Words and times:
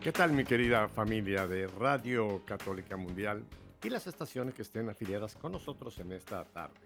¿Qué 0.00 0.12
tal 0.12 0.32
mi 0.32 0.44
querida 0.44 0.88
familia 0.88 1.46
de 1.46 1.66
Radio 1.66 2.42
Católica 2.46 2.96
Mundial 2.96 3.44
y 3.82 3.90
las 3.90 4.06
estaciones 4.06 4.54
que 4.54 4.62
estén 4.62 4.88
afiliadas 4.88 5.36
con 5.36 5.52
nosotros 5.52 5.98
en 5.98 6.12
esta 6.12 6.42
tarde? 6.46 6.80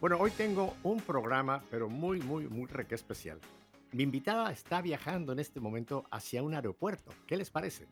Bueno, 0.00 0.16
hoy 0.18 0.32
tengo 0.32 0.74
un 0.82 1.00
programa, 1.00 1.62
pero 1.70 1.88
muy, 1.88 2.18
muy, 2.18 2.48
muy 2.48 2.68
especial. 2.90 3.38
Mi 3.92 4.02
invitada 4.02 4.50
está 4.50 4.82
viajando 4.82 5.32
en 5.32 5.38
este 5.38 5.60
momento 5.60 6.04
hacia 6.10 6.42
un 6.42 6.54
aeropuerto. 6.54 7.12
¿Qué 7.28 7.36
les 7.36 7.50
parece? 7.50 7.86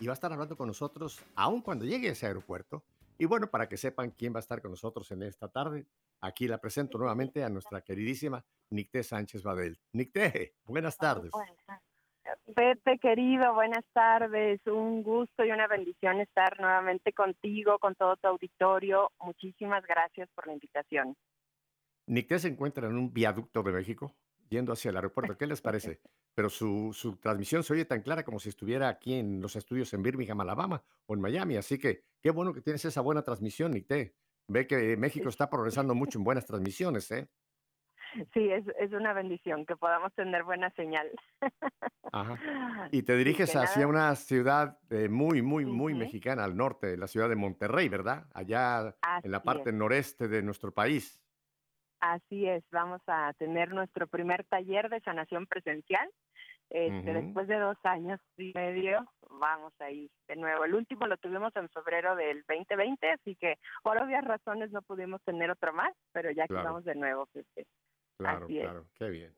Y 0.00 0.06
va 0.06 0.12
a 0.12 0.20
estar 0.20 0.30
hablando 0.30 0.54
con 0.54 0.66
nosotros 0.66 1.18
aún 1.34 1.62
cuando 1.62 1.86
llegue 1.86 2.10
a 2.10 2.12
ese 2.12 2.26
aeropuerto. 2.26 2.84
Y 3.16 3.24
bueno, 3.24 3.46
para 3.46 3.70
que 3.70 3.78
sepan 3.78 4.10
quién 4.10 4.34
va 4.34 4.40
a 4.40 4.40
estar 4.40 4.60
con 4.60 4.70
nosotros 4.70 5.10
en 5.12 5.22
esta 5.22 5.48
tarde, 5.48 5.86
aquí 6.20 6.46
la 6.46 6.60
presento 6.60 6.98
nuevamente 6.98 7.42
a 7.42 7.48
nuestra 7.48 7.80
queridísima 7.80 8.44
Nicté 8.68 9.02
Sánchez 9.02 9.42
Badel. 9.42 9.80
Nicté, 9.92 10.56
buenas 10.66 10.98
tardes. 10.98 11.30
Pepe, 12.54 12.98
querido, 12.98 13.54
buenas 13.54 13.84
tardes. 13.92 14.60
Un 14.66 15.02
gusto 15.02 15.44
y 15.44 15.50
una 15.50 15.66
bendición 15.66 16.20
estar 16.20 16.58
nuevamente 16.60 17.12
contigo, 17.12 17.78
con 17.78 17.94
todo 17.94 18.16
tu 18.16 18.28
auditorio. 18.28 19.12
Muchísimas 19.20 19.84
gracias 19.86 20.28
por 20.34 20.46
la 20.46 20.54
invitación. 20.54 21.16
Nicté 22.06 22.38
se 22.38 22.48
encuentra 22.48 22.88
en 22.88 22.96
un 22.96 23.12
viaducto 23.12 23.62
de 23.62 23.72
México, 23.72 24.14
yendo 24.48 24.72
hacia 24.72 24.90
el 24.90 24.96
aeropuerto. 24.96 25.36
¿Qué 25.36 25.46
les 25.46 25.60
parece? 25.60 26.00
Pero 26.34 26.48
su, 26.48 26.92
su 26.92 27.16
transmisión 27.16 27.62
se 27.62 27.72
oye 27.72 27.84
tan 27.84 28.02
clara 28.02 28.24
como 28.24 28.38
si 28.38 28.48
estuviera 28.48 28.88
aquí 28.88 29.14
en 29.14 29.40
los 29.40 29.56
estudios 29.56 29.92
en 29.92 30.02
Birmingham, 30.02 30.40
Alabama 30.40 30.82
o 31.06 31.14
en 31.14 31.20
Miami. 31.20 31.56
Así 31.56 31.78
que 31.78 32.04
qué 32.22 32.30
bueno 32.30 32.54
que 32.54 32.62
tienes 32.62 32.84
esa 32.84 33.00
buena 33.00 33.22
transmisión, 33.22 33.72
Nicté. 33.72 34.14
Ve 34.46 34.66
que 34.66 34.96
México 34.96 35.28
está 35.28 35.50
progresando 35.50 35.94
mucho 35.94 36.18
en 36.18 36.24
buenas 36.24 36.46
transmisiones, 36.46 37.10
¿eh? 37.10 37.28
Sí, 38.32 38.50
es, 38.50 38.64
es 38.78 38.92
una 38.92 39.12
bendición 39.12 39.66
que 39.66 39.76
podamos 39.76 40.12
tener 40.14 40.42
buena 40.44 40.70
señal. 40.70 41.08
Ajá. 42.12 42.38
Y 42.90 43.02
te 43.02 43.16
diriges 43.16 43.54
hacia 43.54 43.82
nada. 43.86 43.88
una 43.88 44.14
ciudad 44.16 44.78
eh, 44.90 45.08
muy, 45.08 45.42
muy, 45.42 45.66
muy 45.66 45.92
uh 45.92 45.96
-huh. 45.96 45.98
mexicana 46.00 46.44
al 46.44 46.56
norte, 46.56 46.96
la 46.96 47.06
ciudad 47.06 47.28
de 47.28 47.36
Monterrey, 47.36 47.88
¿verdad? 47.88 48.24
Allá 48.34 48.94
Así 49.02 49.26
en 49.26 49.30
la 49.32 49.42
parte 49.42 49.70
es. 49.70 49.76
noreste 49.76 50.28
de 50.28 50.42
nuestro 50.42 50.72
país. 50.72 51.20
Así 52.00 52.46
es, 52.46 52.64
vamos 52.70 53.02
a 53.08 53.32
tener 53.34 53.70
nuestro 53.74 54.06
primer 54.06 54.44
taller 54.44 54.88
de 54.88 55.00
sanación 55.00 55.46
presencial. 55.46 56.08
Este, 56.70 57.10
uh 57.10 57.14
-huh. 57.14 57.22
Después 57.24 57.48
de 57.48 57.58
dos 57.58 57.78
años 57.84 58.20
y 58.36 58.52
medio, 58.54 59.04
vamos 59.30 59.72
ahí 59.80 60.10
de 60.28 60.36
nuevo. 60.36 60.64
El 60.64 60.74
último 60.74 61.06
lo 61.06 61.16
tuvimos 61.16 61.54
en 61.56 61.68
febrero 61.70 62.14
del 62.14 62.44
2020, 62.46 63.10
así 63.10 63.36
que 63.36 63.56
por 63.82 63.96
obvias 63.98 64.24
razones 64.24 64.70
no 64.70 64.82
pudimos 64.82 65.22
tener 65.24 65.50
otro 65.50 65.72
más, 65.72 65.92
pero 66.12 66.30
ya 66.30 66.46
Claro. 66.46 66.62
que 66.62 66.66
vamos 66.68 66.84
de 66.84 66.94
nuevo. 66.94 67.26
Pepe. 67.32 67.66
Claro, 68.18 68.46
claro, 68.48 68.88
qué 68.94 69.08
bien. 69.08 69.34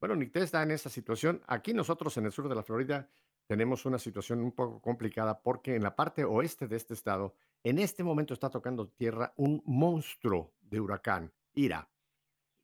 Bueno, 0.00 0.16
Nicté 0.16 0.42
está 0.42 0.62
en 0.62 0.70
esa 0.70 0.88
situación. 0.88 1.42
Aquí 1.46 1.74
nosotros 1.74 2.16
en 2.16 2.26
el 2.26 2.32
sur 2.32 2.48
de 2.48 2.54
la 2.54 2.62
Florida 2.62 3.10
tenemos 3.46 3.84
una 3.84 3.98
situación 3.98 4.40
un 4.40 4.52
poco 4.52 4.80
complicada 4.80 5.42
porque 5.42 5.74
en 5.74 5.82
la 5.82 5.96
parte 5.96 6.24
oeste 6.24 6.68
de 6.68 6.76
este 6.76 6.94
estado, 6.94 7.34
en 7.64 7.78
este 7.78 8.04
momento 8.04 8.34
está 8.34 8.48
tocando 8.48 8.88
tierra 8.88 9.32
un 9.36 9.62
monstruo 9.66 10.54
de 10.60 10.80
huracán, 10.80 11.32
Ira. 11.54 11.90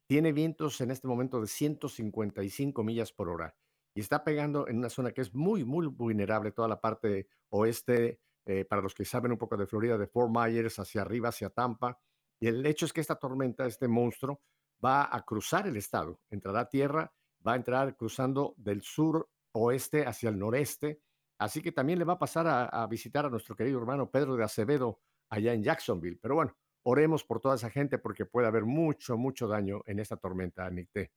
Tiene 0.06 0.32
vientos 0.32 0.80
en 0.80 0.90
este 0.90 1.08
momento 1.08 1.40
de 1.40 1.46
155 1.46 2.84
millas 2.84 3.12
por 3.12 3.28
hora 3.28 3.56
y 3.94 4.00
está 4.00 4.24
pegando 4.24 4.68
en 4.68 4.78
una 4.78 4.90
zona 4.90 5.12
que 5.12 5.20
es 5.20 5.34
muy, 5.34 5.64
muy 5.64 5.86
vulnerable, 5.86 6.52
toda 6.52 6.68
la 6.68 6.80
parte 6.80 7.28
oeste, 7.50 8.20
eh, 8.46 8.64
para 8.64 8.82
los 8.82 8.94
que 8.94 9.04
saben 9.04 9.32
un 9.32 9.38
poco 9.38 9.56
de 9.56 9.66
Florida, 9.66 9.96
de 9.96 10.06
Fort 10.06 10.30
Myers 10.30 10.78
hacia 10.78 11.02
arriba, 11.02 11.30
hacia 11.30 11.50
Tampa. 11.50 11.98
Y 12.40 12.48
el 12.48 12.64
hecho 12.66 12.84
es 12.84 12.92
que 12.92 13.00
esta 13.00 13.16
tormenta, 13.16 13.66
este 13.66 13.88
monstruo, 13.88 14.42
va 14.84 15.08
a 15.10 15.22
cruzar 15.24 15.66
el 15.66 15.76
estado, 15.76 16.20
entrará 16.30 16.60
a 16.60 16.68
tierra, 16.68 17.12
va 17.46 17.52
a 17.52 17.56
entrar 17.56 17.96
cruzando 17.96 18.54
del 18.56 18.82
sur 18.82 19.28
oeste 19.52 20.04
hacia 20.06 20.28
el 20.28 20.38
noreste, 20.38 21.00
así 21.38 21.62
que 21.62 21.72
también 21.72 21.98
le 21.98 22.04
va 22.04 22.14
a 22.14 22.18
pasar 22.18 22.46
a, 22.46 22.64
a, 22.64 22.86
visitar 22.86 23.24
a 23.26 23.30
nuestro 23.30 23.54
querido 23.54 23.78
hermano 23.78 24.10
Pedro 24.10 24.36
de 24.36 24.44
Acevedo 24.44 25.00
allá 25.30 25.52
en 25.52 25.62
Jacksonville. 25.62 26.18
Pero 26.20 26.34
bueno, 26.34 26.56
oremos 26.84 27.24
por 27.24 27.40
toda 27.40 27.54
esa 27.54 27.70
gente 27.70 27.98
porque 27.98 28.26
puede 28.26 28.46
haber 28.46 28.64
mucho, 28.64 29.16
mucho 29.16 29.48
daño 29.48 29.82
en 29.86 30.00
esta 30.00 30.16
tormenta, 30.16 30.68
Nicté. 30.70 31.12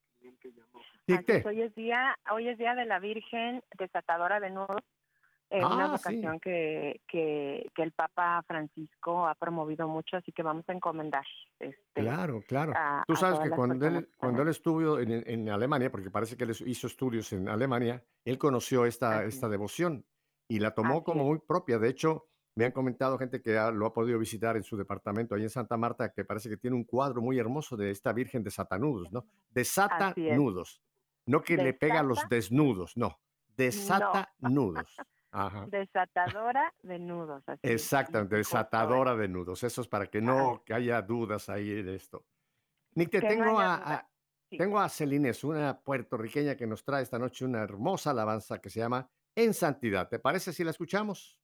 Nicté. 1.07 1.44
Hoy 1.45 1.61
es 1.61 1.73
día, 1.75 2.17
hoy 2.31 2.49
es 2.49 2.57
día 2.57 2.75
de 2.75 2.85
la 2.85 2.99
Virgen 2.99 3.61
desatadora 3.78 4.39
de 4.39 4.49
nudos 4.49 4.81
eh, 5.50 5.62
Ah, 5.63 5.74
una 5.75 5.85
sí. 5.85 5.91
vocación 5.91 6.40
que, 6.40 7.02
que, 7.08 7.69
que 7.74 7.84
el 7.84 7.91
Papa 7.94 8.44
Francisco 8.46 9.25
ha 9.28 9.35
promovido 9.35 9.88
mucho, 9.88 10.18
así 10.18 10.31
que 10.31 10.44
vamos 10.44 10.66
a 10.68 10.74
encomendar. 10.74 11.25
Este, 11.59 12.02
Claro, 12.02 12.41
claro. 12.47 12.74
a- 12.75 13.03
Tú 13.08 13.16
sabes 13.16 13.40
que 13.40 13.50
cuando 13.50 13.88
él, 13.88 14.09
cuando 14.18 14.41
él 14.41 14.50
estuvo 14.50 15.00
en, 15.00 15.12
en 15.25 15.50
Alemania, 15.50 15.90
porque 15.91 16.12
parece 16.12 16.35
que 16.35 16.44
él 16.44 16.52
hizo 16.66 16.88
estudios 16.88 17.31
en 17.34 17.47
Alemania, 17.50 18.03
él 18.25 18.38
conoció 18.38 18.85
esta, 18.85 19.19
Así 19.19 19.30
esta 19.30 19.47
es. 19.47 19.52
devoción 19.52 20.06
y 20.50 20.59
la 20.59 20.72
tomó 20.75 20.96
Así 20.96 21.03
como 21.06 21.24
muy 21.24 21.40
propia. 21.40 21.79
De 21.79 21.90
hecho, 21.90 22.28
me 22.56 22.66
han 22.66 22.72
comentado 22.72 23.18
gente 23.18 23.41
que 23.41 23.58
ha- 23.58 23.72
lo 23.72 23.85
ha 23.85 23.94
podido 23.94 24.18
visitar 24.19 24.58
en 24.58 24.64
su 24.64 24.75
departamento 24.78 25.35
ahí 25.35 25.44
en 25.44 25.50
Santa 25.50 25.78
Marta, 25.78 26.12
que 26.12 26.25
parece 26.25 26.50
que 26.50 26.58
tiene 26.58 26.75
un 26.75 26.84
cuadro 26.84 27.22
muy 27.22 27.38
hermoso 27.40 27.78
de 27.78 27.91
esta 27.91 28.12
Virgen 28.14 28.44
de 28.44 28.52
Satanudos, 28.52 29.12
¿no? 29.14 29.25
Desata 29.52 30.14
nudos. 30.18 30.81
No 31.25 31.41
que 31.41 31.56
le 31.58 31.74
pega 31.74 32.00
a 32.00 32.03
los 32.03 32.18
Desata- 32.19 32.35
desnudos, 32.35 32.97
no. 32.97 33.19
Desata 33.56 34.34
nudos. 34.40 34.96
Ajá. 35.45 35.67
Desatadora 35.69 36.73
de 36.81 36.99
nudos. 36.99 37.43
así. 37.47 37.59
Exactamente, 37.63 38.35
desatadora 38.37 39.15
de 39.15 39.27
nudos. 39.27 39.63
Eso 39.63 39.81
es 39.81 39.87
para 39.87 40.07
que 40.07 40.19
no 40.21 40.63
que 40.65 40.73
haya 40.73 41.01
dudas 41.01 41.47
ahí 41.49 41.79
en 41.79 41.89
esto. 41.89 42.25
Nick, 42.95 43.11
te 43.11 43.19
Que 43.21 43.27
tengo 43.27 43.59
a, 43.59 43.75
a- 43.75 44.09
Sí. 44.49 44.57
tengo 44.57 44.79
a 44.79 44.87
Celines, 44.87 45.43
una 45.43 45.77
puertorriqueña 45.81 46.55
que 46.55 46.65
nos 46.65 46.83
trae 46.85 47.03
esta 47.03 47.19
noche 47.19 47.43
una 47.43 47.61
hermosa 47.61 48.11
alabanza 48.11 48.59
que 48.61 48.69
se 48.69 48.79
llama 48.79 49.09
En 49.35 49.53
Santidad. 49.53 50.07
¿Te 50.07 50.19
parece 50.19 50.53
si 50.53 50.63
la 50.63 50.71
escuchamos? 50.71 51.37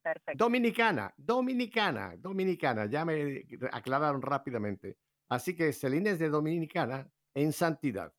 Perfecto. 0.00 0.44
Dominicana, 0.44 1.12
dominicana, 1.16 2.14
dominicana. 2.16 2.86
Ya 2.86 3.04
me 3.04 3.44
aclararon 3.72 4.22
rápidamente. 4.22 4.96
Así 5.28 5.54
que 5.56 5.72
Celines 5.72 6.20
de 6.20 6.28
Dominicana 6.30 7.10
en 7.34 7.52
Santidad. 7.52 8.14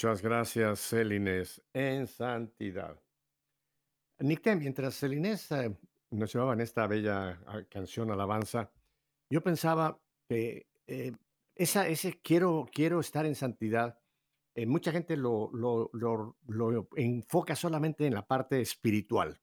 Muchas 0.00 0.22
gracias, 0.22 0.78
Celines, 0.78 1.60
en 1.72 2.06
santidad. 2.06 3.02
Nicté, 4.20 4.54
mientras 4.54 4.94
Celines 4.94 5.50
eh, 5.50 5.76
nos 6.10 6.32
llevaba 6.32 6.52
en 6.52 6.60
esta 6.60 6.86
bella 6.86 7.42
ah, 7.48 7.62
canción 7.68 8.08
alabanza, 8.12 8.70
yo 9.28 9.42
pensaba 9.42 10.00
que 10.28 10.68
eh, 10.86 11.10
esa, 11.56 11.88
ese 11.88 12.20
quiero, 12.20 12.64
quiero 12.72 13.00
estar 13.00 13.26
en 13.26 13.34
santidad, 13.34 13.98
eh, 14.54 14.66
mucha 14.66 14.92
gente 14.92 15.16
lo, 15.16 15.50
lo, 15.52 15.90
lo- 15.92 16.36
lo 16.46 16.88
enfoca 16.94 17.56
solamente 17.56 18.06
en 18.06 18.14
la 18.14 18.24
parte 18.24 18.60
espiritual, 18.60 19.40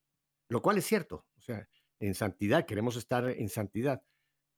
lo 0.47 0.61
cual 0.61 0.77
es 0.77 0.85
cierto. 0.85 1.25
O 1.37 1.41
sea, 1.41 1.67
en 1.99 2.15
santidad, 2.15 2.65
queremos 2.65 2.95
estar 2.95 3.27
en 3.29 3.49
santidad, 3.49 4.01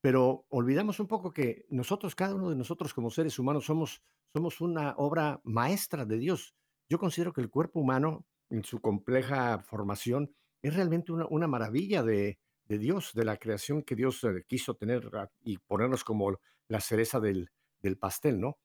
pero 0.01 0.45
olvidamos 0.49 0.99
un 0.99 1.07
poco 1.07 1.31
que 1.31 1.65
nosotros, 1.69 2.15
cada 2.15 2.35
uno 2.35 2.49
de 2.49 2.55
nosotros 2.55 2.93
como 2.93 3.09
seres 3.09 3.39
humanos, 3.39 3.65
somos, 3.65 4.01
somos 4.33 4.61
una 4.61 4.93
obra 4.97 5.41
maestra 5.43 6.05
de 6.05 6.17
Dios. 6.17 6.55
Yo 6.89 6.99
considero 6.99 7.33
que 7.33 7.41
el 7.41 7.49
cuerpo 7.49 7.79
humano, 7.79 8.25
en 8.49 8.63
su 8.63 8.79
compleja 8.79 9.59
formación, 9.59 10.33
es 10.61 10.75
realmente 10.75 11.11
una, 11.11 11.25
una 11.29 11.47
maravilla 11.47 12.03
de, 12.03 12.39
de 12.67 12.77
Dios, 12.77 13.13
de 13.13 13.25
la 13.25 13.37
creación 13.37 13.83
que 13.83 13.95
Dios 13.95 14.23
eh, 14.23 14.43
quiso 14.47 14.75
tener 14.75 15.09
ah, 15.13 15.29
y 15.43 15.57
ponernos 15.57 16.03
como 16.03 16.39
la 16.67 16.79
cereza 16.79 17.19
del, 17.19 17.49
del 17.81 17.97
pastel, 17.97 18.39
¿no? 18.39 18.57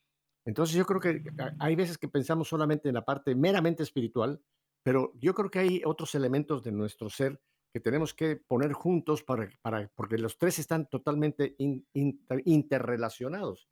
Entonces 0.44 0.75
yo 0.75 0.84
creo 0.84 1.00
que 1.00 1.23
hay 1.61 1.76
veces 1.76 1.99
que 1.99 2.08
pensamos 2.08 2.49
solamente 2.49 2.88
en 2.88 2.94
la 2.94 3.05
parte 3.05 3.34
meramente 3.37 3.84
espiritual, 3.84 4.43
pero 4.82 5.12
yo 5.20 5.34
creo 5.34 5.50
que 5.50 5.61
hay 5.61 5.82
otros 5.84 6.17
elementos 6.17 6.65
de 6.65 6.72
nuestro 6.72 7.08
ser 7.08 7.41
que 7.72 7.81
tenemos 7.81 8.12
que 8.14 8.36
poner 8.36 8.72
juntos 8.72 9.22
para, 9.22 9.48
para, 9.62 9.88
porque 9.94 10.19
los 10.19 10.36
tres 10.38 10.58
están 10.58 10.88
totalmente 10.88 11.55
in- 11.58 11.86
inter- 11.94 12.43
interrelacionados. 12.44 13.69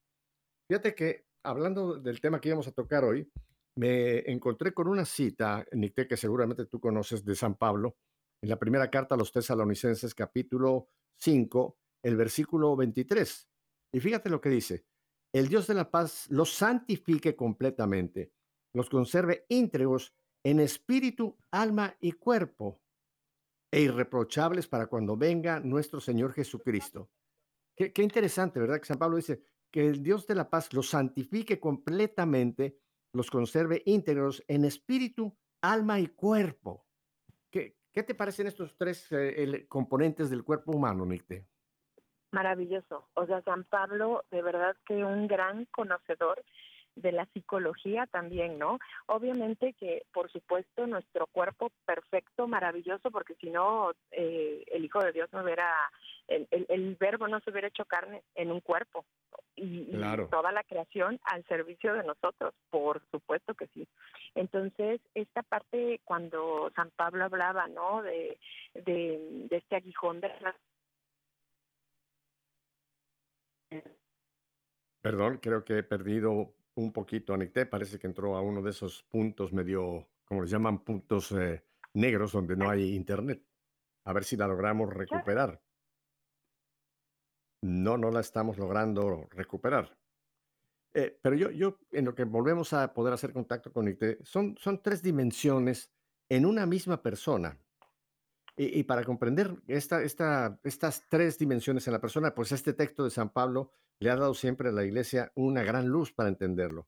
Fíjate 0.71 0.95
que 0.95 1.27
hablando 1.45 1.99
del 1.99 2.21
tema 2.21 2.41
que 2.41 2.49
íbamos 2.49 2.69
a 2.69 2.73
tocar 2.73 3.05
hoy, 3.05 3.31
me 3.77 4.19
encontré 4.31 4.73
con 4.73 4.89
una 4.89 5.05
cita, 5.05 5.65
Nicté, 5.73 6.07
que 6.09 6.17
seguramente 6.17 6.67
tú 6.67 6.81
conoces 6.81 7.25
de 7.25 7.35
San 7.35 7.57
Pablo, 7.57 7.97
en 8.43 8.49
la 8.49 8.59
primera 8.59 8.91
carta 8.91 9.15
a 9.15 9.19
los 9.19 9.33
tesalonicenses, 9.33 10.15
capítulo 10.15 10.89
5, 11.19 11.79
el 12.03 12.17
versículo 12.17 12.75
23. 12.77 13.49
Y 13.93 14.01
fíjate 14.01 14.31
lo 14.31 14.41
que 14.41 14.49
dice, 14.49 14.87
el 15.35 15.49
Dios 15.49 15.67
de 15.67 15.75
la 15.75 15.91
paz 15.91 16.27
los 16.31 16.53
santifique 16.55 17.37
completamente, 17.37 18.33
los 18.75 18.89
conserve 18.89 19.45
íntegros 19.49 20.15
en 20.45 20.61
espíritu, 20.61 21.37
alma 21.51 21.97
y 22.01 22.13
cuerpo, 22.13 22.80
e 23.71 23.81
irreprochables 23.81 24.67
para 24.67 24.87
cuando 24.87 25.17
venga 25.17 25.61
nuestro 25.61 26.01
Señor 26.01 26.33
Jesucristo. 26.33 27.11
Qué, 27.77 28.03
interesante, 28.03 28.61
¿verdad? 28.61 28.79
Que 28.81 28.87
San 28.87 28.99
Pablo 28.99 29.17
dice 29.17 29.43
que 29.71 29.87
el 29.87 30.03
Dios 30.03 30.27
de 30.27 30.35
la 30.35 30.51
paz 30.51 30.73
los 30.73 30.91
santifique 30.91 31.59
completamente, 31.61 32.79
los 33.13 33.31
conserve 33.31 33.83
íntegros 33.87 34.43
en 34.49 34.65
espíritu, 34.65 35.37
alma 35.63 35.99
y 36.01 36.09
cuerpo. 36.09 36.87
¿Qué, 37.51 37.79
qué 37.93 38.03
te 38.03 38.15
parecen 38.15 38.49
estos 38.49 38.77
tres 38.77 39.11
eh, 39.13 39.43
el- 39.43 39.69
componentes 39.69 40.29
del 40.31 40.45
cuerpo 40.45 40.73
humano, 40.73 41.07
Nicte? 41.07 41.47
Maravilloso. 42.33 43.09
O 43.15 43.27
sea, 43.27 43.43
San 43.43 43.65
Pablo, 43.65 44.25
de 44.31 44.43
verdad 44.43 44.77
que 44.87 45.05
un 45.05 45.27
gran 45.27 45.65
conocedor 45.67 46.45
de 46.97 47.13
la 47.13 47.27
psicología 47.27 48.07
también, 48.07 48.59
¿no? 48.59 48.79
Obviamente 49.07 49.75
que, 49.75 50.05
por 50.13 50.31
supuesto, 50.31 50.87
nuestro 50.87 51.27
cuerpo 51.27 51.71
perfecto, 51.85 52.47
maravilloso, 52.47 53.11
porque 53.11 53.35
si 53.37 53.51
no, 53.51 53.93
eh, 54.11 54.65
el 54.73 54.85
Hijo 54.85 55.01
de 55.01 55.13
Dios 55.13 55.29
no 55.33 55.43
hubiera, 55.43 55.73
el, 56.29 56.47
el, 56.51 56.67
el 56.69 56.97
verbo 56.97 57.29
no 57.29 57.41
se 57.41 57.51
hubiera 57.51 57.69
hecho 57.69 57.85
carne 57.85 58.23
en 58.35 58.51
un 58.51 58.61
cuerpo. 58.61 59.05
Y, 59.57 59.91
toda 60.31 60.53
la 60.53 60.65
creación 60.65 61.21
al 61.25 61.45
servicio 61.45 61.93
de 61.93 62.03
nosotros, 62.05 62.55
por 62.71 63.03
supuesto 63.11 63.55
que 63.55 63.67
sí. 63.75 63.87
Entonces, 64.35 65.01
esta 65.15 65.43
parte, 65.43 66.01
cuando 66.05 66.71
San 66.75 66.91
Pablo 66.97 67.25
hablaba, 67.25 67.69
¿no? 67.69 68.03
De, 68.03 68.39
de, 68.75 69.19
de 69.51 69.57
este 69.57 69.77
aguijón 69.77 70.21
de 70.21 70.29
la 70.41 70.57
Perdón, 75.03 75.39
creo 75.39 75.65
que 75.65 75.79
he 75.79 75.83
perdido 75.83 76.53
un 76.75 76.93
poquito 76.93 77.35
a 77.35 77.37
Nicté. 77.37 77.67
Parece 77.67 77.99
que 77.99 78.07
entró 78.07 78.37
a 78.37 78.43
uno 78.43 78.63
de 78.63 78.71
esos 78.71 79.03
puntos 79.05 79.53
medio, 79.53 80.09
como 80.25 80.43
les 80.43 80.51
llaman, 80.51 80.85
puntos 80.85 81.33
eh, 81.33 81.65
negros 81.95 82.33
donde 82.33 82.57
no 82.57 82.69
hay 82.69 82.95
internet. 82.95 83.45
A 84.05 84.13
ver 84.13 84.25
si 84.25 84.37
la 84.37 84.47
logramos 84.47 84.93
recuperar. 84.93 85.63
No, 87.63 87.99
no 87.99 88.11
la 88.11 88.21
estamos 88.21 88.59
logrando 88.59 89.29
recuperar. 89.31 89.97
Eh, 90.95 91.19
pero 91.23 91.37
yo, 91.37 91.51
yo, 91.51 91.79
en 91.93 92.07
lo 92.07 92.15
que 92.15 92.25
volvemos 92.25 92.73
a 92.73 92.93
poder 92.93 93.13
hacer 93.13 93.33
contacto 93.33 93.73
con 93.73 93.85
Nicté, 93.85 94.19
son, 94.25 94.57
son 94.59 94.83
tres 94.83 95.03
dimensiones 95.03 95.93
en 96.29 96.47
una 96.47 96.67
misma 96.67 97.03
persona. 97.03 97.59
Y, 98.61 98.81
y 98.81 98.83
para 98.85 99.05
comprender 99.05 99.57
esta, 99.69 100.03
esta, 100.03 100.61
estas 100.65 101.07
tres 101.09 101.39
dimensiones 101.39 101.87
en 101.87 101.95
la 101.95 102.01
persona, 102.01 102.35
pues 102.35 102.53
este 102.53 102.75
texto 102.75 103.05
de 103.05 103.11
San 103.11 103.31
Pablo 103.31 103.73
le 104.01 104.11
ha 104.11 104.17
dado 104.17 104.35
siempre 104.35 104.69
a 104.69 104.73
la 104.73 104.85
iglesia 104.85 105.33
una 105.35 105.63
gran 105.63 105.89
luz 105.89 106.13
para 106.13 106.29
entenderlo. 106.29 106.87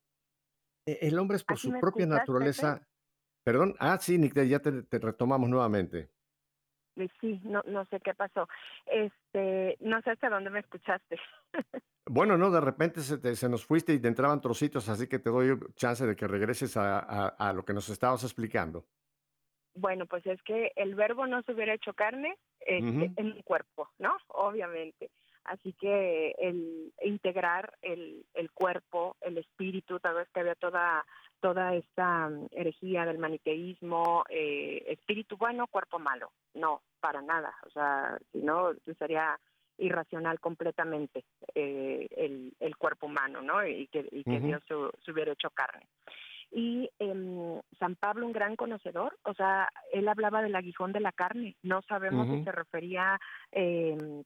E- 0.87 0.99
El 1.00 1.19
hombre 1.19 1.38
es 1.38 1.45
por 1.45 1.57
¿Así 1.57 1.69
su 1.69 1.81
propia 1.81 2.05
Pepe? 2.05 2.19
naturaleza. 2.19 2.87
Perdón, 3.43 3.75
ah, 3.79 3.97
sí, 3.99 4.19
Nick, 4.19 4.35
ya 4.45 4.59
te, 4.59 4.83
te 4.83 4.99
retomamos 4.99 5.49
nuevamente. 5.49 6.11
Y 6.97 7.09
Sí, 7.23 7.41
no, 7.45 7.62
no 7.67 7.87
sé 7.87 8.00
qué 8.00 8.12
pasó. 8.14 8.47
Este, 8.85 9.79
no 9.81 10.02
sé 10.02 10.11
hasta 10.11 10.29
dónde 10.29 10.50
me 10.50 10.61
escuchaste. 10.61 11.19
Bueno, 12.05 12.37
no, 12.37 12.50
de 12.50 12.61
repente 12.61 13.00
se, 13.00 13.17
te- 13.17 13.35
se 13.35 13.49
nos 13.49 13.64
fuiste 13.64 13.95
y 13.95 13.99
te 13.99 14.09
entraban 14.09 14.43
trocitos, 14.43 14.91
así 14.91 15.07
que 15.07 15.19
te 15.21 15.31
doy 15.31 15.59
chance 15.75 16.05
de 16.07 16.17
que 16.17 16.29
regreses 16.29 16.76
a, 16.76 16.99
a- 16.99 17.29
a 17.29 17.52
lo 17.55 17.64
que 17.64 17.73
nos 17.73 17.88
estabas 17.88 18.25
explicando. 18.25 18.85
Bueno, 19.75 20.07
pues 20.07 20.26
es 20.26 20.43
que 20.43 20.73
el 20.76 20.95
verbo 20.95 21.26
no 21.26 21.43
se 21.43 21.52
hubiera 21.52 21.75
hecho 21.75 21.95
carne 21.95 22.37
este, 22.61 23.11
en 23.17 23.33
un 23.33 23.43
cuerpo, 23.43 23.88
¿no? 23.99 24.17
Obviamente. 24.29 25.11
Así 25.45 25.73
que 25.73 26.35
el 26.38 26.93
integrar 27.02 27.76
el, 27.83 28.25
el 28.35 28.52
cuerpo, 28.52 29.17
el 29.23 29.38
espíritu, 29.38 29.99
tal 29.99 30.14
vez 30.17 30.29
que 30.33 30.41
había 30.41 30.55
toda 30.55 31.05
toda 31.41 31.75
esta 31.75 32.29
mm, 32.29 32.47
herejía 32.52 33.05
del 33.05 33.19
maniqueísmo, 33.19 34.25
eh, 34.29 34.85
espíritu 34.87 35.37
bueno, 35.37 35.67
cuerpo 35.67 35.99
malo. 35.99 36.31
No, 36.55 36.83
para 37.00 37.21
nada. 37.21 37.52
O 37.67 37.71
sea, 37.71 38.17
si 38.31 38.38
no, 38.38 38.71
sería 38.99 39.38
irracional 39.79 40.38
completamente 40.38 41.25
eh, 41.55 42.07
el, 42.17 42.52
el 42.61 42.76
cuerpo 42.76 43.07
humano, 43.07 43.43
¿no? 43.43 43.67
Y 43.67 43.88
que, 43.88 44.07
y 44.12 44.23
que 44.23 44.37
Ujú. 44.37 44.47
Dios 44.47 44.62
se, 44.69 44.75
se 45.05 45.11
hubiera 45.11 45.33
hecho 45.33 45.50
carne. 45.50 45.88
Y 46.52 46.90
em, 46.99 47.61
San 47.78 47.97
Pablo, 47.97 48.26
un 48.26 48.32
gran 48.32 48.56
conocedor, 48.56 49.18
o 49.25 49.32
sea, 49.32 49.71
él 49.92 50.06
hablaba 50.06 50.42
del 50.42 50.54
aguijón 50.54 50.92
de 50.92 51.00
la 51.00 51.12
carne. 51.12 51.56
No 51.62 51.80
sabemos 51.82 52.28
Ujú. 52.28 52.37
si 52.37 52.44
se 52.44 52.52
refería 52.52 53.18
em, 53.50 54.23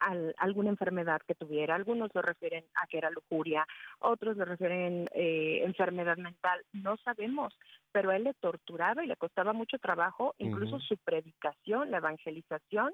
al- 0.00 0.34
alguna 0.38 0.70
enfermedad 0.70 1.20
que 1.26 1.34
tuviera. 1.34 1.74
Algunos 1.74 2.10
lo 2.14 2.22
refieren 2.22 2.64
a 2.82 2.86
que 2.86 2.98
era 2.98 3.10
lujuria, 3.10 3.66
otros 4.00 4.36
lo 4.36 4.44
refieren 4.44 5.06
eh, 5.12 5.62
enfermedad 5.64 6.16
mental. 6.16 6.62
No 6.72 6.96
sabemos, 6.98 7.56
pero 7.92 8.10
a 8.10 8.16
él 8.16 8.24
le 8.24 8.34
torturaba 8.34 9.04
y 9.04 9.06
le 9.08 9.16
costaba 9.16 9.52
mucho 9.52 9.78
trabajo, 9.78 10.34
incluso 10.38 10.78
su 10.80 10.96
predicación, 10.98 11.90
la 11.90 11.98
evangelización, 11.98 12.92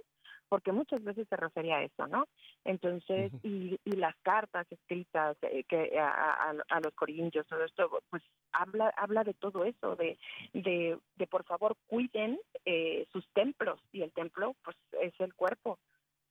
porque 0.49 0.71
muchas 0.71 1.03
veces 1.03 1.27
se 1.29 1.37
refería 1.37 1.77
a 1.79 1.83
eso, 1.83 2.07
¿no? 2.07 2.27
Entonces, 2.65 3.33
y, 3.43 3.79
y 3.85 3.91
las 3.93 4.15
cartas 4.23 4.67
escritas 4.71 5.37
eh, 5.43 5.65
que 5.65 5.99
a, 5.99 6.09
a- 6.09 6.55
a 6.69 6.81
los 6.81 6.93
corintios, 6.95 7.47
todo 7.49 7.65
esto, 7.65 8.01
pues 8.11 8.23
habla 8.53 8.93
habla 8.97 9.25
de 9.25 9.35
todo 9.35 9.65
eso, 9.65 9.97
de, 9.97 10.19
de, 10.53 10.99
de 11.17 11.27
por 11.27 11.45
favor 11.45 11.77
cuiden 11.89 12.39
eh, 12.65 13.07
sus 13.13 13.27
templos, 13.33 13.81
y 13.93 14.03
el 14.03 14.13
templo, 14.13 14.55
pues 14.63 14.77
es 15.01 15.13
el 15.21 15.35
cuerpo, 15.35 15.79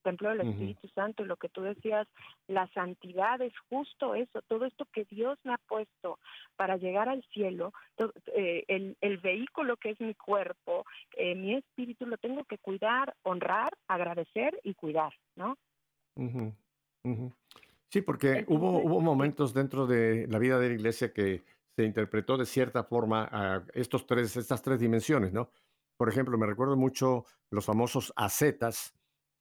templo 0.06 0.30
del. 0.30 0.42
Espíritu 0.42 0.88
Santo, 0.90 1.24
y 1.24 1.28
lo 1.28 1.36
que 1.38 1.50
tú 1.50 1.62
decías, 1.64 2.08
la 2.48 2.68
santidad 2.74 3.42
es 3.42 3.54
justo 3.70 4.14
eso, 4.16 4.42
todo 4.48 4.66
esto 4.66 4.86
que 4.94 5.04
Dios 5.06 5.38
me 5.44 5.54
ha 5.54 5.58
puesto 5.68 6.20
para 6.56 6.78
llegar 6.78 7.10
al 7.10 7.24
cielo, 7.34 7.74
to- 7.98 8.14
eh, 8.36 8.64
el, 8.68 8.96
el 9.02 9.18
vehículo 9.18 9.78
que 9.78 9.90
es 9.92 10.00
mi 10.00 10.14
cuerpo, 10.14 10.86
eh, 11.18 11.36
mi 11.36 11.56
espíritu, 11.56 12.06
lo 12.06 12.18
tengo 12.18 12.44
que 12.46 12.60
cuidar, 12.60 13.16
honrar, 13.24 13.72
agradecer 13.88 14.60
y 14.64 14.76
cuidar, 14.76 15.14
¿no? 15.36 15.58
Ujú, 16.16 16.54
ujú. 17.04 17.34
Sí, 17.90 18.02
porque 18.02 18.46
hubo, 18.48 18.70
Entonces, 18.70 18.86
hubo 18.92 19.00
sí. 19.00 19.06
momentos 19.06 19.54
dentro 19.54 19.88
de 19.88 20.28
la 20.28 20.40
vida 20.40 20.60
de 20.60 20.70
la 20.70 20.76
iglesia 20.76 21.14
que 21.14 21.44
se 21.76 21.84
interpretó 21.84 22.38
de 22.38 22.46
cierta 22.46 22.84
forma 22.84 23.28
a 23.32 23.66
estos 23.74 24.06
tres, 24.06 24.38
estas 24.38 24.62
tres 24.62 24.80
dimensiones, 24.80 25.34
¿no? 25.34 25.50
Por 25.98 26.10
ejemplo, 26.10 26.38
me 26.38 26.46
recuerdo 26.48 26.76
mucho 26.78 27.26
los 27.50 27.66
famosos 27.66 28.14
ascetas 28.16 28.94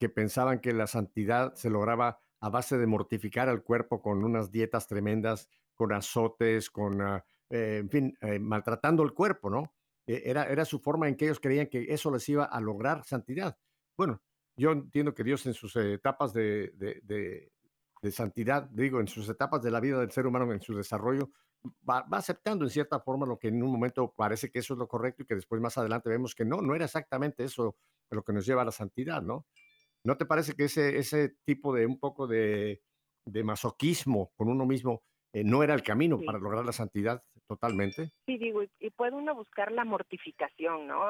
pensaban 0.08 0.60
que 0.60 0.72
la 0.72 0.86
santidad 0.86 1.54
se 1.54 1.70
lograba 1.70 2.18
a 2.40 2.48
base 2.50 2.78
de 2.78 2.86
mortificar 2.86 3.48
al 3.48 3.62
cuerpo 3.62 4.02
con 4.02 4.24
unas 4.24 4.50
dietas 4.50 4.86
tremendas, 4.86 5.48
con 5.74 5.92
azotes, 5.92 6.70
con, 6.70 7.00
ah, 7.00 7.24
eh, 7.50 7.78
en 7.80 7.90
fin, 7.90 8.18
eh, 8.20 8.38
maltratando 8.38 9.02
el 9.02 9.12
cuerpo, 9.14 9.50
¿no? 9.50 9.74
Eh, 10.06 10.22
Era, 10.26 10.44
era 10.44 10.64
su 10.64 10.78
forma 10.80 11.08
en 11.08 11.16
que 11.16 11.24
ellos 11.26 11.40
creían 11.40 11.68
que 11.68 11.86
eso 11.92 12.10
les 12.10 12.28
iba 12.28 12.44
a 12.44 12.60
lograr 12.60 13.04
santidad. 13.04 13.56
Bueno, 13.96 14.22
yo 14.56 14.72
entiendo 14.72 15.14
que 15.14 15.24
Dios 15.24 15.46
en 15.46 15.54
sus 15.54 15.74
etapas 15.76 16.32
de- 16.32 16.72
de 18.02 18.10
santidad, 18.12 18.64
digo, 18.70 19.00
en 19.00 19.08
sus 19.08 19.28
etapas 19.28 19.62
de 19.62 19.70
la 19.70 19.80
vida 19.80 19.98
del 19.98 20.10
ser 20.10 20.26
humano, 20.26 20.52
en 20.52 20.60
su 20.60 20.74
desarrollo, 20.76 21.30
va, 21.88 22.02
va 22.02 22.18
aceptando 22.18 22.64
en 22.64 22.70
cierta 22.70 23.00
forma 23.00 23.26
lo 23.26 23.38
que 23.38 23.48
en 23.48 23.62
un 23.62 23.72
momento 23.72 24.12
parece 24.14 24.50
que 24.50 24.58
eso 24.58 24.74
es 24.74 24.78
lo 24.78 24.86
correcto 24.88 25.22
y 25.22 25.26
que 25.26 25.34
después 25.34 25.60
más 25.60 25.78
adelante 25.78 26.10
vemos 26.10 26.34
que 26.34 26.44
no, 26.44 26.60
no 26.60 26.74
era 26.74 26.84
exactamente 26.84 27.44
eso 27.44 27.76
lo 28.10 28.22
que 28.22 28.32
nos 28.34 28.44
lleva 28.44 28.62
a 28.62 28.66
la 28.66 28.72
santidad, 28.72 29.22
¿no? 29.22 29.46
¿No 30.04 30.16
te 30.16 30.26
parece 30.26 30.54
que 30.54 30.64
ese, 30.64 30.98
ese 30.98 31.30
tipo 31.44 31.74
de 31.74 31.86
un 31.86 31.98
poco 31.98 32.26
de, 32.26 32.82
de 33.26 33.42
masoquismo 33.44 34.32
con 34.36 34.48
uno 34.48 34.66
mismo 34.66 35.02
eh, 35.32 35.42
no 35.44 35.62
era 35.62 35.74
el 35.74 35.82
camino 35.82 36.18
Sí. 36.18 36.26
para 36.26 36.38
lograr 36.38 36.64
la 36.64 36.72
santidad 36.72 37.24
totalmente? 37.48 38.12
Sí, 38.26 38.38
digo, 38.38 38.62
y, 38.62 38.70
y 38.78 38.90
puede 38.90 39.12
uno 39.12 39.34
buscar 39.34 39.72
la 39.72 39.84
mortificación, 39.84 40.86
¿no? 40.86 41.02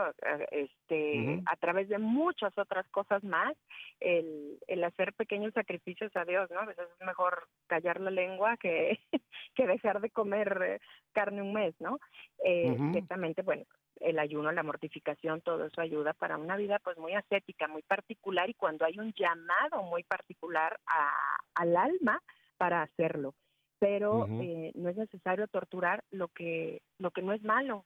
Este, 0.50 1.42
a 1.46 1.56
través 1.56 1.88
de 1.88 1.98
muchas 1.98 2.56
otras 2.56 2.88
cosas 2.90 3.22
más, 3.22 3.54
el, 4.00 4.58
el 4.66 4.82
hacer 4.84 5.12
pequeños 5.14 5.52
sacrificios 5.54 6.10
a 6.16 6.24
Dios, 6.24 6.50
¿no? 6.50 6.60
A 6.60 6.66
veces 6.66 6.86
es 6.98 7.06
mejor 7.06 7.48
callar 7.66 8.00
la 8.00 8.10
lengua 8.10 8.56
que, 8.56 8.98
que 9.54 9.66
dejar 9.66 10.00
de 10.00 10.10
comer 10.10 10.58
eh, 10.66 10.80
carne 11.12 11.42
un 11.42 11.52
mes, 11.52 11.74
¿no? 11.80 11.98
Eh. 12.44 12.76
Ciertamente, 12.92 13.42
bueno, 13.42 13.64
el 14.00 14.18
ayuno, 14.18 14.52
la 14.52 14.62
mortificación, 14.62 15.40
todo 15.40 15.66
eso 15.66 15.80
ayuda 15.80 16.12
para 16.12 16.36
una 16.36 16.56
vida 16.56 16.78
pues 16.82 16.98
muy 16.98 17.14
ascética, 17.14 17.68
muy 17.68 17.82
particular 17.82 18.48
y 18.50 18.54
cuando 18.54 18.84
hay 18.84 18.98
un 18.98 19.12
llamado 19.12 19.82
muy 19.82 20.02
particular 20.04 20.78
a, 20.86 21.10
al 21.54 21.76
alma 21.76 22.20
para 22.56 22.82
hacerlo. 22.82 23.34
Pero 23.78 24.26
eh, 24.40 24.72
no 24.74 24.88
es 24.88 24.96
necesario 24.96 25.46
torturar 25.48 26.04
lo 26.10 26.28
que 26.28 26.80
lo 26.98 27.10
que 27.10 27.22
no 27.22 27.32
es 27.32 27.42
malo. 27.42 27.84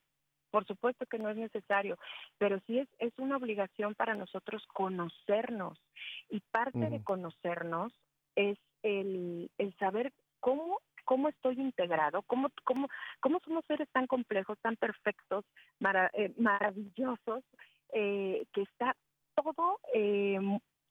Por 0.50 0.66
supuesto 0.66 1.04
que 1.06 1.18
no 1.18 1.28
es 1.28 1.36
necesario, 1.36 1.98
pero 2.38 2.58
sí 2.66 2.78
es, 2.78 2.88
es 2.98 3.12
una 3.18 3.36
obligación 3.36 3.94
para 3.94 4.14
nosotros 4.14 4.64
conocernos. 4.72 5.78
Y 6.30 6.40
parte 6.40 6.88
de 6.88 7.02
conocernos 7.02 7.92
es 8.34 8.58
el, 8.82 9.50
el 9.58 9.74
saber 9.76 10.12
cómo, 10.40 10.80
cómo 11.04 11.28
estoy 11.28 11.60
integrado, 11.60 12.22
cómo, 12.22 12.50
cómo, 12.64 12.88
cómo 13.20 13.40
somos 13.40 13.64
seres 13.66 13.88
tan 13.92 14.06
complejos, 14.06 14.58
tan 14.60 14.76
perfectos, 14.76 15.44
mara- 15.88 16.10
eh, 16.14 16.32
maravillosos, 16.36 17.42
eh, 17.92 18.44
que 18.52 18.62
está 18.62 18.94
todo 19.34 19.80
eh, 19.94 20.38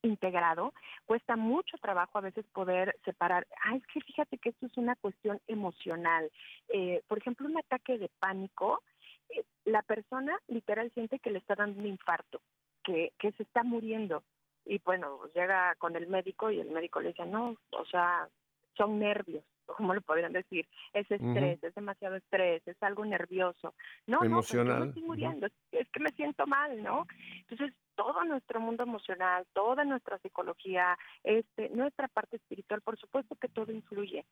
integrado. 0.01 0.73
Cuesta 1.05 1.35
mucho 1.35 1.77
trabajo 1.77 2.17
a 2.17 2.21
veces 2.21 2.45
poder 2.53 2.95
separar. 3.05 3.45
Ah, 3.63 3.75
es 3.75 3.85
que 3.87 4.01
fíjate 4.01 4.37
que 4.37 4.49
esto 4.49 4.65
es 4.65 4.77
una 4.77 4.95
cuestión 4.95 5.39
emocional. 5.47 6.31
Eh, 6.69 7.01
por 7.07 7.17
ejemplo, 7.17 7.47
un 7.47 7.57
ataque 7.57 7.97
de 7.97 8.09
pánico, 8.19 8.81
eh, 9.29 9.43
la 9.65 9.81
persona 9.81 10.33
literal 10.47 10.91
siente 10.93 11.19
que 11.19 11.31
le 11.31 11.39
está 11.39 11.55
dando 11.55 11.79
un 11.79 11.87
infarto, 11.87 12.41
que, 12.83 13.11
que 13.19 13.31
se 13.33 13.43
está 13.43 13.63
muriendo. 13.63 14.23
Y 14.65 14.79
bueno, 14.79 15.19
llega 15.35 15.75
con 15.75 15.95
el 15.95 16.07
médico 16.07 16.49
y 16.51 16.59
el 16.59 16.71
médico 16.71 16.99
le 16.99 17.09
dice, 17.09 17.25
no, 17.25 17.55
o 17.71 17.85
sea, 17.85 18.27
son 18.75 18.99
nervios, 18.99 19.43
¿cómo 19.75 19.93
lo 19.93 20.01
podrían 20.01 20.33
decir? 20.33 20.67
Es 20.93 21.09
estrés, 21.11 21.63
es 21.63 21.75
demasiado 21.75 22.15
estrés, 22.15 22.61
es 22.67 22.81
algo 22.81 23.05
nervioso. 23.05 23.73
No, 24.07 24.17
no, 24.17 24.21
yo 24.21 24.25
Emocional, 24.27 24.79
me 24.81 24.85
estoy 24.87 25.03
muriendo, 25.03 25.45
es- 25.47 25.53
es 25.71 25.89
que 25.89 25.99
me 25.99 26.11
siento 26.11 26.45
mal, 26.47 26.81
¿no? 26.81 27.05
Entonces, 27.41 27.73
todo 27.95 28.23
nuestro 28.25 28.59
mundo 28.59 28.83
emocional, 28.83 29.47
toda 29.53 29.83
nuestra 29.83 30.19
psicología, 30.19 30.95
este, 31.23 31.69
nuestra 31.69 32.07
parte 32.07 32.35
espiritual, 32.35 32.81
por 32.81 32.95
supuesto 32.99 33.35
que 33.35 33.49
todo 33.49 33.71
influye. 33.71 34.23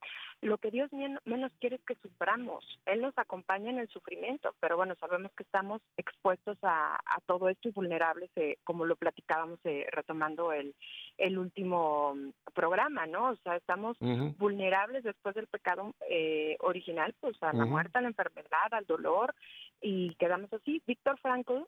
Lo 0.41 0.59
que 0.59 0.69
Dios 0.69 0.93
men- 0.93 1.19
menos 1.25 1.51
quiere 1.59 1.77
es 1.77 1.83
que 1.83 1.95
suframos. 1.95 2.63
Él 2.85 3.01
nos 3.01 3.17
acompaña 3.17 3.71
en 3.71 3.79
el 3.79 3.87
sufrimiento, 3.87 4.55
pero 4.59 4.77
bueno, 4.77 4.93
sabemos 4.99 5.31
que 5.35 5.41
estamos 5.41 5.81
expuestos 5.97 6.59
a, 6.61 6.95
a 6.97 7.19
todo 7.25 7.49
esto 7.49 7.69
y 7.69 7.71
vulnerables, 7.71 8.29
eh, 8.35 8.57
como 8.63 8.85
lo 8.85 8.95
platicábamos 8.97 9.59
eh, 9.63 9.87
retomando 9.91 10.51
el, 10.51 10.75
el 11.17 11.37
último 11.37 12.15
mm, 12.15 12.29
programa, 12.53 13.05
¿no? 13.05 13.31
O 13.31 13.35
sea, 13.37 13.55
estamos 13.55 13.97
vulnerables 14.37 15.03
después 15.03 15.35
del 15.35 15.47
pecado 15.47 15.93
eh, 16.09 16.57
original, 16.61 17.13
pues 17.19 17.41
a 17.41 17.53
la 17.53 17.65
muerte, 17.65 17.97
a 17.97 18.01
la 18.01 18.09
enfermedad, 18.09 18.71
al 18.71 18.85
dolor, 18.85 19.33
y 19.81 20.15
quedamos 20.15 20.51
así. 20.53 20.81
Víctor 20.85 21.19
Frankl, 21.19 21.63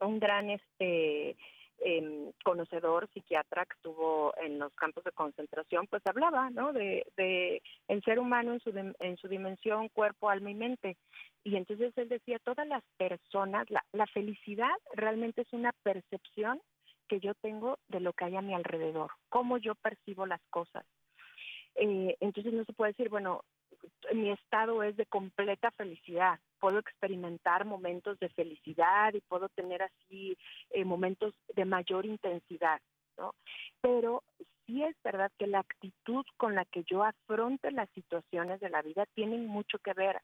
un 0.00 0.18
gran 0.18 0.50
este 0.50 1.36
em, 1.80 2.32
conocedor 2.44 3.08
psiquiatra 3.12 3.66
que 3.66 3.74
estuvo 3.74 4.32
en 4.38 4.58
los 4.58 4.72
campos 4.74 5.04
de 5.04 5.12
concentración, 5.12 5.86
pues 5.88 6.02
hablaba, 6.06 6.50
¿no? 6.50 6.72
De, 6.72 7.06
de 7.16 7.62
el 7.88 8.02
ser 8.02 8.18
humano 8.18 8.52
en 8.52 8.60
su 8.60 8.70
en 8.70 9.16
su 9.16 9.28
dimensión 9.28 9.88
cuerpo, 9.88 10.30
alma 10.30 10.50
y 10.50 10.54
mente. 10.54 10.96
Y 11.42 11.56
entonces 11.56 11.92
él 11.96 12.08
decía, 12.08 12.38
todas 12.38 12.66
las 12.66 12.82
personas, 12.96 13.68
la, 13.70 13.84
la 13.92 14.06
felicidad 14.06 14.74
realmente 14.94 15.42
es 15.42 15.52
una 15.52 15.72
percepción 15.82 16.60
que 17.08 17.20
yo 17.20 17.34
tengo 17.34 17.78
de 17.88 18.00
lo 18.00 18.12
que 18.12 18.24
hay 18.24 18.36
a 18.36 18.42
mi 18.42 18.54
alrededor, 18.54 19.10
cómo 19.28 19.58
yo 19.58 19.74
percibo 19.74 20.26
las 20.26 20.40
cosas. 20.50 20.84
Eh, 21.76 22.16
entonces 22.20 22.52
no 22.52 22.64
se 22.64 22.72
puede 22.72 22.92
decir, 22.92 23.08
bueno, 23.08 23.44
mi 24.12 24.30
estado 24.30 24.82
es 24.82 24.96
de 24.96 25.06
completa 25.06 25.70
felicidad. 25.72 26.38
Puedo 26.60 26.78
experimentar 26.78 27.64
momentos 27.64 28.18
de 28.20 28.28
felicidad 28.30 29.12
y 29.14 29.20
puedo 29.20 29.48
tener 29.50 29.82
así 29.82 30.36
eh, 30.70 30.84
momentos 30.84 31.34
de 31.54 31.64
mayor 31.64 32.06
intensidad, 32.06 32.80
¿no? 33.18 33.34
Pero 33.80 34.22
sí 34.66 34.82
es 34.82 34.96
verdad 35.02 35.30
que 35.38 35.46
la 35.46 35.60
actitud 35.60 36.24
con 36.36 36.54
la 36.54 36.64
que 36.64 36.84
yo 36.84 37.04
afronte 37.04 37.70
las 37.70 37.90
situaciones 37.90 38.60
de 38.60 38.70
la 38.70 38.82
vida 38.82 39.06
tienen 39.14 39.46
mucho 39.46 39.78
que 39.78 39.92
ver 39.92 40.20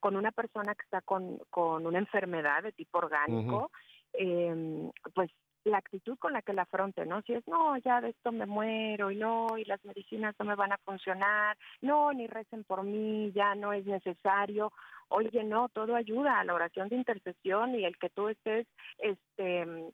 con 0.00 0.16
una 0.16 0.32
persona 0.32 0.74
que 0.74 0.82
está 0.82 1.00
con, 1.00 1.38
con 1.50 1.86
una 1.86 1.98
enfermedad 1.98 2.62
de 2.62 2.72
tipo 2.72 2.98
orgánico, 2.98 3.70
eh, 4.12 4.90
pues 5.14 5.30
la 5.70 5.78
actitud 5.78 6.16
con 6.18 6.32
la 6.32 6.42
que 6.42 6.52
la 6.52 6.62
afronte, 6.62 7.04
¿no? 7.06 7.22
Si 7.22 7.32
es, 7.32 7.46
no, 7.46 7.76
ya 7.78 8.00
de 8.00 8.10
esto 8.10 8.32
me 8.32 8.46
muero 8.46 9.10
y 9.10 9.16
no, 9.16 9.58
y 9.58 9.64
las 9.64 9.84
medicinas 9.84 10.34
no 10.38 10.44
me 10.44 10.54
van 10.54 10.72
a 10.72 10.78
funcionar, 10.78 11.56
no, 11.80 12.12
ni 12.12 12.26
recen 12.26 12.64
por 12.64 12.82
mí, 12.82 13.32
ya 13.32 13.54
no 13.54 13.72
es 13.72 13.84
necesario. 13.86 14.72
Oye, 15.08 15.44
no, 15.44 15.68
todo 15.68 15.94
ayuda 15.94 16.40
a 16.40 16.44
la 16.44 16.54
oración 16.54 16.88
de 16.88 16.96
intercesión 16.96 17.74
y 17.74 17.84
el 17.84 17.96
que 17.98 18.10
tú 18.10 18.28
estés, 18.28 18.66
este, 18.98 19.92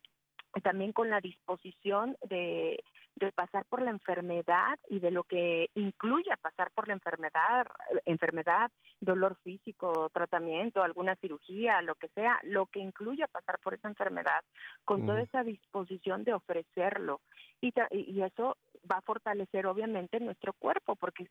también 0.60 0.92
con 0.92 1.08
la 1.08 1.20
disposición 1.20 2.16
de, 2.28 2.82
de 3.16 3.32
pasar 3.32 3.64
por 3.66 3.82
la 3.82 3.90
enfermedad 3.90 4.78
y 4.88 5.00
de 5.00 5.10
lo 5.10 5.24
que 5.24 5.70
incluye 5.74 6.30
pasar 6.40 6.70
por 6.72 6.88
la 6.88 6.94
enfermedad, 6.94 7.66
enfermedad, 8.04 8.70
dolor 9.00 9.36
físico, 9.42 10.10
tratamiento, 10.12 10.82
alguna 10.82 11.16
cirugía, 11.16 11.80
lo 11.82 11.94
que 11.94 12.08
sea, 12.08 12.38
lo 12.42 12.66
que 12.66 12.80
incluye 12.80 13.26
pasar 13.28 13.58
por 13.60 13.74
esa 13.74 13.88
enfermedad, 13.88 14.42
con 14.84 15.06
toda 15.06 15.22
esa 15.22 15.42
disposición 15.42 16.24
de 16.24 16.34
ofrecerlo. 16.34 17.20
Y 17.60 17.72
y 17.90 18.22
eso 18.22 18.56
va 18.90 18.98
a 18.98 19.02
fortalecer 19.02 19.66
obviamente 19.66 20.20
nuestro 20.20 20.52
cuerpo, 20.52 20.96
porque 20.96 21.28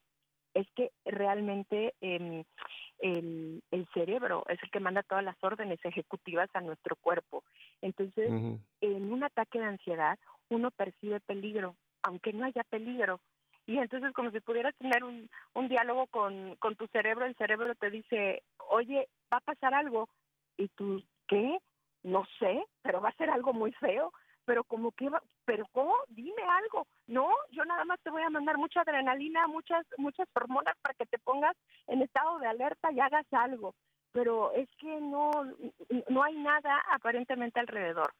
es 0.54 0.68
que 0.76 0.92
realmente 1.06 1.94
em, 2.02 2.44
el, 3.00 3.64
el 3.72 3.88
cerebro 3.94 4.44
es 4.48 4.62
el 4.64 4.70
que 4.72 4.80
manda 4.80 5.04
todas 5.04 5.24
las 5.24 5.42
órdenes 5.44 5.80
ejecutivas 5.84 6.50
a 6.54 6.62
nuestro 6.62 6.96
cuerpo. 6.96 7.44
Entonces, 7.82 8.30
en 8.82 9.14
un 9.14 9.24
ataque 9.24 9.60
de 9.60 9.66
ansiedad, 9.66 10.20
uno 10.50 10.72
percibe 10.72 11.20
peligro 11.20 11.76
aunque 12.04 12.34
no 12.34 12.46
haya 12.46 12.64
peligro. 12.64 13.20
Y 13.66 13.78
entonces 13.78 14.12
como 14.14 14.32
si 14.32 14.40
pudieras 14.40 14.76
tener 14.78 15.04
un, 15.04 15.30
un 15.54 15.70
diálogo 15.70 16.08
con, 16.08 16.56
con 16.58 16.76
tu 16.76 16.88
cerebro, 16.88 17.26
el 17.26 17.36
cerebro 17.36 17.74
te 17.76 17.90
dice, 17.90 18.44
oye, 18.70 19.08
va 19.32 19.38
a 19.38 19.42
pasar 19.42 19.74
algo. 19.74 20.10
Y 20.58 20.68
tú, 20.70 21.04
¿qué? 21.28 21.58
No 22.04 22.26
sé, 22.40 22.64
pero 22.82 23.02
va 23.02 23.10
a 23.10 23.16
ser 23.16 23.30
algo 23.30 23.54
muy 23.54 23.72
feo 23.74 24.12
pero 24.46 24.64
como 24.64 24.92
que 24.92 25.10
va, 25.10 25.22
pero 25.46 25.66
cómo 25.72 25.94
dime 26.10 26.42
algo. 26.44 26.88
No 27.08 27.30
yo 27.52 27.66
nada 27.66 27.86
más 27.86 28.00
te 28.02 28.10
voy 28.10 28.24
a 28.24 28.30
mandar 28.30 28.58
mucha 28.58 28.82
adrenalina 28.82 29.48
muchas 29.48 29.86
muchas 29.98 30.28
hormonas 30.36 30.76
para 30.82 30.96
que 30.96 31.06
te 31.06 31.20
pongas 31.20 31.56
en 31.88 32.02
estado 32.02 32.40
de 32.40 32.48
alerta 32.48 32.92
y 32.92 33.00
hagas 33.00 33.26
algo. 33.32 33.74
Pero 34.12 34.52
es 34.54 34.70
que 34.78 35.00
no 35.00 35.32
no 36.10 36.24
hay 36.24 36.36
nada 36.38 36.84
aparentemente 36.92 37.60
alrededor. 37.60 38.14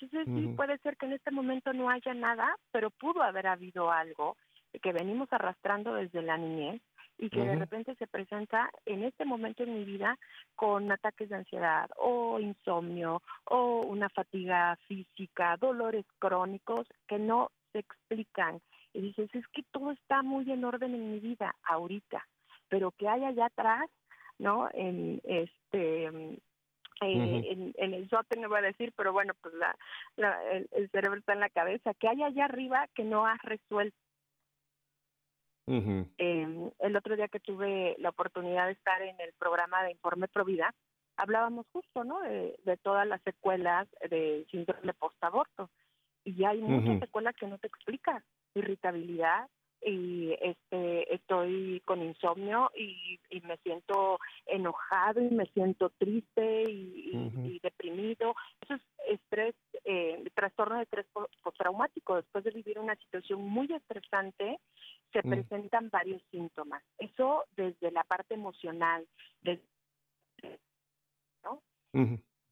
Entonces 0.00 0.26
sí 0.26 0.54
puede 0.56 0.78
ser 0.78 0.96
que 0.96 1.06
en 1.06 1.14
este 1.14 1.30
momento 1.30 1.72
no 1.72 1.90
haya 1.90 2.14
nada 2.14 2.56
pero 2.70 2.90
pudo 2.90 3.22
haber 3.22 3.46
habido 3.46 3.90
algo 3.90 4.36
que 4.82 4.92
venimos 4.92 5.32
arrastrando 5.32 5.94
desde 5.94 6.22
la 6.22 6.36
niñez 6.36 6.80
y 7.18 7.30
que 7.30 7.40
de 7.40 7.56
repente 7.56 7.94
se 7.96 8.06
presenta 8.06 8.70
en 8.86 9.02
este 9.02 9.24
momento 9.24 9.64
en 9.64 9.74
mi 9.74 9.84
vida 9.84 10.16
con 10.54 10.90
ataques 10.90 11.28
de 11.28 11.36
ansiedad 11.36 11.90
o 11.96 12.38
insomnio 12.38 13.22
o 13.44 13.82
una 13.82 14.08
fatiga 14.08 14.76
física, 14.86 15.56
dolores 15.56 16.06
crónicos 16.20 16.86
que 17.08 17.18
no 17.18 17.50
se 17.72 17.80
explican. 17.80 18.60
Y 18.94 19.00
dices, 19.00 19.28
es 19.34 19.46
que 19.48 19.64
todo 19.72 19.90
está 19.90 20.22
muy 20.22 20.50
en 20.50 20.64
orden 20.64 20.94
en 20.94 21.12
mi 21.12 21.18
vida 21.18 21.54
ahorita, 21.64 22.26
pero 22.68 22.92
que 22.92 23.08
hay 23.08 23.24
allá 23.24 23.46
atrás, 23.46 23.90
¿no? 24.38 24.68
En 24.72 25.20
este 25.24 26.06
eh, 27.00 27.44
en, 27.50 27.74
en, 27.76 27.94
el 27.94 28.08
sótano 28.08 28.42
no 28.42 28.48
voy 28.48 28.58
a 28.58 28.62
decir, 28.62 28.92
pero 28.96 29.12
bueno, 29.12 29.32
pues 29.40 29.54
la, 29.54 29.76
el, 30.50 30.68
el, 30.72 30.90
cerebro 30.90 31.18
está 31.18 31.32
en 31.32 31.40
la 31.40 31.48
cabeza, 31.48 31.94
que 31.94 32.08
hay 32.08 32.22
allá 32.22 32.46
arriba 32.46 32.88
que 32.94 33.04
no 33.04 33.24
has 33.26 33.40
resuelto 33.42 33.96
eh, 35.68 36.70
el 36.78 36.96
otro 36.96 37.16
día 37.16 37.28
que 37.28 37.40
tuve 37.40 37.96
la 37.98 38.10
oportunidad 38.10 38.66
de 38.66 38.72
estar 38.72 39.02
en 39.02 39.20
el 39.20 39.32
programa 39.38 39.82
de 39.84 39.92
Informe 39.92 40.28
Provida, 40.28 40.74
hablábamos 41.16 41.66
justo, 41.72 42.04
¿no? 42.04 42.20
De, 42.20 42.76
todas 42.82 43.06
las 43.06 43.20
secuelas 43.22 43.86
de 44.08 44.46
síndrome 44.50 44.94
post-aborto. 44.94 45.70
Y 46.24 46.44
hay 46.44 46.60
muchas 46.60 47.00
secuelas 47.00 47.34
que 47.36 47.46
no 47.46 47.58
te 47.58 47.66
explican. 47.66 48.22
Irritabilidad, 48.54 49.48
y 49.82 50.32
este 50.40 51.14
estoy 51.14 51.80
con 51.84 52.02
insomnio 52.02 52.70
y, 52.76 53.20
me 53.42 53.56
siento 53.58 54.18
enojado 54.46 55.22
y 55.22 55.30
me 55.30 55.46
siento 55.46 55.90
triste 55.90 56.64
y, 56.68 57.58
deprimido. 57.62 58.34
Eso 58.60 58.74
es 58.74 58.82
estrés 59.08 59.54
eh, 59.84 60.22
trastorno 60.34 60.76
de 60.76 60.82
estrés 60.82 61.06
postraumático. 61.42 62.16
Después 62.16 62.44
de 62.44 62.50
vivir 62.50 62.78
una 62.78 62.96
situación 62.96 63.42
muy 63.42 63.72
estresante 63.72 64.58
se 65.12 65.20
mm. 65.22 65.30
presentan 65.30 65.90
varios 65.90 66.22
síntomas. 66.30 66.82
Eso 66.98 67.44
desde 67.56 67.90
la 67.90 68.04
parte 68.04 68.34
emocional 68.34 69.06
¿no? 71.44 71.62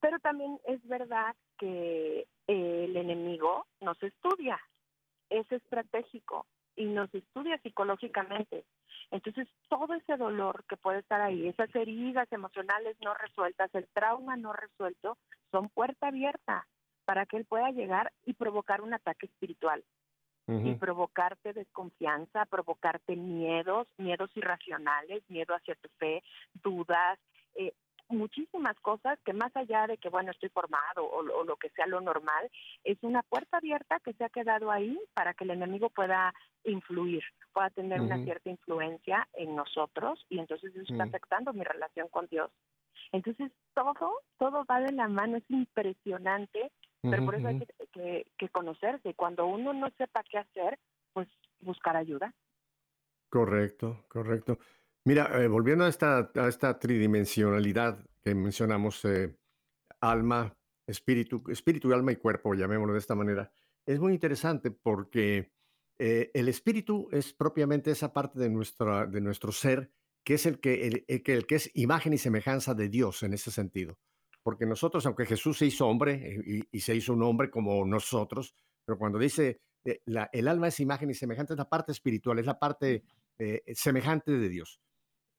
pero 0.01 0.19
también 0.21 0.59
es 0.67 0.87
verdad 0.87 1.35
que 1.59 2.27
el 2.47 2.97
enemigo 2.97 3.67
nos 3.81 4.01
estudia. 4.03 4.59
Es 5.29 5.51
estratégico 5.51 6.47
y 6.77 6.85
nos 6.87 7.13
estudia 7.15 7.59
psicológicamente. 7.59 8.65
Entonces, 9.11 9.49
todo 9.69 9.95
ese 9.95 10.17
dolor 10.17 10.65
que 10.69 10.77
puede 10.77 11.01
estar 11.01 11.21
ahí, 11.21 11.49
esas 11.49 11.75
heridas 11.75 12.31
emocionales 12.33 12.97
no 13.03 13.15
resueltas, 13.15 13.75
el 13.75 13.87
trauma 13.93 14.37
no 14.37 14.53
resuelto, 14.53 15.17
son 15.51 15.69
puerta 15.69 16.09
abierta 16.09 16.67
para 17.05 17.25
que 17.27 17.37
él 17.37 17.45
pueda 17.45 17.71
llegar 17.71 18.13
y 18.25 18.35
provocar 18.35 18.81
un 18.81 18.95
ataque 18.95 19.27
espiritual. 19.27 19.83
Y 20.49 20.77
provocarte 20.77 21.53
desconfianza, 21.53 22.45
provocarte 22.45 23.17
miedos, 23.17 23.89
miedos 23.97 24.31
irracionales, 24.37 25.29
miedo 25.29 25.53
hacia 25.57 25.75
tu 25.75 25.89
fe, 25.99 26.23
dudas, 26.55 27.19
eh, 27.57 27.73
muchísimas 28.09 28.79
cosas 28.81 29.19
que 29.25 29.33
más 29.33 29.55
allá 29.57 29.87
de 29.87 29.99
que, 29.99 30.09
bueno, 30.09 30.31
estoy 30.31 30.49
formado 30.51 31.05
o, 31.05 31.23
lo 31.23 31.57
que 31.57 31.71
sea 31.71 31.87
lo 31.87 32.01
normal, 32.01 32.51
es 32.85 32.99
una 33.03 33.23
puerta 33.23 33.59
abierta 33.59 34.01
que 34.01 34.13
se 34.15 34.25
ha 34.25 34.29
quedado 34.29 34.71
ahí 34.71 34.99
para 35.15 35.35
que 35.35 35.45
el 35.45 35.51
enemigo 35.51 35.91
pueda 35.91 36.33
influir, 36.65 37.23
pueda 37.53 37.71
tener 37.71 38.01
una 38.01 38.23
cierta 38.25 38.51
influencia 38.51 39.27
en 39.35 39.57
nosotros 39.57 40.25
y 40.29 40.39
entonces 40.39 40.75
eso 40.75 40.93
está 40.93 41.05
afectando 41.05 41.53
mi 41.53 41.65
relación 41.65 42.09
con 42.09 42.27
Dios. 42.27 42.51
Entonces 43.13 43.53
todo, 43.75 44.21
todo 44.39 44.65
va 44.65 44.81
de 44.81 44.93
la 44.93 45.09
mano, 45.09 45.37
es 45.37 45.45
impresionante, 45.49 46.71
pero 47.03 47.25
por 47.25 47.37
eso 47.37 47.47
hay 47.47 47.61
que, 47.93 48.27
que, 48.37 48.49
conocerse. 48.49 49.15
Cuando 49.15 49.47
uno 49.47 49.73
no 49.73 49.91
sepa 49.97 50.25
qué 50.25 50.39
hacer, 50.39 50.79
pues 51.13 51.29
buscar 51.61 51.97
ayuda. 51.97 52.35
Correcto, 53.31 54.05
correcto. 54.09 54.59
Mira, 55.07 55.31
eh, 55.41 55.47
volviendo 55.47 55.85
a 55.85 55.89
esta, 55.89 56.33
a 56.35 56.49
esta 56.49 56.81
tridimensionalidad 56.81 58.05
que 58.25 58.35
mencionamos, 58.35 59.05
eh, 59.05 59.37
alma, 60.01 60.53
espíritu, 60.85 61.45
espíritu, 61.49 61.95
alma 61.95 62.11
y 62.11 62.17
cuerpo, 62.17 62.55
llamémoslo 62.55 62.93
de 62.93 62.99
esta 62.99 63.15
manera, 63.15 63.53
es 63.87 64.01
muy 64.01 64.15
interesante 64.15 64.73
porque 64.73 65.53
eh, 66.01 66.33
el 66.35 66.49
espíritu 66.49 67.09
es 67.13 67.33
propiamente 67.33 67.93
esa 67.93 68.13
parte 68.13 68.41
de, 68.41 68.51
nuestra, 68.51 69.07
de 69.07 69.21
nuestro 69.21 69.53
ser 69.53 69.93
que 70.25 70.35
es 70.35 70.45
el 70.45 70.59
que, 70.59 70.89
el, 70.89 71.05
el, 71.07 71.47
que 71.47 71.55
es 71.55 71.71
imagen 71.75 72.13
y 72.13 72.19
semejanza 72.19 72.75
de 72.75 72.89
Dios 72.89 73.23
en 73.23 73.33
ese 73.33 73.53
sentido. 73.53 74.01
Porque 74.43 74.67
nosotros, 74.67 75.07
aunque 75.07 75.25
Jesús 75.25 75.59
se 75.59 75.67
hizo 75.67 75.87
hombre 75.87 76.43
y, 76.45 76.65
y 76.77 76.81
se 76.81 76.97
hizo 76.97 77.13
un 77.13 77.23
hombre 77.23 77.49
como 77.49 77.85
nosotros, 77.85 78.57
pero 78.85 78.99
cuando 78.99 79.21
dice 79.21 79.61
la, 80.05 80.29
el 80.33 80.49
alma 80.49 80.67
es 80.67 80.81
imagen 80.81 81.11
y 81.11 81.15
semejante, 81.15 81.53
es 81.53 81.59
la 81.59 81.69
parte 81.69 81.93
espiritual, 81.93 82.41
es 82.41 82.47
la 82.47 82.59
parte 82.59 83.05
semejante 83.73 84.33
de 84.33 84.49
Dios. 84.49 84.81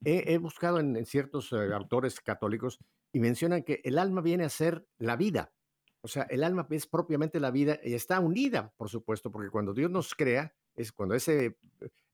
He, 0.04 0.38
buscado 0.38 0.80
en, 0.80 1.06
ciertos 1.06 1.52
eh, 1.54 1.74
autores 1.74 2.20
católicos 2.22 2.80
y 3.12 3.20
mencionan 3.20 3.64
que 3.64 3.82
el 3.84 3.98
alma 3.98 4.22
viene 4.22 4.44
a 4.44 4.50
ser 4.50 4.88
la 5.00 5.16
vida. 5.16 5.54
O 6.02 6.08
sea, 6.08 6.24
el 6.30 6.44
alma 6.44 6.68
es 6.70 6.86
propiamente 6.88 7.40
la 7.40 7.52
vida 7.52 7.80
y 7.84 7.94
está 7.94 8.20
unida, 8.20 8.74
por 8.78 8.90
supuesto, 8.90 9.32
porque 9.32 9.50
cuando 9.50 9.74
Dios 9.74 9.90
nos 9.90 10.14
crea, 10.14 10.54
es 10.76 10.92
cuando 10.92 11.16
ese, 11.16 11.58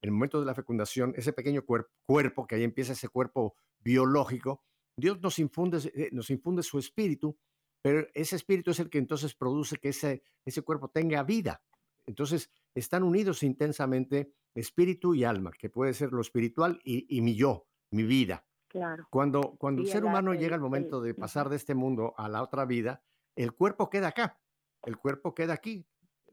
el 0.02 0.12
momento 0.12 0.40
de 0.40 0.46
la 0.46 0.56
fecundación, 0.56 1.14
ese 1.18 1.34
pequeño 1.34 1.64
cuerpo, 1.66 2.48
que 2.48 2.56
ahí 2.56 2.64
empieza 2.64 2.94
ese 2.94 3.10
cuerpo 3.10 3.56
biológico, 3.80 4.64
Dios 4.96 5.22
nos 5.22 5.38
infunde, 5.40 5.80
eh, 5.94 6.10
nos 6.12 6.30
infunde 6.30 6.64
su 6.64 6.80
espíritu, 6.80 7.38
pero 7.82 8.08
ese 8.14 8.38
espíritu 8.38 8.72
es 8.72 8.80
el 8.80 8.90
que 8.90 8.98
entonces 8.98 9.36
produce 9.36 9.78
que 9.78 9.90
ese, 9.90 10.24
ese 10.46 10.62
cuerpo 10.62 10.90
tenga 10.90 11.24
vida. 11.24 11.62
Entonces, 12.06 12.50
están 12.74 13.04
unidos 13.04 13.44
intensamente 13.44 14.34
espíritu 14.56 15.14
y 15.16 15.24
alma, 15.24 15.52
que 15.52 15.70
puede 15.70 15.94
ser 15.94 16.12
lo 16.14 16.22
espiritual 16.22 16.80
y, 16.84 17.06
y 17.16 17.22
mi 17.22 17.36
yo, 17.36 17.68
mi 17.94 18.04
vida. 18.04 18.46
Claro. 18.68 19.08
Cuando, 19.10 19.56
cuando 19.58 19.84
el 19.84 19.88
ser 19.88 20.04
humano 20.04 20.34
llega 20.34 20.56
al 20.56 20.62
momento 20.62 21.00
de 21.00 21.14
pasar 21.14 21.48
de 21.50 21.56
este 21.56 21.76
mundo 21.76 22.16
a 22.18 22.28
la 22.28 22.42
otra 22.42 22.66
vida, 22.66 23.04
el 23.36 23.54
cuerpo 23.54 23.90
queda 23.90 24.10
acá, 24.10 24.40
el 24.84 24.98
cuerpo 24.98 25.36
queda 25.36 25.54
aquí. 25.54 25.86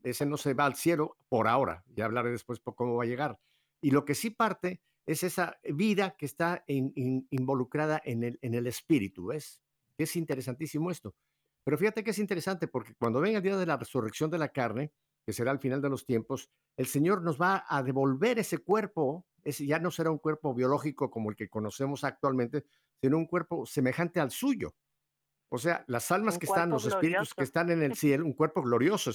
Ese 0.03 0.25
no 0.25 0.39
se 0.39 0.55
va 0.55 0.65
al 0.65 0.77
cielo 0.77 1.19
por 1.29 1.47
ahora, 1.47 1.85
ya 1.95 2.07
hablaré 2.07 2.31
después 2.31 2.59
por 2.59 2.75
cómo 2.75 2.97
va 2.97 3.05
a 3.05 3.07
llegar. 3.07 3.39
Y 3.83 3.91
lo 3.91 4.07
que 4.07 4.15
sí 4.15 4.31
parte 4.31 4.81
es 5.05 5.23
esa 5.23 5.61
vida 5.65 6.17
que 6.17 6.25
está 6.25 6.65
involucrada 6.67 8.01
en 8.05 8.25
el, 8.25 8.39
en 8.41 8.55
el 8.55 8.67
espíritu, 8.67 9.27
¿ves? 9.27 9.61
Es 9.99 10.17
interesantísimo 10.17 10.91
esto. 10.91 11.15
Pero 11.63 11.77
fíjate 11.77 12.03
que 12.03 12.13
es 12.13 12.19
interesante 12.19 12.69
porque 12.69 12.95
cuando 12.95 13.21
venga 13.21 13.37
el 13.37 13.43
día 13.43 13.57
de 13.59 13.67
la 13.67 13.77
resurrección 13.77 14.31
de 14.31 14.39
la 14.39 14.49
carne, 14.49 14.93
que 15.27 15.35
será 15.35 15.51
al 15.51 15.59
final 15.59 15.83
de 15.83 15.91
los 15.91 16.07
tiempos, 16.07 16.51
el 16.79 16.87
Señor 16.87 17.23
nos 17.23 17.39
va 17.39 17.65
a 17.69 17.83
devolver 17.83 18.39
ese 18.39 18.59
cuerpo 18.59 19.27
ese 19.45 19.67
ya 19.67 19.79
no 19.79 19.91
será 19.91 20.11
un 20.11 20.19
cuerpo 20.19 20.55
biológico 20.55 21.11
como 21.11 21.31
el 21.31 21.37
que 21.37 21.49
conocemos 21.49 22.05
actualmente, 22.05 22.65
sino 23.01 23.17
un 23.17 23.27
cuerpo 23.27 23.67
semejante 23.67 24.21
al 24.21 24.31
suyo. 24.31 24.75
O 25.49 25.59
sea, 25.59 25.85
las 25.89 26.11
almas 26.13 26.39
que 26.39 26.47
están, 26.47 26.71
los 26.71 26.87
espíritus 26.87 27.35
que 27.35 27.45
están 27.45 27.71
en 27.71 27.83
el 27.83 27.95
cielo, 27.97 28.25
un 28.25 28.35
cuerpo 28.35 28.63
glorioso, 28.63 29.11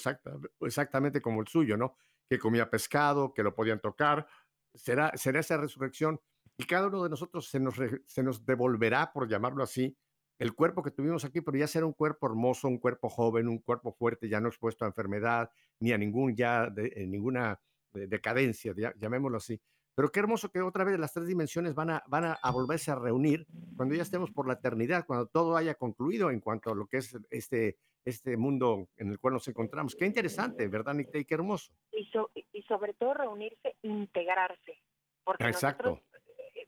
exactamente 0.61 1.21
como 1.21 1.41
el 1.41 1.47
suyo, 1.47 1.77
¿no? 1.77 1.95
Que 2.29 2.37
comía 2.37 2.69
pescado, 2.69 3.33
que 3.33 3.43
lo 3.43 3.55
podían 3.55 3.79
tocar. 3.79 4.27
Será, 4.73 5.11
será 5.15 5.39
esa 5.39 5.57
resurrección. 5.57 6.19
Y 6.57 6.65
cada 6.65 6.87
uno 6.87 7.03
de 7.03 7.09
nosotros 7.09 7.49
se 7.49 7.59
nos, 7.59 7.75
se 8.05 8.23
nos 8.23 8.45
devolverá, 8.45 9.13
por 9.13 9.29
llamarlo 9.29 9.63
así, 9.63 9.97
el 10.37 10.53
cuerpo 10.53 10.83
que 10.83 10.91
tuvimos 10.91 11.23
aquí, 11.23 11.41
pero 11.41 11.57
ya 11.57 11.67
será 11.67 11.85
un 11.85 11.93
cuerpo 11.93 12.27
hermoso, 12.27 12.67
un 12.67 12.77
cuerpo 12.77 13.09
joven, 13.09 13.47
un 13.47 13.59
cuerpo 13.59 13.93
fuerte, 13.93 14.27
ya 14.27 14.41
no 14.41 14.49
expuesto 14.49 14.83
a 14.83 14.87
enfermedad, 14.87 15.49
ni 15.79 15.93
a 15.93 15.97
ningún, 15.97 16.35
ya 16.35 16.69
de, 16.69 17.05
ninguna 17.07 17.59
decadencia, 17.93 18.73
llamémoslo 18.97 19.37
así. 19.37 19.61
Pero 19.95 20.11
qué 20.11 20.19
hermoso 20.19 20.51
que 20.51 20.61
otra 20.61 20.83
vez 20.83 20.99
las 20.99 21.13
tres 21.13 21.25
dimensiones 21.25 21.73
van 21.73 21.89
a, 21.89 22.03
van 22.07 22.37
a, 22.41 22.51
volverse 22.51 22.91
a 22.91 22.95
reunir 22.95 23.47
cuando 23.77 23.95
ya 23.95 24.01
estemos 24.03 24.29
por 24.29 24.45
la 24.47 24.55
eternidad, 24.55 25.05
cuando 25.05 25.27
todo 25.27 25.55
haya 25.55 25.75
concluido 25.75 26.31
en 26.31 26.41
cuanto 26.41 26.71
a 26.71 26.75
lo 26.75 26.85
que 26.85 26.97
es 26.97 27.17
este, 27.31 27.77
este 28.03 28.35
mundo 28.35 28.89
en 28.97 29.09
el 29.09 29.19
cual 29.19 29.35
nos 29.35 29.47
encontramos. 29.47 29.95
Qué 29.95 30.05
interesante, 30.05 30.67
¿verdad, 30.67 30.95
Nick? 30.95 31.11
Qué 31.11 31.33
hermoso. 31.33 31.71
Y, 31.93 32.09
y 32.51 32.61
sobre 32.63 32.93
todo 32.93 33.13
reunirse, 33.13 33.77
integrarse. 33.83 34.81
Porque 35.23 35.45
Exacto. 35.45 36.01
Eh, 36.13 36.14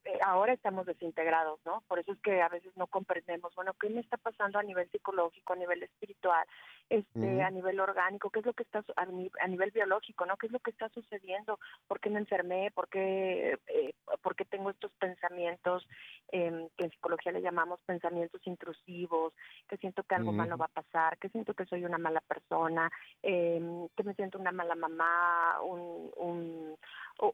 eh, 0.07 0.19
ahora 0.23 0.53
estamos 0.53 0.85
desintegrados, 0.85 1.59
¿no? 1.65 1.83
Por 1.87 1.99
eso 1.99 2.13
es 2.13 2.19
que 2.19 2.41
a 2.41 2.49
veces 2.49 2.75
no 2.77 2.87
comprendemos, 2.87 3.53
bueno, 3.55 3.73
¿qué 3.79 3.89
me 3.89 4.01
está 4.01 4.17
pasando 4.17 4.57
a 4.57 4.63
nivel 4.63 4.89
psicológico, 4.89 5.53
a 5.53 5.57
nivel 5.57 5.83
espiritual? 5.83 6.47
este, 6.89 7.41
a 7.43 7.51
nivel 7.51 7.79
orgánico, 7.79 8.29
qué 8.29 8.39
es 8.39 8.45
lo 8.45 8.53
que 8.53 8.63
está 8.63 8.83
a, 8.95 9.47
nivel 9.47 9.71
biológico, 9.71 10.25
¿no? 10.25 10.37
¿Qué 10.37 10.45
es 10.45 10.51
lo 10.51 10.59
que 10.59 10.71
está 10.71 10.87
sucediendo? 10.89 11.59
¿Por 11.87 11.99
qué 11.99 12.09
me 12.09 12.19
enfermé? 12.19 12.71
¿Por 12.71 12.87
qué, 12.87 13.59
eh, 13.67 13.93
¿por 14.21 14.35
qué 14.35 14.45
tengo 14.45 14.69
estos 14.69 14.91
pensamientos 14.93 15.85
eh, 16.31 16.69
que 16.77 16.85
en 16.85 16.91
psicología 16.91 17.33
le 17.33 17.41
llamamos 17.41 17.81
pensamientos 17.85 18.41
intrusivos? 18.45 19.33
Que 19.67 19.77
siento 19.77 20.03
que 20.03 20.15
algo 20.15 20.31
malo 20.31 20.57
va 20.57 20.65
a 20.65 20.81
pasar, 20.81 21.17
que 21.17 21.29
siento 21.29 21.53
que 21.53 21.65
soy 21.65 21.83
una 21.83 21.97
mala 21.97 22.21
persona, 22.21 22.89
eh, 23.21 23.87
que 23.95 24.03
me 24.03 24.13
siento 24.13 24.39
una 24.39 24.51
mala 24.51 24.75
mamá, 24.75 25.59
un, 25.61 26.11
un, 26.15 26.77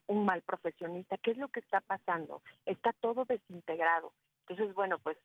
un 0.07 0.25
mal 0.25 0.41
profesionista. 0.41 1.17
¿Qué 1.17 1.31
es 1.31 1.37
lo 1.37 1.49
que 1.49 1.59
está 1.59 1.81
pasando? 1.81 2.41
Está 2.65 2.93
todo 2.93 3.25
desintegrado. 3.25 4.13
Entonces, 4.47 4.75
bueno, 4.75 4.99
pues 4.99 5.17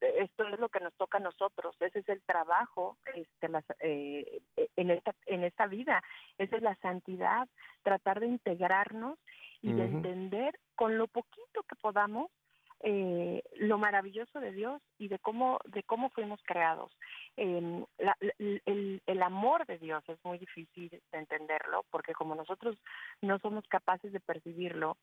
esto 0.00 0.48
es 0.48 0.58
lo 0.58 0.70
que 0.70 0.80
nos 0.80 0.94
toca 0.94 1.18
a 1.18 1.20
nosotros, 1.20 1.76
ese 1.80 1.98
es 1.98 2.08
el 2.08 2.22
trabajo 2.22 2.96
este, 3.14 3.48
eh, 3.80 4.40
en, 4.76 4.90
esta, 4.90 5.14
en 5.26 5.44
esta 5.44 5.66
vida, 5.66 6.02
esa 6.38 6.56
es 6.56 6.62
la 6.62 6.74
santidad, 6.76 7.48
tratar 7.82 8.20
de 8.20 8.28
integrarnos 8.28 9.18
y 9.60 9.72
de 9.72 9.84
entender 9.84 10.58
con 10.74 10.96
lo 10.96 11.06
poquito 11.06 11.62
que 11.68 11.76
podamos 11.76 12.30
eh, 12.80 13.42
lo 13.56 13.78
maravilloso 13.78 14.38
de 14.40 14.52
Dios 14.52 14.82
y 14.98 15.08
de 15.08 15.18
cómo 15.18 15.58
de 15.64 15.82
cómo 15.82 16.10
fuimos 16.10 16.40
creados. 16.44 16.92
Eh, 17.36 17.84
el, 18.38 19.02
el, 19.06 19.22
amor 19.22 19.66
de 19.66 19.78
Dios 19.78 20.04
es 20.08 20.18
muy 20.24 20.38
difícil 20.38 20.90
de 20.90 21.18
entenderlo 21.18 21.84
porque 21.90 22.12
como 22.12 22.34
nosotros 22.34 22.76
no 23.22 23.38
somos 23.38 23.66
capaces 23.68 24.12
de 24.12 24.20
percibirlo, 24.20 24.96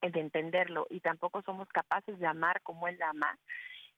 de 0.00 0.20
entenderlo 0.20 0.86
y 0.88 1.00
tampoco 1.00 1.42
somos 1.42 1.68
capaces 1.68 2.18
de 2.18 2.26
amar 2.26 2.62
como 2.62 2.88
Él 2.88 3.00
ama, 3.02 3.38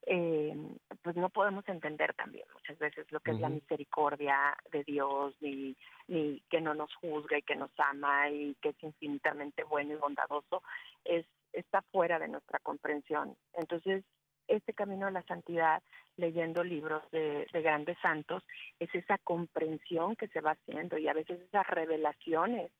eh, 0.05 0.55
pues 1.01 1.15
no 1.15 1.29
podemos 1.29 1.67
entender 1.69 2.13
también 2.15 2.45
muchas 2.53 2.77
veces 2.77 3.09
lo 3.11 3.21
que 3.21 3.31
es 3.31 3.39
la 3.39 3.49
misericordia 3.49 4.57
de 4.71 4.83
Dios, 4.83 5.33
ni, 5.39 5.77
ni 6.07 6.41
que 6.49 6.59
no 6.59 6.73
nos 6.73 6.93
juzga 6.95 7.37
y 7.37 7.43
que 7.43 7.55
nos 7.55 7.71
ama 7.77 8.29
y 8.29 8.55
que 8.61 8.69
es 8.69 8.83
infinitamente 8.83 9.63
bueno 9.63 9.93
y 9.93 9.97
bondadoso, 9.97 10.61
es 11.05 11.25
está 11.53 11.81
fuera 11.83 12.19
de 12.19 12.27
nuestra 12.27 12.59
comprensión. 12.59 13.35
Entonces, 13.53 14.03
este 14.47 14.73
camino 14.73 15.07
a 15.07 15.11
la 15.11 15.23
santidad, 15.23 15.81
leyendo 16.17 16.63
libros 16.63 17.09
de, 17.11 17.47
de, 17.51 17.61
grandes 17.61 17.97
santos, 18.01 18.43
es 18.79 18.93
esa 18.93 19.17
comprensión 19.19 20.15
que 20.15 20.27
se 20.27 20.41
va 20.41 20.51
haciendo 20.51 20.97
y 20.97 21.07
a 21.07 21.13
veces 21.13 21.39
esas 21.41 21.65
revelaciones 21.67 22.71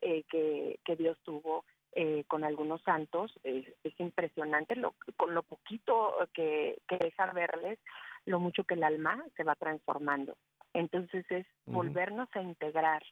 eh, 0.00 0.24
que, 0.28 0.80
que 0.84 0.96
Dios 0.96 1.16
tuvo 1.22 1.64
eh, 1.94 2.24
con 2.26 2.42
algunos 2.42 2.82
santos. 2.82 3.32
es 3.44 4.00
impresionante 4.00 4.76
lo, 4.76 4.94
con 5.16 5.34
lo 5.34 5.42
poquito 5.42 6.16
que, 6.34 6.80
que 6.88 6.98
deja 6.98 7.32
verles, 7.32 7.78
lo 8.24 8.40
mucho 8.40 8.64
que 8.64 8.74
el 8.74 8.82
alma 8.82 9.24
se 9.36 9.44
va 9.44 9.54
transformando. 9.54 10.36
Entonces 10.74 11.24
es 11.30 11.46
volvernos 11.66 12.28
a 12.34 12.42
integrar 12.42 13.02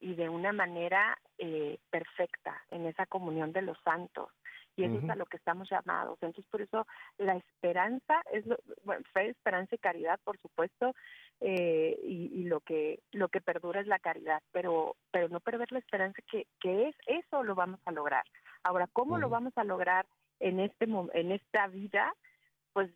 y 0.00 0.14
de 0.14 0.28
una 0.28 0.52
manera 0.52 1.18
eh, 1.38 1.78
perfecta 1.90 2.62
en 2.70 2.86
esa 2.86 3.06
comunión 3.06 3.52
de 3.52 3.62
los 3.62 3.78
santos. 3.82 4.28
Y 4.78 4.84
eso 4.84 4.98
es 4.98 5.10
a 5.10 5.16
lo 5.16 5.26
que 5.26 5.36
estamos 5.36 5.68
llamados. 5.68 6.16
Entonces, 6.22 6.46
por 6.50 6.62
eso 6.62 6.86
la 7.18 7.34
esperanza 7.36 8.22
es, 8.32 8.44
bueno, 8.84 9.02
fe, 9.12 9.30
esperanza 9.30 9.74
y 9.74 9.78
caridad, 9.78 10.20
por 10.22 10.38
supuesto, 10.38 10.94
eh, 11.40 11.98
y, 12.04 12.44
lo 12.44 12.60
que 12.60 13.00
lo 13.10 13.28
que 13.28 13.40
perdura 13.40 13.80
es 13.80 13.88
la 13.88 13.98
caridad, 13.98 14.40
pero 14.52 14.94
pero 15.10 15.28
no 15.28 15.40
perder 15.40 15.72
la 15.72 15.80
esperanza 15.80 16.22
que, 16.30 16.46
que 16.60 16.88
es 16.88 16.96
eso 17.06 17.42
lo 17.42 17.56
vamos 17.56 17.80
a 17.86 17.92
lograr. 17.92 18.24
Ahora, 18.62 18.86
¿cómo 18.92 19.18
lo 19.18 19.28
vamos 19.28 19.52
a 19.56 19.64
lograr 19.64 20.06
en 20.38 20.60
este 20.60 20.86
en 21.14 21.32
esta 21.32 21.66
vida? 21.66 22.14
Pues 22.72 22.90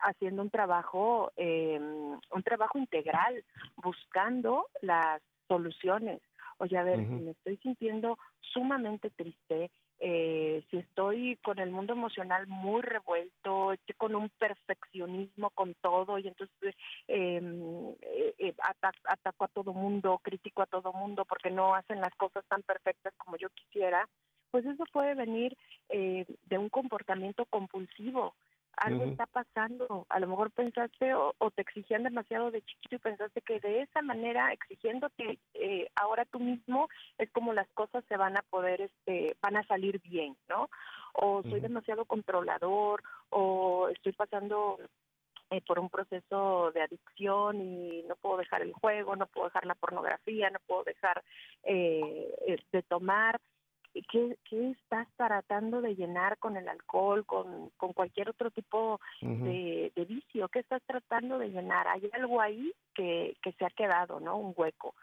haciendo 0.00 0.42
un 0.42 0.50
trabajo 0.50 1.30
eh, 1.36 1.78
un 1.78 2.42
trabajo 2.42 2.78
integral, 2.78 3.44
buscando 3.76 4.66
las 4.80 5.22
soluciones. 5.46 6.20
Oye, 6.58 6.76
a 6.78 6.84
ver, 6.84 6.98
si 6.98 7.14
me 7.14 7.30
estoy 7.32 7.56
sintiendo 7.58 8.18
sumamente 8.40 9.10
triste, 9.10 9.70
eh, 10.04 10.64
si 10.68 10.78
estoy 10.78 11.36
con 11.44 11.60
el 11.60 11.70
mundo 11.70 11.92
emocional 11.92 12.48
muy 12.48 12.82
revuelto, 12.82 13.72
estoy 13.72 13.94
con 13.94 14.16
un 14.16 14.30
perfeccionismo 14.30 15.50
con 15.50 15.74
todo 15.74 16.18
y 16.18 16.26
entonces 16.26 16.74
em, 17.06 17.90
eh, 18.00 18.34
eh, 18.38 18.54
ataco 18.58 19.44
a 19.44 19.48
todo 19.48 19.72
mundo, 19.72 20.18
critico 20.20 20.62
a 20.62 20.66
todo 20.66 20.92
mundo 20.92 21.24
porque 21.24 21.50
no 21.50 21.76
hacen 21.76 22.00
las 22.00 22.12
cosas 22.16 22.44
tan 22.48 22.62
perfectas 22.62 23.14
como 23.16 23.36
yo 23.36 23.48
quisiera, 23.50 24.08
pues 24.50 24.66
eso 24.66 24.82
puede 24.92 25.14
venir 25.14 25.56
eh, 25.88 26.26
de 26.46 26.58
un 26.58 26.68
comportamiento 26.68 27.46
compulsivo 27.46 28.34
algo 28.76 29.04
está 29.04 29.26
pasando. 29.26 30.06
A 30.08 30.20
lo 30.20 30.26
mejor 30.26 30.50
pensaste 30.50 31.14
o, 31.14 31.34
te 31.54 31.62
exigían 31.62 32.02
demasiado 32.02 32.50
de 32.50 32.62
chiquito 32.62 32.96
y 32.96 32.98
pensaste 32.98 33.42
que 33.42 33.60
de 33.60 33.82
esa 33.82 34.02
manera, 34.02 34.52
exigiéndote 34.52 35.38
eh, 35.54 35.88
ahora 35.94 36.24
tú 36.24 36.40
mismo, 36.40 36.88
es 37.18 37.30
como 37.30 37.52
las 37.52 37.68
cosas 37.70 38.04
se 38.08 38.16
van 38.16 38.36
a 38.36 38.42
poder, 38.42 38.80
este, 38.80 39.36
van 39.40 39.56
a 39.56 39.66
salir 39.66 40.00
bien, 40.02 40.36
¿no? 40.48 40.68
O 41.14 41.42
soy 41.42 41.60
demasiado 41.60 42.04
controlador, 42.04 43.02
o 43.30 43.88
estoy 43.88 44.12
pasando 44.12 44.78
eh, 45.50 45.60
por 45.66 45.78
un 45.78 45.90
proceso 45.90 46.72
de 46.72 46.80
adicción 46.80 47.60
y 47.60 48.02
no 48.08 48.16
puedo 48.16 48.38
dejar 48.38 48.62
el 48.62 48.72
juego, 48.72 49.16
no 49.16 49.26
puedo 49.26 49.48
dejar 49.48 49.66
la 49.66 49.74
pornografía, 49.74 50.48
no 50.48 50.58
puedo 50.66 50.84
dejar 50.84 51.22
eh, 51.64 52.34
eh 52.46 52.56
de 52.72 52.82
tomar 52.82 53.38
¿qué, 54.10 54.36
qué 54.48 54.70
estás 54.70 55.08
tratando 55.16 55.80
de 55.80 55.94
llenar 55.94 56.38
con 56.38 56.56
el 56.56 56.68
alcohol, 56.68 57.24
con, 57.26 57.70
con 57.76 57.92
cualquier 57.92 58.30
otro 58.30 58.50
tipo 58.50 59.00
de, 59.20 59.92
de, 59.94 60.04
vicio? 60.04 60.48
¿Qué 60.48 60.60
estás 60.60 60.82
tratando 60.86 61.38
de 61.38 61.50
llenar? 61.50 61.86
Hay 61.88 62.08
algo 62.12 62.40
ahí 62.40 62.72
que, 62.94 63.36
que 63.42 63.52
se 63.52 63.64
ha 63.64 63.70
quedado, 63.70 64.20
¿no? 64.20 64.36
Un 64.36 64.54
hueco. 64.56 64.94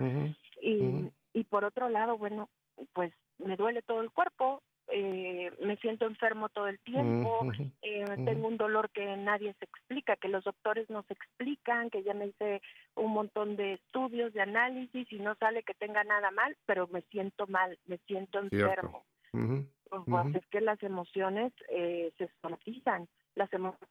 y, 0.61 1.09
y 1.33 1.43
por 1.45 1.65
otro 1.65 1.89
lado, 1.89 2.17
bueno, 2.17 2.49
pues 2.93 3.13
me 3.37 3.55
duele 3.55 3.81
todo 3.81 4.01
el 4.01 4.11
cuerpo, 4.11 4.61
eh, 4.91 5.51
me 5.61 5.77
siento 5.77 6.05
enfermo 6.05 6.49
todo 6.49 6.67
el 6.67 6.79
tiempo, 6.79 7.39
eh, 7.81 8.05
tengo 8.25 8.47
un 8.47 8.57
dolor 8.57 8.89
que 8.89 9.17
nadie 9.17 9.53
se 9.59 9.65
explica, 9.65 10.15
que 10.15 10.29
los 10.29 10.43
doctores 10.43 10.89
no 10.89 11.03
se 11.03 11.13
explican, 11.13 11.89
que 11.89 12.03
ya 12.03 12.13
me 12.13 12.27
hice 12.27 12.61
un 12.95 13.11
montón 13.11 13.55
de 13.55 13.73
estudios, 13.73 14.33
de 14.33 14.41
análisis 14.41 15.11
y 15.11 15.19
no 15.19 15.35
sale 15.35 15.63
que 15.63 15.73
tenga 15.73 16.03
nada 16.03 16.31
mal, 16.31 16.55
pero 16.65 16.87
me 16.87 17.01
siento 17.03 17.45
mal, 17.47 17.77
me 17.85 17.97
siento 18.07 18.39
enfermo. 18.39 19.05
Pues, 19.31 20.35
es 20.35 20.45
que 20.47 20.61
las 20.61 20.81
emociones 20.83 21.53
eh, 21.69 22.11
se 22.17 22.29
somatizan, 22.41 23.07
las 23.35 23.51
emociones 23.53 23.89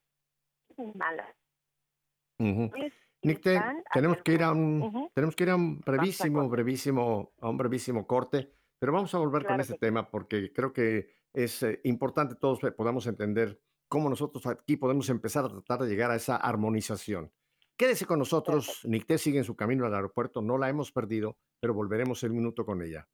son 0.76 0.92
malas. 0.96 1.34
Nicte, 3.22 3.60
tenemos 3.92 4.18
que 4.22 4.32
ir 4.32 4.42
a 4.42 4.52
un, 4.52 5.10
tenemos 5.14 5.34
que 5.34 5.44
ir 5.44 5.50
a 5.50 5.56
un 5.56 5.80
brevísimo, 5.80 6.48
brevísimo, 6.48 7.32
a 7.40 7.48
un 7.48 7.56
brevísimo 7.56 8.06
corte. 8.06 8.57
Pero 8.78 8.92
vamos 8.92 9.14
a 9.14 9.18
volver 9.18 9.46
con 9.46 9.60
ese 9.60 9.76
tema 9.76 10.10
porque 10.10 10.52
creo 10.52 10.72
que 10.72 11.10
es 11.32 11.62
eh, 11.62 11.80
importante 11.84 12.36
todos 12.36 12.60
podamos 12.76 13.06
entender 13.06 13.60
cómo 13.88 14.08
nosotros 14.08 14.46
aquí 14.46 14.76
podemos 14.76 15.08
empezar 15.08 15.44
a 15.44 15.48
tratar 15.48 15.80
de 15.80 15.88
llegar 15.88 16.10
a 16.10 16.16
esa 16.16 16.36
armonización. 16.36 17.32
Quédese 17.76 18.06
con 18.06 18.18
nosotros, 18.18 18.80
Nicté 18.84 19.18
sigue 19.18 19.38
en 19.38 19.44
su 19.44 19.56
camino 19.56 19.86
al 19.86 19.94
aeropuerto, 19.94 20.42
no 20.42 20.58
la 20.58 20.68
hemos 20.68 20.90
perdido, 20.90 21.38
pero 21.60 21.74
volveremos 21.74 22.22
el 22.24 22.32
minuto 22.32 22.66
con 22.66 22.82
ella. 22.82 23.08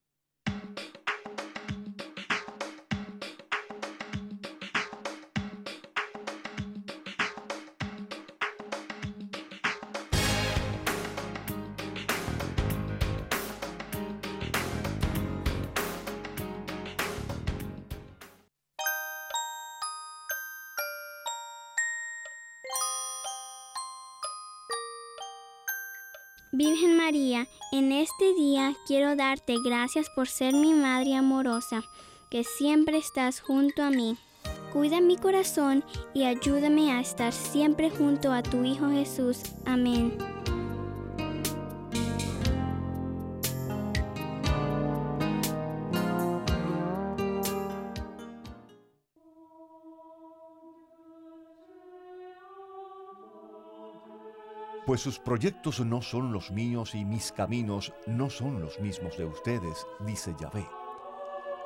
Quiero 28.95 29.17
darte 29.17 29.57
gracias 29.59 30.09
por 30.09 30.29
ser 30.29 30.55
mi 30.55 30.73
Madre 30.73 31.17
amorosa, 31.17 31.83
que 32.31 32.45
siempre 32.45 32.97
estás 32.97 33.41
junto 33.41 33.83
a 33.83 33.91
mí. 33.91 34.17
Cuida 34.73 35.01
mi 35.01 35.17
corazón 35.17 35.83
y 36.15 36.23
ayúdame 36.23 36.93
a 36.93 37.01
estar 37.01 37.33
siempre 37.33 37.91
junto 37.91 38.31
a 38.31 38.45
tu 38.45 38.63
Hijo 38.63 38.89
Jesús. 38.91 39.41
Amén. 39.65 40.17
Pues 54.87 55.01
sus 55.01 55.19
proyectos 55.19 55.81
no 55.81 56.03
son 56.03 56.33
los 56.33 56.51
míos 56.51 56.95
y 56.95 57.05
mis 57.05 57.33
caminos 57.33 57.93
no 58.07 58.29
son 58.29 58.61
los 58.61 58.79
mismos 58.81 59.17
de 59.17 59.25
ustedes, 59.25 59.87
dice 60.01 60.35
Yahvé. 60.39 60.67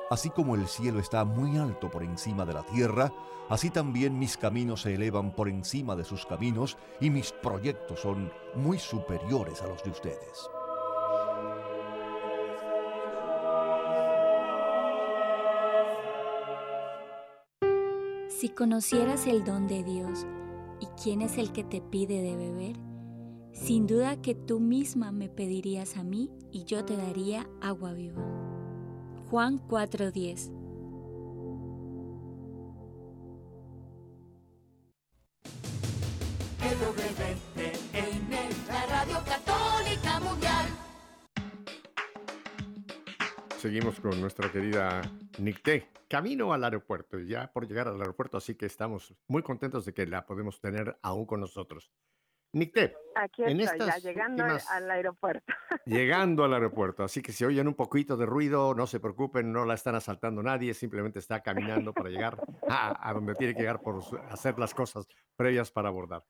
Así 0.09 0.29
como 0.29 0.55
el 0.55 0.67
cielo 0.67 0.99
está 0.99 1.25
muy 1.25 1.57
alto 1.57 1.89
por 1.91 2.03
encima 2.03 2.45
de 2.45 2.53
la 2.53 2.63
tierra, 2.63 3.13
así 3.49 3.69
también 3.69 4.17
mis 4.17 4.37
caminos 4.37 4.81
se 4.81 4.95
elevan 4.95 5.31
por 5.35 5.49
encima 5.49 5.95
de 5.95 6.03
sus 6.03 6.25
caminos 6.25 6.77
y 6.99 7.09
mis 7.09 7.31
proyectos 7.31 7.99
son 7.99 8.31
muy 8.55 8.79
superiores 8.79 9.61
a 9.61 9.67
los 9.67 9.83
de 9.83 9.91
ustedes. 9.91 10.49
Si 18.29 18.49
conocieras 18.49 19.27
el 19.27 19.43
don 19.43 19.67
de 19.67 19.83
Dios 19.83 20.25
y 20.79 20.87
quién 21.01 21.21
es 21.21 21.37
el 21.37 21.51
que 21.51 21.65
te 21.65 21.81
pide 21.81 22.21
de 22.21 22.37
beber, 22.37 22.88
sin 23.51 23.87
duda 23.87 24.21
que 24.21 24.35
tú 24.35 24.59
misma 24.59 25.11
me 25.11 25.29
pedirías 25.29 25.97
a 25.97 26.03
mí 26.03 26.29
y 26.51 26.63
yo 26.63 26.85
te 26.85 26.95
daría 26.97 27.47
agua 27.61 27.93
viva. 27.93 28.23
Juan 29.29 29.59
4:10 29.59 30.59
la 38.67 38.85
Radio 38.85 39.17
Católica 39.25 40.19
Mundial. 40.19 40.67
Seguimos 43.57 43.99
con 43.99 44.21
nuestra 44.21 44.51
querida 44.51 45.01
Nicté, 45.39 45.89
camino 46.07 46.53
al 46.53 46.63
aeropuerto, 46.63 47.19
ya 47.19 47.51
por 47.51 47.67
llegar 47.67 47.87
al 47.87 47.99
aeropuerto, 47.99 48.37
así 48.37 48.55
que 48.55 48.65
estamos 48.65 49.13
muy 49.27 49.43
contentos 49.43 49.85
de 49.85 49.93
que 49.93 50.05
la 50.05 50.25
podemos 50.25 50.61
tener 50.61 50.97
aún 51.01 51.25
con 51.25 51.39
nosotros. 51.39 51.91
Nicté, 52.51 52.95
Aquí 53.15 53.43
en 53.43 53.59
estoy, 53.59 53.79
ya 53.79 53.85
estas 53.85 54.03
llegando 54.03 54.43
últimas- 54.43 54.69
al 54.71 54.89
aeropuerto. 54.89 55.45
llegando 55.85 56.43
al 56.43 56.53
aeropuerto, 56.53 57.03
así 57.03 57.21
que 57.21 57.31
si 57.31 57.45
oyen 57.45 57.67
un 57.67 57.75
poquito 57.75 58.17
de 58.17 58.25
ruido, 58.25 58.73
no 58.73 58.87
se 58.87 58.99
preocupen, 58.99 59.51
no 59.51 59.65
la 59.65 59.75
están 59.75 59.93
asaltando 59.95 60.41
nadie, 60.41 60.73
simplemente 60.73 61.19
está 61.19 61.41
caminando 61.43 61.93
para 61.93 62.09
llegar 62.09 62.41
a, 62.67 63.07
a 63.07 63.13
donde 63.13 63.35
tiene 63.35 63.53
que 63.53 63.59
llegar 63.61 63.81
por 63.81 64.01
hacer 64.29 64.57
las 64.57 64.73
cosas 64.73 65.05
previas 65.35 65.69
para 65.71 65.89
abordar. 65.89 66.25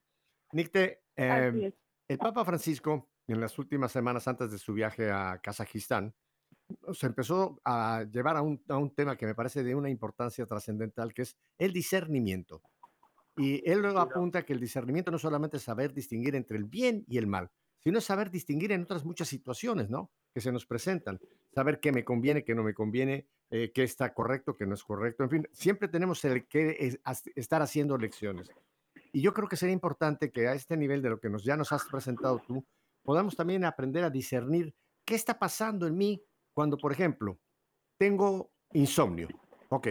Nicté, 0.52 1.04
Así 1.16 1.66
eh, 1.66 1.74
el 2.10 2.18
Papa 2.18 2.44
Francisco, 2.44 3.12
en 3.28 3.40
las 3.40 3.58
últimas 3.60 3.92
semanas 3.92 4.28
antes 4.28 4.52
de 4.52 4.58
su 4.58 4.74
viaje 4.74 5.10
a 5.12 5.40
Kazajistán, 5.42 6.14
se 6.92 7.06
empezó 7.08 7.62
a 7.64 8.04
llevar 8.12 8.36
a 8.36 8.42
un, 8.42 8.62
a 8.68 8.78
un 8.78 8.94
tema 8.94 9.16
que 9.16 9.26
me 9.26 9.36
parece 9.36 9.64
de 9.64 9.74
una 9.76 9.90
importancia 9.90 10.46
trascendental, 10.46 11.14
que 11.14 11.22
es 11.22 11.38
el 11.60 11.72
discernimiento. 11.72 12.62
Y 13.40 13.64
él 13.70 13.80
luego 13.80 14.00
apunta 14.00 14.46
que 14.46 14.54
el 14.54 14.60
discernimiento 14.60 15.12
no 15.12 15.18
solamente 15.18 15.58
es 15.58 15.64
saber 15.64 15.94
distinguir 15.94 16.36
entre 16.36 16.58
el 16.58 16.66
bien 16.66 17.06
y 17.08 17.18
el 17.18 17.26
mal, 17.26 17.50
sino 17.80 17.98
es 17.98 18.04
saber 18.04 18.30
distinguir 18.30 18.72
en 18.74 18.84
otras 18.84 19.06
muchas 19.06 19.30
situaciones, 19.30 19.90
¿no? 19.90 20.12
Que 20.34 20.42
se 20.42 20.52
nos 20.52 20.66
presentan. 20.66 21.20
Saber 21.54 21.80
qué 21.80 21.92
me 21.92 22.04
conviene, 22.04 22.44
qué 22.44 22.54
no 22.54 22.64
me 22.64 22.74
conviene, 22.74 23.28
eh, 23.50 23.72
qué 23.74 23.84
está 23.84 24.14
correcto, 24.14 24.56
qué 24.56 24.66
no 24.66 24.74
es 24.74 24.84
correcto. 24.84 25.24
En 25.24 25.30
fin, 25.30 25.48
siempre 25.52 25.88
tenemos 25.88 26.24
el 26.26 26.48
que 26.48 26.76
es- 26.80 27.00
estar 27.36 27.62
haciendo 27.62 27.98
lecciones. 27.98 28.52
Y 29.14 29.22
yo 29.22 29.34
creo 29.34 29.48
que 29.48 29.56
sería 29.56 29.74
importante 29.74 30.32
que 30.32 30.48
a 30.48 30.54
este 30.54 30.76
nivel 30.78 31.02
de 31.02 31.10
lo 31.10 31.20
que 31.20 31.30
nos, 31.30 31.44
ya 31.44 31.56
nos 31.56 31.72
has 31.72 31.86
presentado 31.86 32.40
tú, 32.46 32.66
podamos 33.04 33.36
también 33.36 33.64
aprender 33.64 34.04
a 34.04 34.10
discernir 34.10 34.76
qué 35.06 35.16
está 35.16 35.40
pasando 35.40 35.88
en 35.88 35.98
mí 35.98 36.22
cuando, 36.54 36.78
por 36.78 36.92
ejemplo, 36.92 37.40
tengo 37.98 38.52
insomnio. 38.74 39.30
Ok, 39.70 39.88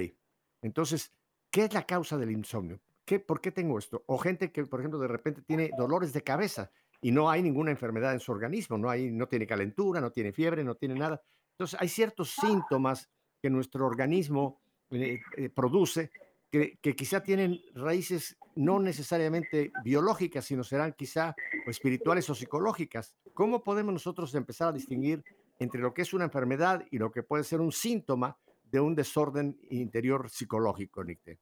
entonces, 0.62 1.12
¿qué 1.50 1.64
es 1.64 1.72
la 1.72 1.84
causa 1.84 2.16
del 2.18 2.30
insomnio? 2.30 2.78
¿Qué, 3.08 3.18
¿Por 3.18 3.40
qué 3.40 3.52
tengo 3.52 3.78
esto? 3.78 4.04
O 4.04 4.18
gente 4.18 4.52
que, 4.52 4.66
por 4.66 4.80
ejemplo, 4.80 4.98
de 4.98 5.08
repente 5.08 5.40
tiene 5.40 5.70
dolores 5.78 6.12
de 6.12 6.22
cabeza 6.22 6.70
y 7.00 7.10
no 7.10 7.30
hay 7.30 7.42
ninguna 7.42 7.70
enfermedad 7.70 8.12
en 8.12 8.20
su 8.20 8.30
organismo, 8.30 8.76
no, 8.76 8.90
hay, 8.90 9.10
no 9.10 9.26
tiene 9.26 9.46
calentura, 9.46 9.98
no 10.02 10.10
tiene 10.10 10.30
fiebre, 10.30 10.62
no 10.62 10.74
tiene 10.74 10.94
nada. 10.94 11.22
Entonces, 11.52 11.80
hay 11.80 11.88
ciertos 11.88 12.32
síntomas 12.38 13.08
que 13.40 13.48
nuestro 13.48 13.86
organismo 13.86 14.60
eh, 14.90 15.20
eh, 15.38 15.48
produce 15.48 16.10
que, 16.50 16.76
que 16.82 16.94
quizá 16.94 17.22
tienen 17.22 17.58
raíces 17.72 18.36
no 18.56 18.78
necesariamente 18.78 19.72
biológicas, 19.82 20.44
sino 20.44 20.62
serán 20.62 20.92
quizá 20.92 21.34
o 21.66 21.70
espirituales 21.70 22.28
o 22.28 22.34
psicológicas. 22.34 23.16
¿Cómo 23.32 23.64
podemos 23.64 23.94
nosotros 23.94 24.34
empezar 24.34 24.68
a 24.68 24.72
distinguir 24.72 25.24
entre 25.58 25.80
lo 25.80 25.94
que 25.94 26.02
es 26.02 26.12
una 26.12 26.24
enfermedad 26.24 26.84
y 26.90 26.98
lo 26.98 27.10
que 27.10 27.22
puede 27.22 27.44
ser 27.44 27.62
un 27.62 27.72
síntoma 27.72 28.36
de 28.64 28.80
un 28.80 28.94
desorden 28.94 29.58
interior 29.70 30.28
psicológico, 30.28 31.02
Nicte? 31.02 31.38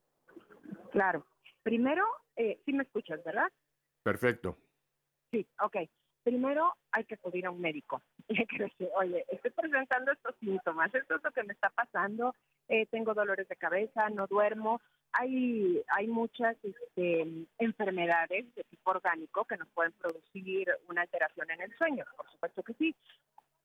Claro. 0.91 1.25
Primero, 1.67 2.05
eh, 2.37 2.61
sí 2.63 2.71
me 2.71 2.83
escuchas, 2.83 3.21
¿verdad? 3.25 3.51
Perfecto. 4.01 4.57
Sí, 5.31 5.45
ok. 5.61 5.75
Primero 6.23 6.73
hay 6.93 7.03
que 7.03 7.15
acudir 7.15 7.45
a 7.45 7.51
un 7.51 7.59
médico. 7.59 8.01
Y 8.29 8.39
hay 8.39 8.45
que 8.45 8.63
decir, 8.63 8.87
oye, 8.95 9.25
estoy 9.27 9.51
presentando 9.51 10.13
estos 10.13 10.33
síntomas, 10.39 10.95
esto 10.95 11.15
es 11.15 11.23
lo 11.25 11.31
que 11.31 11.43
me 11.43 11.51
está 11.51 11.69
pasando, 11.71 12.33
eh, 12.69 12.85
tengo 12.85 13.13
dolores 13.13 13.49
de 13.49 13.57
cabeza, 13.57 14.09
no 14.09 14.27
duermo. 14.27 14.79
Hay, 15.11 15.83
hay 15.89 16.07
muchas 16.07 16.55
este, 16.63 17.27
enfermedades 17.57 18.55
de 18.55 18.63
tipo 18.63 18.91
orgánico 18.91 19.43
que 19.43 19.57
nos 19.57 19.67
pueden 19.71 19.91
producir 19.91 20.69
una 20.87 21.01
alteración 21.01 21.51
en 21.51 21.59
el 21.63 21.77
sueño, 21.77 22.05
por 22.15 22.31
supuesto 22.31 22.63
que 22.63 22.75
sí. 22.75 22.95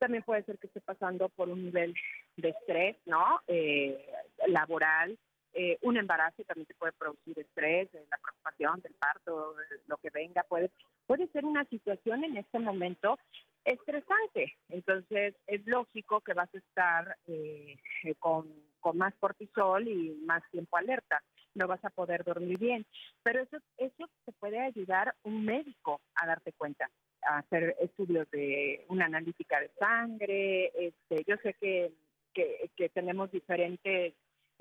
También 0.01 0.25
puede 0.25 0.43
ser 0.43 0.59
que 0.59 0.67
esté 0.67 0.81
pasando 0.81 1.29
por 1.29 1.49
un 1.49 1.67
nivel 1.67 1.95
de 2.37 2.49
estrés, 2.49 2.97
¿no? 3.07 3.41
Eh, 3.47 4.05
laboral, 4.49 5.17
eh, 5.55 5.79
un 5.83 5.97
embarazo 5.97 6.43
también 6.45 6.67
te 6.67 6.75
puede 6.75 6.93
producir 6.93 7.39
estrés, 7.39 7.89
eh, 7.95 8.07
la 8.11 8.19
preocupación 8.19 8.81
del 8.81 8.95
parto, 8.95 9.59
eh, 9.61 9.81
lo 9.87 9.97
que 9.99 10.11
venga, 10.11 10.43
puede, 10.45 10.71
puede 11.07 11.27
ser 11.29 11.45
una 11.45 11.65
situación 11.67 12.25
en 12.25 12.37
este 12.37 12.59
momento 12.59 13.19
estresante. 13.65 14.57
Entonces, 14.69 15.35
es 15.47 15.67
lógico 15.67 16.21
que 16.21 16.35
vas 16.35 16.53
a 16.55 16.59
estar 16.59 17.17
eh, 17.27 17.77
eh, 18.05 18.15
con, 18.19 18.49
con 18.81 18.99
más 18.99 19.15
cortisol 19.17 19.87
y 19.89 20.21
más 20.25 20.43
tiempo 20.51 20.77
alerta. 20.77 21.23
No 21.55 21.69
vas 21.69 21.85
a 21.85 21.91
poder 21.91 22.25
dormir 22.25 22.59
bien. 22.59 22.87
Pero 23.23 23.43
eso, 23.43 23.59
eso 23.77 24.09
te 24.25 24.33
puede 24.33 24.59
ayudar 24.59 25.15
un 25.23 25.45
médico 25.45 26.01
a 26.15 26.27
darte 26.27 26.53
cuenta 26.53 26.91
a 27.23 27.39
hacer 27.39 27.77
estudios 27.81 28.29
de 28.31 28.85
una 28.89 29.07
analítica 29.07 29.61
de 29.61 29.71
sangre. 29.79 30.73
Este, 30.75 31.25
yo 31.27 31.37
sé 31.43 31.55
que, 31.55 31.93
que, 32.33 32.71
que 32.77 32.89
tenemos 32.89 33.31
diferentes 33.31 34.15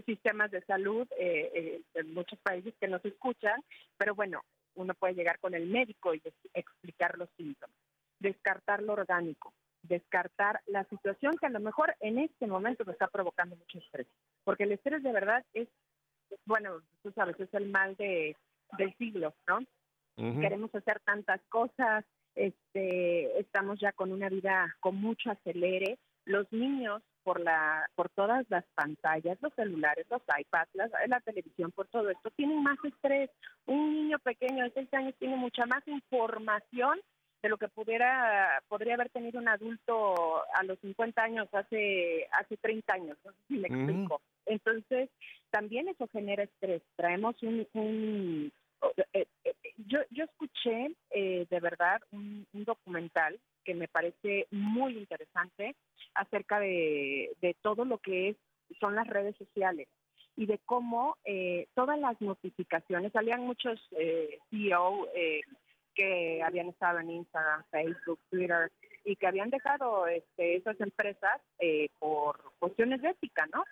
sistemas 0.04 0.52
de 0.52 0.62
salud 0.62 1.08
eh, 1.18 1.52
eh, 1.54 1.82
en 1.96 2.14
muchos 2.14 2.40
países 2.40 2.74
que 2.80 2.88
nos 2.88 3.04
escuchan, 3.06 3.62
pero 3.98 4.16
bueno, 4.16 4.42
uno 4.76 4.94
puede 4.94 5.16
llegar 5.16 5.40
con 5.40 5.54
el 5.54 5.68
médico 5.68 6.14
y 6.14 6.22
explicar 6.54 7.18
los 7.18 7.30
síntomas, 7.38 7.76
descartar 8.20 8.82
lo 8.82 8.94
orgánico, 8.94 9.54
descartar 9.84 10.62
la 10.68 10.84
situación 10.86 11.38
que 11.38 11.48
a 11.48 11.50
lo 11.50 11.60
mejor 11.60 11.96
en 12.00 12.20
este 12.20 12.48
momento 12.48 12.86
me 12.86 12.94
está 12.94 13.08
provocando 13.08 13.56
mucho 13.56 13.80
estrés, 13.80 14.08
porque 14.44 14.64
el 14.64 14.72
estrés 14.72 15.04
de 15.04 15.12
verdad 15.12 15.44
es, 15.54 15.68
bueno, 16.46 16.82
tú 17.04 17.12
sabes, 17.12 17.40
es 17.40 17.54
el 17.54 17.70
mal 17.70 17.96
de, 17.98 18.36
del 18.78 18.96
siglo, 18.98 19.34
¿no? 19.48 19.60
queremos 20.40 20.74
hacer 20.76 21.00
tantas 21.00 21.42
cosas, 21.50 22.06
este, 22.36 23.40
estamos 23.40 23.80
ya 23.80 23.92
con 23.92 24.12
una 24.12 24.30
vida 24.30 24.76
con 24.80 24.96
mucho 24.96 25.32
acelere. 25.32 25.98
Los 26.26 26.52
niños 26.52 27.02
por 27.24 27.40
la, 27.40 27.90
por 27.96 28.10
todas 28.10 28.46
las 28.50 28.66
pantallas, 28.76 29.38
los 29.42 29.54
celulares, 29.54 30.06
los 30.10 30.22
iPads, 30.22 30.70
la, 30.74 30.90
la 31.08 31.20
televisión, 31.22 31.72
por 31.72 31.88
todo 31.88 32.10
esto, 32.10 32.30
tienen 32.32 32.62
más 32.64 32.78
estrés. 32.84 33.30
Un 33.66 33.94
niño 33.94 34.20
pequeño 34.20 34.64
de 34.64 34.72
seis 34.72 34.94
años 34.94 35.16
tiene 35.20 35.36
mucha 35.36 35.66
más 35.66 35.88
información 35.88 37.00
de 37.42 37.50
lo 37.50 37.58
que 37.58 37.68
pudiera, 37.70 38.62
podría 38.68 38.94
haber 38.94 39.10
tenido 39.10 39.40
un 39.40 39.48
adulto 39.48 40.44
a 40.54 40.64
los 40.64 40.78
50 40.80 41.24
años 41.24 41.48
hace, 41.54 42.28
hace 42.32 42.58
30 42.58 42.94
años, 42.94 43.18
no 43.26 43.32
sé 43.32 43.38
si 43.48 43.54
me 43.56 43.68
explico. 43.68 44.22
Entonces, 44.46 45.10
también 45.50 45.88
eso 45.88 46.08
genera 46.08 46.44
estrés. 46.44 46.84
Traemos 46.96 47.42
un, 47.42 47.68
un 47.74 48.52
eh, 49.14 49.26
eh, 49.44 49.54
yo, 49.88 50.00
yo 50.10 50.26
escuché 50.26 50.96
eh, 51.12 51.46
de 51.50 51.60
verdad 51.60 52.02
un, 52.12 52.46
documental 52.54 53.40
que 53.64 53.74
me 53.74 53.88
parece 53.88 54.48
muy 54.52 54.98
interesante 54.98 55.76
acerca 56.14 56.60
de, 56.60 57.32
de 57.42 57.56
todo 57.62 57.86
lo 57.86 57.98
que 58.00 58.30
es 58.30 58.38
son 58.80 58.96
las 58.96 59.08
redes 59.08 59.36
sociales 59.38 59.88
y 60.36 60.46
de 60.46 60.60
cómo 60.60 61.18
eh, 61.26 61.68
todas 61.74 62.00
las 62.00 62.20
notificaciones, 62.22 63.12
salían 63.12 63.42
muchos 63.42 63.80
eh, 63.92 64.40
CEO 64.50 65.08
eh, 65.14 65.42
que 65.94 66.42
habían 66.42 66.70
estado 66.70 67.00
en 67.00 67.12
Instagram, 67.12 67.64
Facebook, 67.70 68.20
Twitter 68.30 68.72
y 69.04 69.16
que 69.16 69.28
habían 69.28 69.50
dejado 69.50 70.08
este, 70.08 70.56
esas 70.56 70.80
empresas 70.80 71.42
eh, 71.60 71.90
por 72.00 72.40
cuestiones 72.60 73.02
de 73.02 73.10
ética, 73.10 73.48
¿no? 73.54 73.64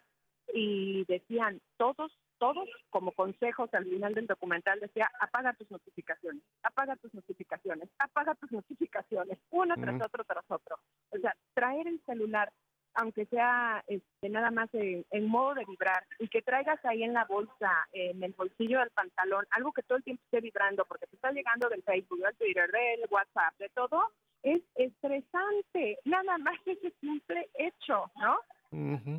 Y 0.53 1.05
decían, 1.05 1.61
todos, 1.77 2.11
todos 2.39 2.67
como 2.89 3.11
consejos 3.11 3.69
al 3.73 3.85
final 3.85 4.15
del 4.15 4.25
documental 4.25 4.79
decía, 4.79 5.09
apaga 5.19 5.53
tus 5.53 5.69
notificaciones, 5.69 6.41
apaga 6.63 6.95
tus 6.95 7.13
notificaciones, 7.13 7.89
apaga 7.99 8.33
tus 8.35 8.51
notificaciones, 8.51 9.37
uno 9.51 9.75
tras 9.75 10.01
otro 10.01 10.23
tras 10.23 10.45
otro. 10.49 10.77
O 11.11 11.17
sea, 11.19 11.35
traer 11.53 11.87
el 11.87 12.01
celular 12.05 12.51
aunque 12.95 13.25
sea 13.27 13.83
este, 13.87 14.29
nada 14.29 14.51
más 14.51 14.67
en, 14.73 15.05
en 15.11 15.27
modo 15.27 15.53
de 15.53 15.63
vibrar, 15.65 16.03
y 16.17 16.27
que 16.27 16.41
traigas 16.41 16.83
ahí 16.85 17.03
en 17.03 17.13
la 17.13 17.23
bolsa, 17.25 17.87
en 17.93 18.21
el 18.23 18.33
bolsillo 18.33 18.79
del 18.79 18.89
pantalón, 18.89 19.45
algo 19.51 19.71
que 19.71 19.83
todo 19.83 19.99
el 19.99 20.03
tiempo 20.03 20.21
esté 20.25 20.41
vibrando, 20.41 20.83
porque 20.85 21.07
te 21.07 21.15
está 21.15 21.31
llegando 21.31 21.69
del 21.69 21.83
Facebook, 21.83 22.19
del 22.19 22.35
Twitter, 22.35 22.69
del 22.71 23.07
WhatsApp, 23.09 23.57
de 23.57 23.69
todo, 23.69 24.11
es 24.43 24.61
estresante. 24.75 25.99
Nada 26.05 26.37
más 26.39 26.55
ese 26.65 26.91
simple 26.99 27.49
hecho, 27.55 28.11
¿no? 28.17 28.39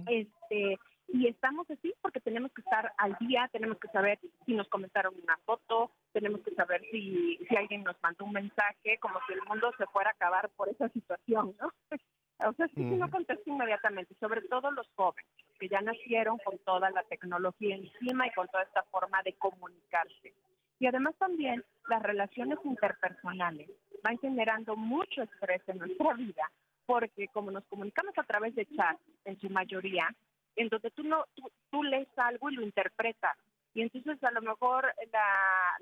Este, 0.07 0.79
y 1.13 1.27
estamos 1.27 1.69
así 1.71 1.93
porque 2.01 2.21
tenemos 2.21 2.53
que 2.53 2.63
estar 2.63 2.93
al 2.99 3.17
día, 3.21 3.49
tenemos 3.53 3.79
que 3.79 3.89
saber 3.89 4.19
si 4.47 4.55
nos 4.55 4.69
comentaron 4.69 5.15
una 5.23 5.37
foto, 5.45 5.91
tenemos 6.13 6.41
que 6.43 6.55
saber 6.55 6.83
si, 6.91 7.39
si 7.49 7.57
alguien 7.57 7.83
nos 7.83 7.97
mandó 8.03 8.25
un 8.25 8.33
mensaje, 8.33 8.99
como 9.01 9.19
si 9.27 9.33
el 9.33 9.43
mundo 9.49 9.73
se 9.77 9.87
fuera 9.87 10.11
a 10.11 10.13
acabar 10.13 10.51
por 10.51 10.69
esa 10.69 10.89
situación, 10.89 11.55
¿no? 11.61 11.73
O 12.47 12.55
sea, 12.55 12.69
sí, 12.69 12.77
sí 12.77 12.97
no 12.97 13.11
contesto 13.11 13.51
inmediatamente, 13.51 14.15
sobre 14.19 14.41
todo 14.41 14.71
los 14.71 14.89
jóvenes, 14.95 15.31
que 15.59 15.69
ya 15.69 15.83
nacieron 15.83 16.39
con 16.39 16.57
toda 16.61 16.89
la 16.89 17.03
tecnología 17.03 17.77
encima 17.77 18.27
y 18.27 18.31
con 18.31 18.49
toda 18.49 18.63
esta 18.63 18.83
forma 18.85 19.23
de 19.23 19.35
comunicarse. 19.35 20.33
Y 20.79 20.87
además 20.87 21.15
también 21.19 21.63
las 21.87 22.03
relaciones 22.03 22.59
interpersonales 22.65 23.69
van 24.03 24.19
generando 24.21 24.75
mucho 24.75 25.23
estrés 25.23 25.61
en 25.69 25.81
nuestra 25.81 26.15
vida, 26.15 26.51
porque 26.87 27.29
como 27.29 27.51
nos 27.51 27.65
comunicamos 27.67 28.17
a 28.17 28.23
través 28.23 28.55
de 28.55 28.65
chat, 28.75 28.99
en 29.27 29.39
su 29.39 29.51
mayoría, 29.51 30.09
en 30.61 30.69
donde 30.69 30.91
tú 30.91 31.03
no 31.03 31.25
tú, 31.35 31.51
tú 31.71 31.83
lees 31.83 32.09
algo 32.17 32.51
y 32.51 32.55
lo 32.55 32.63
interpretas 32.63 33.37
y 33.73 33.81
entonces 33.83 34.23
a 34.23 34.31
lo 34.31 34.43
mejor 34.43 34.93
la, 35.11 35.27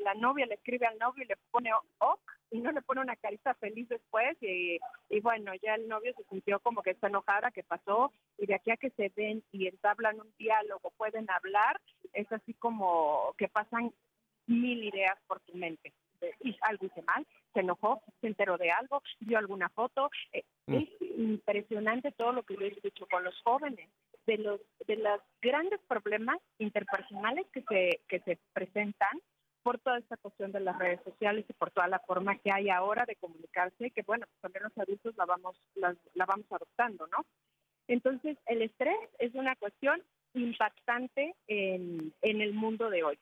la 0.04 0.14
novia 0.14 0.46
le 0.46 0.54
escribe 0.54 0.86
al 0.86 0.98
novio 0.98 1.24
y 1.24 1.26
le 1.26 1.36
pone 1.50 1.70
ok 1.98 2.20
y 2.52 2.60
no 2.60 2.70
le 2.70 2.80
pone 2.82 3.00
una 3.00 3.16
carita 3.16 3.54
feliz 3.54 3.88
después 3.88 4.36
y, 4.40 4.78
y 5.10 5.20
bueno 5.20 5.52
ya 5.62 5.74
el 5.74 5.88
novio 5.88 6.14
se 6.16 6.22
sintió 6.30 6.60
como 6.60 6.82
que 6.82 6.90
está 6.90 7.08
enojada 7.08 7.50
que 7.50 7.64
pasó 7.64 8.12
y 8.38 8.46
de 8.46 8.54
aquí 8.54 8.70
a 8.70 8.76
que 8.76 8.90
se 8.90 9.10
ven 9.16 9.42
y 9.50 9.66
entablan 9.66 10.20
un 10.20 10.32
diálogo 10.38 10.92
pueden 10.96 11.28
hablar 11.28 11.80
es 12.12 12.30
así 12.30 12.54
como 12.54 13.34
que 13.36 13.48
pasan 13.48 13.92
mil 14.46 14.84
ideas 14.84 15.18
por 15.26 15.40
tu 15.40 15.56
mente 15.56 15.92
y 16.40 16.56
algo 16.62 16.84
hice 16.84 17.00
mal, 17.02 17.24
se 17.54 17.60
enojó, 17.60 18.02
se 18.20 18.26
enteró 18.26 18.58
de 18.58 18.72
algo, 18.72 19.04
vio 19.20 19.38
alguna 19.38 19.68
foto. 19.68 20.10
Eh, 20.32 20.42
Mm. 20.68 20.74
Es 20.74 20.88
impresionante 21.16 22.12
todo 22.12 22.32
lo 22.32 22.42
que 22.42 22.54
yo 22.54 22.60
he 22.60 22.76
hecho 22.82 23.06
con 23.06 23.24
los 23.24 23.34
jóvenes, 23.42 23.88
de 24.28 24.38
los 24.38 24.60
de 24.86 24.96
los 24.96 25.20
grandes 25.42 25.80
problemas 25.88 26.38
interpersonales 26.58 27.46
que 27.52 27.62
se 27.68 28.02
que 28.08 28.20
se 28.20 28.38
presentan 28.52 29.20
por 29.62 29.78
toda 29.80 29.98
esta 29.98 30.16
cuestión 30.18 30.52
de 30.52 30.60
las 30.60 30.78
redes 30.78 31.00
sociales 31.04 31.44
y 31.48 31.52
por 31.54 31.70
toda 31.70 31.88
la 31.88 31.98
forma 32.00 32.38
que 32.38 32.50
hay 32.52 32.70
ahora 32.70 33.04
de 33.06 33.16
comunicarse, 33.16 33.90
que 33.90 34.02
bueno, 34.02 34.26
pues 34.30 34.40
también 34.40 34.64
los 34.64 34.78
adultos 34.78 35.16
la 35.16 35.26
vamos 35.26 35.60
la, 35.74 35.96
la 36.14 36.26
vamos 36.26 36.46
adoptando, 36.50 37.06
¿no? 37.08 37.24
Entonces, 37.88 38.36
el 38.46 38.62
estrés 38.62 38.96
es 39.18 39.34
una 39.34 39.56
cuestión 39.56 40.02
impactante 40.34 41.34
en, 41.46 42.12
en 42.22 42.40
el 42.42 42.52
mundo 42.52 42.90
de 42.90 43.02
hoy. 43.02 43.18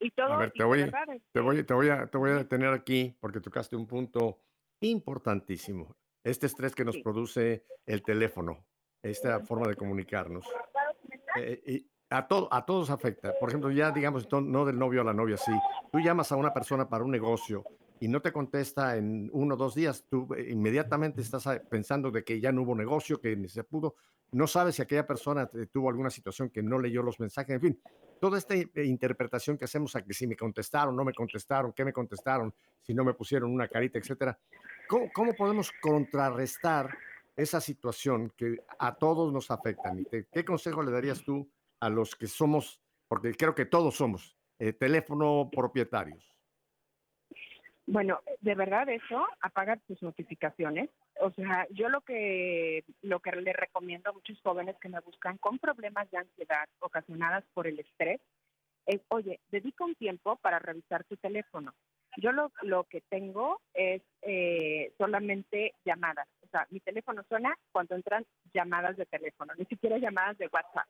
Y 0.00 0.10
todo, 0.10 0.32
A 0.34 0.38
ver, 0.38 0.52
te 0.52 0.64
voy, 0.64 0.84
te 1.32 1.40
voy, 1.40 1.64
te 1.64 1.74
voy 1.74 1.88
a, 1.88 2.06
te 2.06 2.18
voy 2.18 2.30
a 2.30 2.34
detener 2.44 2.72
aquí 2.72 3.16
porque 3.20 3.40
tocaste 3.40 3.76
un 3.76 3.86
punto 3.86 4.40
importantísimo. 4.80 5.96
Este 6.24 6.46
estrés 6.46 6.74
que 6.74 6.84
nos 6.84 6.96
Sí. 6.96 7.02
produce 7.02 7.64
el 7.86 8.02
teléfono, 8.02 8.64
esta 9.02 9.40
forma 9.40 9.68
de 9.68 9.76
comunicarnos. 9.76 10.46
Eh, 11.36 11.62
y 11.66 11.86
a, 12.10 12.26
to- 12.26 12.48
a 12.50 12.64
todos 12.64 12.90
afecta. 12.90 13.34
Por 13.38 13.48
ejemplo, 13.50 13.70
ya 13.70 13.90
digamos, 13.90 14.26
no, 14.32 14.64
del 14.64 14.78
novio 14.78 15.02
a 15.02 15.04
la 15.04 15.14
novia, 15.14 15.36
sí. 15.36 15.52
Tú 15.92 16.00
llamas 16.00 16.32
a 16.32 16.36
una 16.36 16.52
persona 16.52 16.88
para 16.88 17.04
un 17.04 17.10
negocio 17.10 17.64
y 18.00 18.08
no 18.08 18.20
te 18.22 18.32
contesta 18.32 18.96
en 18.96 19.28
uno 19.32 19.54
o 19.54 19.58
dos 19.58 19.74
días, 19.74 20.04
tú 20.08 20.32
eh, 20.34 20.48
inmediatamente 20.50 21.20
estás 21.20 21.46
ah, 21.48 21.60
pensando 21.68 22.10
de 22.10 22.22
que 22.22 22.40
ya 22.40 22.52
no 22.52 22.62
hubo 22.62 22.74
negocio, 22.74 23.20
que 23.20 23.36
ni 23.36 23.48
se 23.48 23.64
pudo. 23.64 23.96
No 24.30 24.46
sabes 24.46 24.76
si 24.76 24.82
aquella 24.82 25.06
persona 25.06 25.50
eh, 25.54 25.66
tuvo 25.72 25.88
alguna 25.88 26.10
situación 26.10 26.50
que 26.50 26.62
no 26.62 26.78
leyó 26.78 27.02
los 27.02 27.18
mensajes, 27.18 27.54
en 27.56 27.60
fin. 27.60 27.80
Toda 28.20 28.38
esta 28.38 28.54
eh, 28.54 28.68
interpretación 28.84 29.56
que 29.58 29.64
hacemos 29.64 29.94
a 29.96 30.02
que 30.02 30.12
si 30.12 30.26
me 30.26 30.36
contestaron, 30.36 30.94
no 30.94 31.04
me 31.04 31.12
contestaron, 31.12 31.72
qué 31.72 31.84
me 31.84 31.92
contestaron, 31.92 32.54
si 32.82 32.94
no 32.94 33.04
me 33.04 33.14
pusieron 33.14 33.50
una 33.52 33.68
carita, 33.68 33.98
etcétera. 33.98 34.38
¿Cómo, 34.88 35.10
cómo 35.12 35.34
podemos 35.34 35.72
contrarrestar 35.80 36.96
esa 37.38 37.60
situación 37.60 38.32
que 38.36 38.56
a 38.78 38.96
todos 38.96 39.32
nos 39.32 39.50
afecta? 39.50 39.94
¿Qué 40.32 40.44
consejo 40.44 40.82
le 40.82 40.90
darías 40.90 41.22
tú 41.24 41.48
a 41.80 41.88
los 41.88 42.16
que 42.16 42.26
somos, 42.26 42.80
porque 43.06 43.32
creo 43.32 43.54
que 43.54 43.64
todos 43.64 43.94
somos, 43.94 44.36
eh, 44.58 44.72
teléfono 44.72 45.48
propietarios? 45.50 46.34
Bueno, 47.86 48.20
de 48.40 48.54
verdad 48.54 48.88
eso, 48.88 49.24
apaga 49.40 49.76
tus 49.86 50.02
notificaciones. 50.02 50.90
O 51.20 51.30
sea, 51.30 51.66
yo 51.70 51.88
lo 51.88 52.00
que 52.02 52.84
lo 53.02 53.20
que 53.20 53.32
le 53.32 53.52
recomiendo 53.52 54.10
a 54.10 54.12
muchos 54.12 54.38
jóvenes 54.42 54.76
que 54.80 54.88
me 54.88 55.00
buscan 55.00 55.38
con 55.38 55.58
problemas 55.58 56.10
de 56.10 56.18
ansiedad 56.18 56.68
ocasionadas 56.80 57.44
por 57.54 57.66
el 57.66 57.78
estrés 57.78 58.20
es, 58.84 59.00
oye, 59.08 59.40
dedica 59.50 59.84
un 59.84 59.94
tiempo 59.94 60.36
para 60.36 60.58
revisar 60.58 61.04
tu 61.04 61.16
teléfono. 61.16 61.72
Yo 62.16 62.32
lo, 62.32 62.50
lo 62.62 62.84
que 62.84 63.00
tengo 63.02 63.60
es 63.74 64.02
eh, 64.22 64.92
solamente 64.98 65.72
llamadas. 65.84 66.26
O 66.48 66.50
sea, 66.50 66.66
mi 66.70 66.80
teléfono 66.80 67.22
suena 67.28 67.54
cuando 67.72 67.94
entran 67.94 68.24
llamadas 68.54 68.96
de 68.96 69.06
teléfono, 69.06 69.52
ni 69.58 69.66
siquiera 69.66 69.98
llamadas 69.98 70.38
de 70.38 70.48
WhatsApp. 70.52 70.88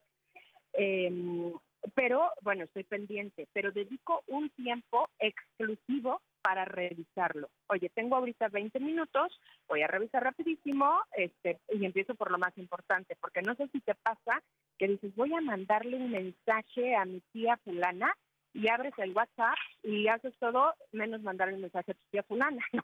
Eh, 0.72 1.52
pero 1.94 2.30
bueno, 2.42 2.64
estoy 2.64 2.84
pendiente, 2.84 3.48
pero 3.52 3.72
dedico 3.72 4.22
un 4.26 4.50
tiempo 4.50 5.08
exclusivo 5.18 6.20
para 6.42 6.64
revisarlo. 6.64 7.50
Oye, 7.68 7.90
tengo 7.90 8.16
ahorita 8.16 8.48
20 8.48 8.78
minutos, 8.80 9.40
voy 9.66 9.82
a 9.82 9.86
revisar 9.86 10.22
rapidísimo 10.22 11.00
este, 11.16 11.58
y 11.72 11.84
empiezo 11.84 12.14
por 12.14 12.30
lo 12.30 12.38
más 12.38 12.56
importante, 12.56 13.16
porque 13.20 13.42
no 13.42 13.54
sé 13.54 13.68
si 13.68 13.80
te 13.80 13.94
pasa 13.96 14.42
que 14.78 14.88
dices, 14.88 15.14
voy 15.16 15.34
a 15.34 15.40
mandarle 15.40 15.96
un 15.96 16.10
mensaje 16.10 16.94
a 16.94 17.04
mi 17.04 17.20
tía 17.32 17.56
fulana 17.64 18.14
y 18.54 18.68
abres 18.68 18.94
el 18.98 19.12
WhatsApp 19.12 19.56
y 19.82 20.08
haces 20.08 20.34
todo 20.38 20.74
menos 20.92 21.22
mandarle 21.22 21.54
un 21.54 21.62
mensaje 21.62 21.92
a 21.92 21.94
tu 21.94 22.04
tía 22.10 22.22
fulana, 22.22 22.64
¿no? 22.72 22.82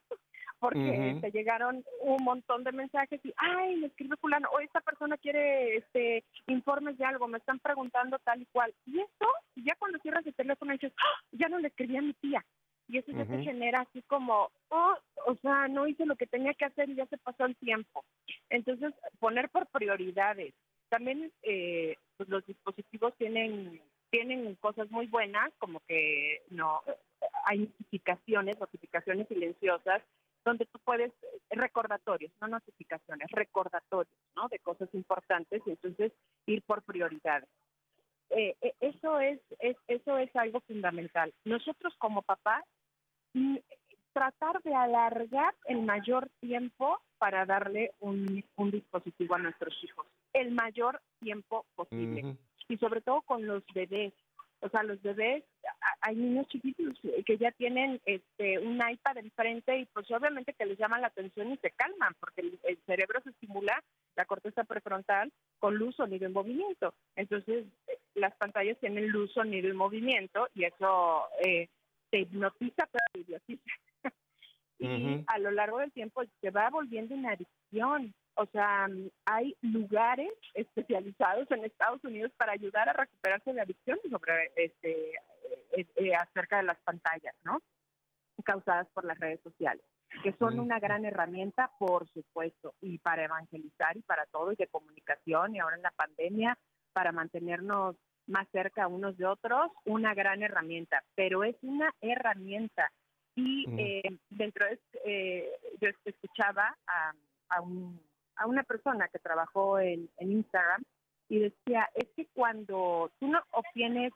Porque 0.65 1.11
Ujú. 1.11 1.21
te 1.21 1.31
llegaron 1.31 1.85
un 2.01 2.25
montón 2.25 2.65
de 2.65 2.73
mensajes 2.73 3.21
y, 3.23 3.35
ay, 3.37 3.77
me 3.77 3.89
escribe 3.89 4.17
fulano, 4.17 4.49
o 4.51 4.61
esta 4.61 4.81
persona 4.81 5.19
quiere 5.19 5.77
este 5.77 6.25
informes 6.47 6.97
de 6.97 7.05
algo, 7.05 7.29
me 7.29 7.37
están 7.37 7.59
preguntando 7.59 8.19
tal 8.21 8.41
y 8.41 8.47
cual. 8.47 8.73
Y 8.87 8.99
eso, 8.99 9.29
ya 9.57 9.75
cuando 9.79 9.99
cierras 9.99 10.27
el 10.27 10.35
teléfono 10.35 10.73
dices, 10.73 10.95
¡Ah! 10.97 11.21
ya 11.33 11.51
no 11.51 11.59
le 11.59 11.69
escribí 11.69 11.99
a 11.99 12.01
mi 12.01 12.15
tía. 12.15 12.43
Y 12.89 12.97
eso 12.97 13.13
ya 13.13 13.27
te 13.27 13.43
genera 13.43 13.81
así 13.81 14.01
como, 14.07 14.51
oh, 14.71 14.95
o 15.27 15.35
sea, 15.43 15.69
no 15.69 15.87
hice 15.87 16.07
lo 16.07 16.17
que 16.17 16.27
tenía 16.27 16.55
que 16.55 16.65
hacer 16.65 16.89
y 16.89 16.95
ya 16.95 17.05
se 17.07 17.19
pasó 17.19 17.45
el 17.45 17.57
tiempo. 17.57 18.03
Entonces, 18.49 18.95
poner 19.19 19.51
por 19.51 19.67
prioridades. 19.67 20.55
También 20.89 21.31
eh, 21.43 21.97
pues 22.17 22.31
los 22.31 22.47
dispositivos 22.47 23.15
tienen 23.19 23.83
tienen 24.09 24.55
cosas 24.57 24.91
muy 24.91 25.09
buenas, 25.09 25.53
como 25.59 25.81
que 25.89 26.43
no 26.51 26.83
hay 27.47 27.59
notificaciones, 27.59 28.59
notificaciones 28.61 29.27
silenciosas, 29.29 30.03
donde 30.45 30.67
tú 30.67 30.79
puedes, 30.85 31.13
recordatorios, 31.51 32.33
no 32.41 32.49
notificaciones, 32.49 33.29
recordatorios, 33.31 34.15
¿no? 34.37 34.49
De 34.49 34.59
cosas 34.59 34.89
importantes 34.93 35.63
y 35.67 35.71
entonces 35.71 36.13
ir 36.47 36.63
por 36.63 36.83
prioridades. 36.83 37.49
Eh, 38.31 38.57
eh, 38.61 38.75
eso 38.81 39.21
es, 39.21 39.41
es 39.61 39.77
eso 39.87 40.19
es 40.19 40.35
algo 40.37 40.61
fundamental. 40.63 41.33
Nosotros 41.45 41.95
como 41.99 42.23
papás 42.23 42.65
mm, 43.33 43.57
tratar 44.13 44.63
de 44.63 44.75
alargar 44.75 45.55
el 45.67 45.83
mayor 45.83 46.31
tiempo 46.41 46.99
para 47.19 47.47
darle 47.47 47.93
un, 48.01 48.45
un 48.57 48.71
dispositivo 48.71 49.35
a 49.35 49.39
nuestros 49.39 49.75
hijos, 49.83 50.07
el 50.33 50.53
mayor 50.53 51.01
tiempo 51.21 51.67
posible 51.75 52.37
y 52.69 52.77
sobre 52.79 53.01
todo 53.01 53.23
con 53.23 53.47
los 53.47 53.63
bebés. 53.75 54.13
O 54.65 54.69
sea, 54.71 54.83
los 54.83 55.01
bebés, 55.03 55.45
hay 56.01 56.17
niños 56.17 56.49
chiquitos 56.49 56.99
que 57.27 57.37
ya 57.37 57.53
tienen 57.53 58.01
este 58.07 58.59
un 58.59 58.77
iPad 58.77 59.19
enfrente 59.19 59.77
y 59.77 59.85
pues 59.85 60.11
obviamente 60.11 60.55
que 60.55 60.65
les 60.65 60.79
llama 60.79 60.99
la 60.99 61.09
atención 61.09 61.53
y 61.53 61.59
se 61.59 61.71
calman 61.73 62.15
porque 62.19 62.41
el, 62.41 62.59
el 62.65 62.79
cerebro 62.87 63.21
se 63.23 63.29
estimula, 63.29 63.85
la 64.17 64.25
corteza 64.25 64.65
prefrontal, 64.65 65.31
con 65.59 65.77
luz, 65.77 65.97
sonido 65.97 66.27
y 66.27 66.33
movimiento. 66.33 66.95
Entonces, 67.15 67.67
las 68.15 68.35
pantallas 68.37 68.79
tienen 68.81 69.09
luz, 69.09 69.33
sonido 69.33 69.69
y 69.69 69.75
movimiento 69.75 70.49
y 70.55 70.65
eso 70.65 71.25
eh, 71.45 71.69
te 72.09 72.21
hipnotiza, 72.21 72.89
pero 72.91 73.05
te 73.13 73.21
idiotiza. 73.21 73.73
y 74.79 75.25
a 75.27 75.39
lo 75.41 75.51
largo 75.51 75.79
del 75.79 75.93
tiempo 75.93 76.23
se 76.41 76.51
va 76.51 76.71
volviendo 76.71 77.15
una 77.15 77.33
adicción. 77.33 78.15
O 78.37 78.47
sea, 78.47 78.89
hay 79.27 79.57
lugares 79.63 80.33
especializados 80.55 81.49
en 81.51 81.65
Estados 81.65 82.03
Unidos 82.05 82.33
para 82.37 82.53
ayudar 82.53 82.89
a 82.89 82.93
recuperarse 82.93 83.53
de 83.53 83.61
adicciones 83.61 84.03
sobre 84.11 84.51
este 84.57 85.11
eh, 85.77 85.87
eh, 85.97 86.15
acerca 86.15 86.57
de 86.59 86.65
las 86.65 86.79
pantallas, 86.81 87.35
¿no? 87.45 87.61
Causadas 88.45 88.89
por 88.93 89.05
las 89.05 89.19
redes 89.19 89.41
sociales, 89.43 89.85
que 90.23 90.33
son 90.33 90.59
una 90.59 90.81
gran 90.81 91.05
herramienta, 91.05 91.71
por 91.79 92.09
supuesto, 92.09 92.75
y 92.81 92.99
para 92.99 93.25
evangelizar 93.25 93.97
y 93.97 94.03
para 94.03 94.27
todo, 94.27 94.53
y 94.53 94.57
de 94.57 94.67
comunicación, 94.67 95.55
y 95.55 95.61
ahora 95.61 95.77
en 95.77 95.83
la 95.83 95.93
pandemia, 95.93 96.59
para 96.93 97.13
mantenernos 97.13 97.97
más 98.27 98.49
cerca 98.51 98.89
unos 98.89 99.17
de 99.17 99.27
otros, 99.27 99.71
una 99.85 100.15
gran 100.15 100.43
herramienta, 100.43 101.03
pero 101.15 101.45
es 101.45 101.57
una 101.63 101.95
herramienta. 102.01 102.91
Y 103.37 103.67
eh, 103.79 104.19
dentro 104.31 104.67
de, 104.67 104.79
eh, 105.05 105.51
yo 105.81 105.89
escuchaba 106.05 106.77
a, 106.87 107.13
a, 107.49 107.61
un, 107.61 108.01
a 108.37 108.47
una 108.47 108.63
persona 108.63 109.09
que 109.09 109.19
trabajó 109.19 109.79
en, 109.79 110.09
en 110.19 110.33
Instagram 110.33 110.83
y 111.29 111.39
decía, 111.39 111.89
es 111.95 112.09
que 112.17 112.27
cuando 112.35 113.11
tú 113.19 113.29
no 113.29 113.41
obtienes 113.53 114.13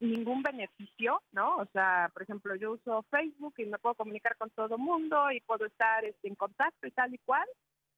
ningún 0.00 0.42
beneficio, 0.42 1.22
¿no? 1.32 1.56
O 1.56 1.66
sea, 1.72 2.10
por 2.12 2.22
ejemplo, 2.22 2.54
yo 2.54 2.72
uso 2.72 3.04
Facebook 3.10 3.54
y 3.58 3.66
me 3.66 3.78
puedo 3.78 3.94
comunicar 3.96 4.36
con 4.36 4.50
todo 4.50 4.78
mundo 4.78 5.30
y 5.32 5.40
puedo 5.40 5.66
estar 5.66 6.04
este, 6.04 6.28
en 6.28 6.34
contacto 6.34 6.86
y 6.86 6.90
tal 6.92 7.14
y 7.14 7.18
cual, 7.18 7.46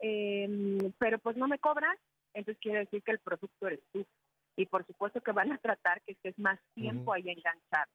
eh, 0.01 0.93
pero 0.99 1.19
pues 1.19 1.37
no 1.37 1.47
me 1.47 1.59
cobran, 1.59 1.97
entonces 2.33 2.61
quiere 2.63 2.81
decir 2.81 3.03
que 3.03 3.13
el 3.13 3.19
producto 3.19 3.67
eres 3.67 3.81
tú. 3.93 4.07
y 4.57 4.67
por 4.67 4.87
supuesto 4.87 5.21
que 5.21 5.33
van 5.33 5.53
a 5.53 5.59
tratar 5.59 6.03
que 6.03 6.13
estés 6.13 6.39
más 6.39 6.59
tiempo 6.75 7.13
ahí 7.13 7.29
enganchado. 7.29 7.91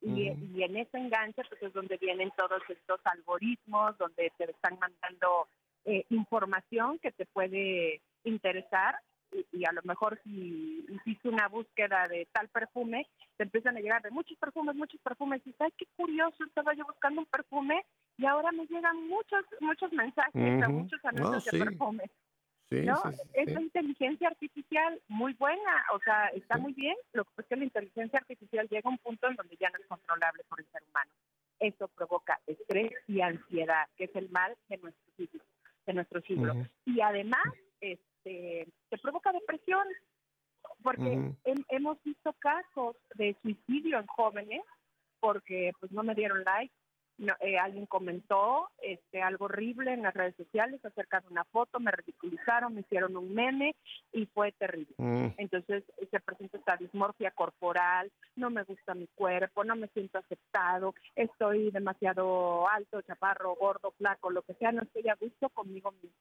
Y, 0.00 0.30
Ujú. 0.30 0.44
y 0.56 0.62
en 0.62 0.76
ese 0.76 0.98
enganche 0.98 1.42
pues 1.48 1.62
es 1.62 1.72
donde 1.72 1.98
vienen 1.98 2.32
todos 2.36 2.62
estos 2.68 3.00
algoritmos, 3.04 3.96
donde 3.98 4.32
te 4.38 4.50
están 4.50 4.78
mandando 4.78 5.48
eh, 5.84 6.04
información 6.10 6.98
que 6.98 7.12
te 7.12 7.26
puede 7.26 8.02
interesar 8.24 8.96
y, 9.32 9.46
y 9.52 9.64
a 9.64 9.72
lo 9.72 9.82
mejor 9.84 10.20
si 10.24 10.84
hiciste 10.88 11.28
una 11.28 11.48
búsqueda 11.48 12.08
de 12.08 12.26
tal 12.32 12.48
perfume, 12.48 13.06
te 13.36 13.44
empiezan 13.44 13.76
a 13.76 13.80
llegar 13.80 14.02
de 14.02 14.10
muchos 14.10 14.36
perfumes, 14.38 14.74
muchos 14.74 15.00
perfumes, 15.00 15.40
y 15.46 15.54
ay, 15.58 15.72
qué 15.76 15.86
curioso, 15.96 16.44
estaba 16.44 16.74
yo 16.74 16.84
buscando 16.84 17.20
un 17.20 17.26
perfume 17.26 17.84
y 18.18 18.26
ahora 18.26 18.52
me 18.52 18.66
llegan 18.66 19.08
muchos, 19.08 19.44
muchos 19.60 19.92
mensajes, 19.92 20.62
a 20.62 20.68
muchos 20.68 21.00
No, 21.04 21.08
anuncios 21.10 21.44
sí. 21.44 21.58
de 21.58 21.64
perfumes. 21.64 22.10
Sí, 22.68 22.82
¿no? 22.82 22.96
sí, 22.96 23.18
Es 23.34 23.52
la 23.52 23.60
inteligencia 23.62 24.28
artificial 24.28 25.00
muy 25.08 25.32
buena, 25.34 25.84
o 25.92 25.98
sea, 26.00 26.26
está 26.28 26.56
muy 26.56 26.72
bien. 26.72 26.94
Lo 27.12 27.24
que 27.24 27.30
pasa 27.30 27.42
es 27.42 27.48
que 27.48 27.56
la 27.56 27.64
inteligencia 27.64 28.18
artificial 28.20 28.68
llega 28.68 28.88
a 28.88 28.92
un 28.92 28.98
punto 28.98 29.26
en 29.28 29.34
donde 29.34 29.56
ya 29.56 29.70
no 29.70 29.78
es 29.78 29.86
controlable 29.86 30.44
por 30.48 30.60
el 30.60 30.66
ser 30.66 30.82
humano. 30.88 31.10
Eso 31.58 31.88
provoca 31.88 32.38
estrés 32.46 32.92
y 33.08 33.20
ansiedad, 33.22 33.88
que 33.96 34.04
es 34.04 34.14
el 34.14 34.30
mal 34.30 34.56
de 34.68 34.78
nuestro 34.78 35.12
siglo. 35.16 35.42
De 35.90 35.94
nuestro 35.94 36.20
siglo. 36.20 36.54
Y 36.84 37.00
además, 37.00 37.42
este, 37.80 38.68
te 38.88 38.98
provoca 38.98 39.32
depresión, 39.32 39.84
porque 40.84 41.32
hemos 41.68 42.00
visto 42.04 42.32
casos 42.34 42.96
de 43.16 43.36
suicidio 43.42 43.98
en 43.98 44.06
jóvenes 44.06 44.62
porque 45.18 45.72
pues 45.80 45.90
no 45.90 46.04
me 46.04 46.14
dieron 46.14 46.44
like, 46.44 46.72
no, 47.20 47.34
eh, 47.40 47.58
alguien 47.58 47.84
comentó 47.84 48.70
este 48.80 49.20
algo 49.20 49.44
horrible 49.44 49.92
en 49.92 50.02
las 50.02 50.14
redes 50.14 50.34
sociales 50.36 50.82
acerca 50.82 51.20
de 51.20 51.28
una 51.28 51.44
foto, 51.44 51.78
me 51.78 51.90
ridiculizaron, 51.90 52.74
me 52.74 52.80
hicieron 52.80 53.14
un 53.14 53.34
meme 53.34 53.76
y 54.10 54.24
fue 54.24 54.52
terrible. 54.52 54.94
Mm, 54.96 55.26
Entonces 55.36 55.84
eh, 55.98 56.08
se 56.10 56.18
presenta 56.20 56.56
esta 56.56 56.78
dismorfia 56.78 57.30
corporal, 57.32 58.10
no 58.36 58.48
me 58.48 58.62
gusta 58.62 58.94
mi 58.94 59.06
cuerpo, 59.08 59.64
no 59.64 59.76
me 59.76 59.88
siento 59.88 60.18
aceptado, 60.18 60.94
estoy 61.14 61.70
demasiado 61.70 62.66
alto, 62.66 63.02
chaparro, 63.02 63.54
gordo, 63.54 63.92
flaco, 63.98 64.30
lo 64.30 64.40
que 64.40 64.54
sea, 64.54 64.72
no 64.72 64.82
estoy 64.82 65.06
a 65.08 65.14
gusto 65.16 65.50
conmigo 65.50 65.92
mismo. 65.92 66.16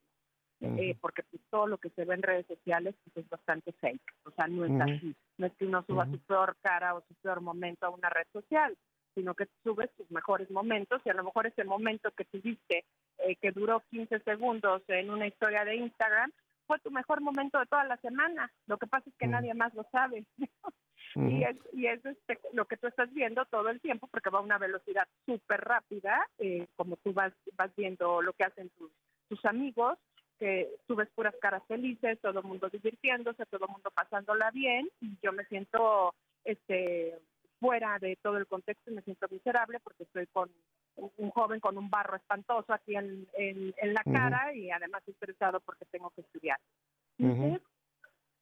Eh, 0.62 0.92
Ujú. 0.92 1.00
porque 1.00 1.24
pues, 1.24 1.42
todo 1.50 1.68
lo 1.68 1.78
que 1.78 1.90
se 1.92 2.04
ve 2.04 2.16
en 2.16 2.22
redes 2.22 2.46
sociales 2.46 2.94
pues, 3.06 3.24
es 3.24 3.30
bastante 3.30 3.72
fake, 3.72 4.14
o 4.26 4.32
sea, 4.32 4.48
no 4.48 4.66
es 4.66 4.72
Ujú. 4.72 4.82
así, 4.82 5.16
no 5.38 5.48
es 5.48 5.54
que 5.54 5.66
uno 5.66 5.82
suba 5.88 6.06
su 6.12 6.20
peor 6.20 6.58
cara 6.62 6.96
o 6.96 7.04
su 7.08 7.16
peor 7.22 7.40
momento 7.40 7.86
a 7.86 7.90
una 7.90 8.10
red 8.10 8.28
social, 8.34 8.78
sino 9.16 9.34
que 9.34 9.48
subes 9.64 9.90
tus 9.96 10.10
mejores 10.12 10.50
momentos 10.52 11.02
y 11.06 11.10
a 11.10 11.14
lo 11.14 11.24
mejor 11.24 11.48
ese 11.48 11.64
momento 11.64 12.12
que 12.12 12.26
tuviste 12.26 12.86
eh, 13.20 13.36
que 13.36 13.52
duró 13.52 13.84
15 13.92 14.20
segundos 14.20 14.84
en 14.88 15.10
una 15.10 15.28
historia 15.28 15.66
de 15.66 15.76
Instagram 15.76 16.32
fue 16.66 16.80
tu 16.80 16.92
mejor 16.92 17.22
momento 17.22 17.58
de 17.60 17.66
toda 17.66 17.84
la 17.84 17.98
semana. 17.98 18.52
Lo 18.68 18.78
que 18.78 18.88
pasa 18.88 19.10
es 19.10 19.16
que 19.18 19.26
Ujú. 19.26 19.32
nadie 19.34 19.54
más 19.54 19.74
lo 19.74 19.84
sabe. 19.92 20.26
Y 21.16 21.44
es, 21.44 21.58
y 21.74 21.88
es 21.88 22.06
este, 22.06 22.40
lo 22.54 22.66
que 22.66 22.78
tú 22.78 22.86
estás 22.86 23.12
viendo 23.14 23.44
todo 23.46 23.70
el 23.70 23.82
tiempo 23.82 24.08
porque 24.08 24.30
va 24.30 24.38
a 24.38 24.44
una 24.44 24.60
velocidad 24.60 25.08
súper 25.26 25.60
rápida, 25.62 26.28
eh, 26.38 26.68
como 26.76 26.98
tú 26.98 27.14
vas, 27.14 27.34
vas 27.58 27.76
viendo 27.76 28.22
lo 28.22 28.34
que 28.34 28.44
hacen 28.44 28.70
tus, 28.78 28.92
tus 29.28 29.44
amigos, 29.46 29.98
que 30.38 30.70
tú 30.88 30.96
ves 30.96 31.10
puras 31.16 31.34
caras 31.42 31.64
felices, 31.68 32.20
todo 32.22 32.40
el 32.40 32.46
mundo 32.46 32.70
divirtiéndose, 32.70 33.46
todo 33.48 33.66
el 33.66 33.72
mundo 33.72 33.90
pasándola 33.90 34.52
bien, 34.52 34.88
y 35.02 35.18
yo 35.24 35.34
me 35.34 35.46
siento 35.46 36.14
este 36.46 37.18
fuera 37.60 37.98
de 38.00 38.16
todo 38.22 38.38
el 38.38 38.48
contexto 38.48 38.90
y 38.92 38.94
me 38.96 39.02
siento 39.02 39.28
miserable 39.30 39.80
porque 39.82 40.04
estoy 40.04 40.28
con 40.28 40.50
un 40.96 41.30
joven 41.32 41.60
con 41.60 41.78
un 41.78 41.90
barro 41.90 42.18
espantoso 42.18 42.74
aquí 42.74 42.96
en, 42.96 43.28
en, 43.38 43.74
en 43.78 43.94
la 43.94 44.02
cara 44.14 44.54
y 44.54 44.70
además 44.72 45.02
estresado 45.08 45.60
porque 45.62 45.86
tengo 45.86 46.10
que 46.12 46.22
estudiar. 46.22 46.60
Entonces, 47.18 47.62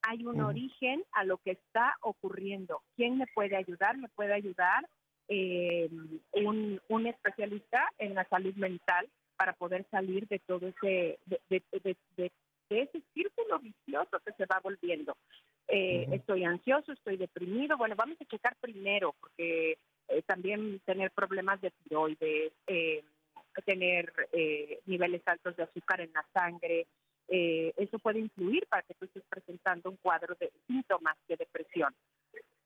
hay 0.03 0.26
un 0.26 0.39
origen 0.41 1.03
a 1.11 1.24
lo 1.24 1.38
que 1.38 1.51
está 1.51 1.95
ocurriendo. 2.01 2.82
¿Quién 2.95 3.18
me 3.18 3.28
puede 3.28 3.55
ayudar? 3.57 3.97
Me 3.97 4.07
puede 4.09 4.34
ayudar 4.34 4.88
eh, 5.28 5.89
un, 6.32 6.82
un 6.88 7.07
especialista 7.07 7.91
en 7.97 8.13
la 8.15 8.24
salud 8.30 8.55
mental 8.55 9.09
para 9.36 9.53
poder 9.53 9.86
salir 9.91 10.28
de 10.28 10.39
todo 10.39 10.68
ese, 10.68 11.20
de, 11.26 11.41
de- 11.49 11.63
de- 11.72 11.97
de- 12.15 12.32
de 12.70 12.82
ese 12.82 13.01
círculo 13.13 13.59
vicioso 13.59 14.20
que 14.26 14.32
se 14.34 14.45
va 14.45 14.59
volviendo. 14.61 15.15
Eh. 15.68 16.07
Estoy 16.11 16.43
ansioso, 16.43 16.91
estoy 16.91 17.18
deprimido. 17.18 17.78
Bueno, 17.78 17.95
vamos 17.95 18.18
a 18.22 18.26
checar 18.26 18.55
primero, 18.61 19.15
porque 19.20 19.78
eh, 20.07 20.22
también 20.26 20.80
tener 20.86 21.11
problemas 21.11 21.59
de 21.61 21.72
tiroides, 21.72 22.53
eh, 22.68 23.03
tener 23.65 24.13
eh, 24.32 24.80
niveles 24.86 25.22
altos 25.28 25.55
de 25.55 25.63
azúcar 25.63 26.01
en 26.01 26.11
la 26.13 26.26
sangre, 26.34 26.88
eh, 27.28 27.74
eso 27.78 27.99
puede 27.99 28.20
influir 28.20 28.65
para 28.68 28.84
que 28.84 28.93
tú 28.93 29.05
estés 29.05 29.24
presentando 29.30 29.89
un 29.89 29.97
cuadro 29.97 30.36
de 30.39 30.51
síntomas 30.68 31.18
de 31.28 31.36
depresión. 31.36 31.93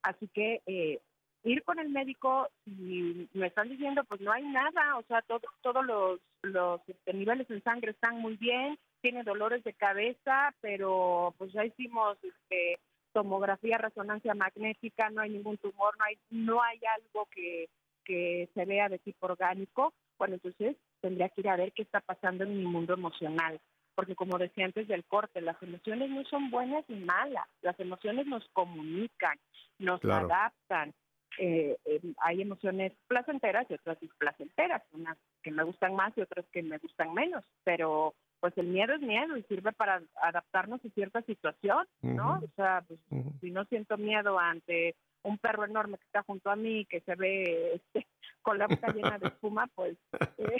Así 0.03 0.27
que 0.33 0.61
eh, 0.65 0.99
ir 1.43 1.63
con 1.63 1.79
el 1.79 1.89
médico, 1.89 2.47
si 2.65 3.27
me 3.33 3.47
están 3.47 3.69
diciendo, 3.69 4.03
pues 4.03 4.21
no 4.21 4.31
hay 4.31 4.43
nada, 4.43 4.97
o 4.97 5.03
sea, 5.03 5.21
todo, 5.23 5.41
todos 5.61 5.85
los, 5.85 6.19
los 6.43 6.81
este, 6.87 7.13
niveles 7.13 7.49
en 7.49 7.63
sangre 7.63 7.91
están 7.91 8.19
muy 8.19 8.35
bien, 8.37 8.77
tiene 9.01 9.23
dolores 9.23 9.63
de 9.63 9.73
cabeza, 9.73 10.53
pero 10.61 11.33
pues 11.37 11.51
ya 11.53 11.65
hicimos 11.65 12.17
este, 12.23 12.79
tomografía, 13.13 13.77
resonancia 13.77 14.33
magnética, 14.33 15.09
no 15.09 15.21
hay 15.21 15.31
ningún 15.31 15.57
tumor, 15.57 15.97
no 15.97 16.05
hay, 16.05 16.17
no 16.29 16.61
hay 16.61 16.79
algo 16.97 17.27
que, 17.27 17.69
que 18.03 18.49
se 18.53 18.65
vea 18.65 18.89
de 18.89 18.99
tipo 18.99 19.25
orgánico, 19.25 19.93
bueno, 20.17 20.35
entonces 20.35 20.77
tendría 21.01 21.29
que 21.29 21.41
ir 21.41 21.49
a 21.49 21.55
ver 21.55 21.73
qué 21.73 21.81
está 21.81 21.99
pasando 22.01 22.43
en 22.43 22.57
mi 22.57 22.65
mundo 22.65 22.93
emocional 22.93 23.59
porque 23.95 24.15
como 24.15 24.37
decía 24.37 24.65
antes 24.65 24.87
del 24.87 25.05
corte, 25.05 25.41
las 25.41 25.61
emociones 25.61 26.09
no 26.09 26.23
son 26.25 26.49
buenas 26.49 26.83
ni 26.87 26.99
malas, 27.01 27.47
las 27.61 27.79
emociones 27.79 28.25
nos 28.25 28.47
comunican, 28.49 29.37
nos 29.79 29.99
Claro. 29.99 30.25
adaptan. 30.25 30.93
Eh, 31.37 31.77
eh, 31.85 32.01
hay 32.17 32.41
emociones 32.41 32.93
placenteras 33.07 33.65
y 33.69 33.75
otras 33.75 33.99
displacenteras, 33.99 34.83
unas 34.91 35.17
que 35.43 35.51
me 35.51 35.63
gustan 35.63 35.95
más 35.95 36.17
y 36.17 36.21
otras 36.21 36.45
que 36.51 36.61
me 36.61 36.77
gustan 36.77 37.13
menos, 37.13 37.43
pero 37.63 38.13
pues 38.41 38.57
el 38.57 38.67
miedo 38.67 38.93
es 38.93 39.01
miedo 39.01 39.37
y 39.37 39.43
sirve 39.43 39.71
para 39.71 40.01
adaptarnos 40.21 40.83
a 40.83 40.89
cierta 40.89 41.21
situación, 41.21 41.87
¿no? 42.01 42.39
O 42.43 42.49
sea, 42.55 42.83
pues 42.87 42.99
si 43.39 43.51
no 43.51 43.63
siento 43.65 43.97
miedo 43.97 44.37
ante 44.39 44.95
un 45.23 45.37
perro 45.37 45.65
enorme 45.65 45.99
que 45.99 46.05
está 46.05 46.23
junto 46.23 46.49
a 46.49 46.55
mí, 46.55 46.85
que 46.85 47.01
se 47.01 47.13
ve 47.15 47.75
este, 47.75 48.07
con 48.41 48.57
la 48.57 48.65
boca 48.67 48.91
llena 48.91 49.19
de 49.19 49.27
espuma, 49.27 49.67
pues 49.75 49.95
eh, 50.39 50.57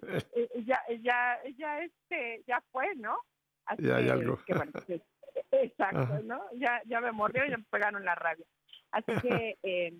eh, 0.00 0.22
eh, 0.36 0.64
ya, 0.64 0.80
ya, 1.02 1.38
ya, 1.56 1.80
este, 1.82 2.44
ya 2.46 2.62
fue, 2.70 2.94
¿no? 2.94 3.18
Así 3.66 3.82
Ya 3.82 3.96
hay 3.96 4.08
algo. 4.08 4.38
que 4.46 4.54
bueno, 4.54 4.70
pues, 4.86 5.02
exacto, 5.50 5.98
Ajá. 5.98 6.20
¿no? 6.22 6.40
Ya, 6.54 6.80
ya 6.86 7.00
me 7.00 7.10
mordió 7.10 7.44
y 7.44 7.50
ya 7.50 7.58
me 7.58 7.64
pegaron 7.64 8.04
la 8.04 8.14
rabia. 8.14 8.46
Así 8.92 9.12
que 9.20 9.58
eh, 9.64 9.92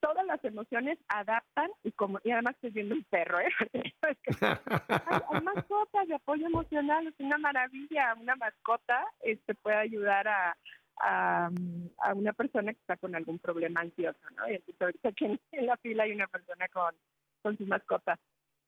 todas 0.00 0.26
las 0.26 0.42
emociones 0.44 0.98
adaptan 1.08 1.70
y 1.82 1.92
como 1.92 2.18
y 2.24 2.30
además 2.30 2.54
estoy 2.54 2.70
viendo 2.70 2.94
un 2.94 3.04
perro, 3.04 3.40
¿eh? 3.40 3.48
Es 4.08 4.18
que 4.22 4.46
hay, 4.46 5.20
hay 5.30 5.40
mascotas 5.42 6.08
de 6.08 6.14
apoyo 6.14 6.46
emocional, 6.46 7.06
es 7.06 7.14
una 7.18 7.38
maravilla, 7.38 8.14
una 8.14 8.36
mascota 8.36 9.04
este 9.20 9.54
puede 9.54 9.76
ayudar 9.76 10.28
a, 10.28 10.56
a, 11.00 11.50
a 11.98 12.14
una 12.14 12.32
persona 12.32 12.72
que 12.72 12.80
está 12.80 12.96
con 12.96 13.14
algún 13.14 13.38
problema 13.38 13.80
ansioso, 13.80 14.18
¿no? 14.36 14.48
Y 14.48 14.54
entonces 14.54 14.80
ahorita 14.80 15.08
aquí 15.10 15.24
en, 15.26 15.40
en 15.52 15.66
la 15.66 15.76
fila 15.78 16.04
hay 16.04 16.12
una 16.12 16.26
persona 16.26 16.68
con, 16.68 16.94
con 17.42 17.56
su 17.56 17.66
mascota 17.66 18.18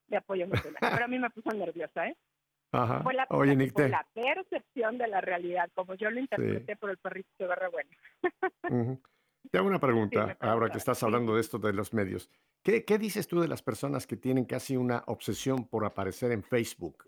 de 0.09 0.17
apoyo 0.17 0.45
emocional. 0.45 0.79
Pero 0.81 1.05
a 1.05 1.09
mí 1.09 1.19
me 1.19 1.31
puso 1.31 1.51
nerviosa, 1.51 2.09
¿eh? 2.09 2.17
Ajá. 2.73 3.03
Fue 3.03 3.15
la, 3.15 3.27
Oye, 3.31 3.71
fue 3.71 3.89
la 3.89 4.07
percepción 4.13 4.99
de 4.99 5.09
la 5.09 5.21
realidad, 5.21 5.71
como 5.75 5.95
yo 5.95 6.11
lo 6.11 6.21
interpreté 6.21 6.77
por 6.77 6.91
el 6.91 6.99
perrito 6.99 7.29
de 7.39 7.47
Barra 7.47 7.69
Buena. 7.69 7.97
Ujú. 8.69 9.01
Te 9.51 9.59
hago 9.59 9.67
una 9.67 9.81
pregunta, 9.81 10.37
ahora 10.41 10.69
que 10.71 10.79
estás 10.79 11.03
hablando 11.03 11.35
de 11.35 11.41
esto 11.41 11.59
de 11.59 11.73
los 11.73 11.93
medios. 11.95 12.31
¿Qué, 12.63 12.85
qué 12.85 12.99
dices 12.99 13.27
tú 13.29 13.41
de 13.41 13.49
las 13.49 13.63
personas 13.63 14.07
que 14.07 14.17
tienen 14.17 14.45
casi 14.45 14.77
una 14.77 15.03
obsesión 15.07 15.67
por 15.69 15.85
aparecer 15.87 16.33
en 16.33 16.43
Facebook? 16.43 17.05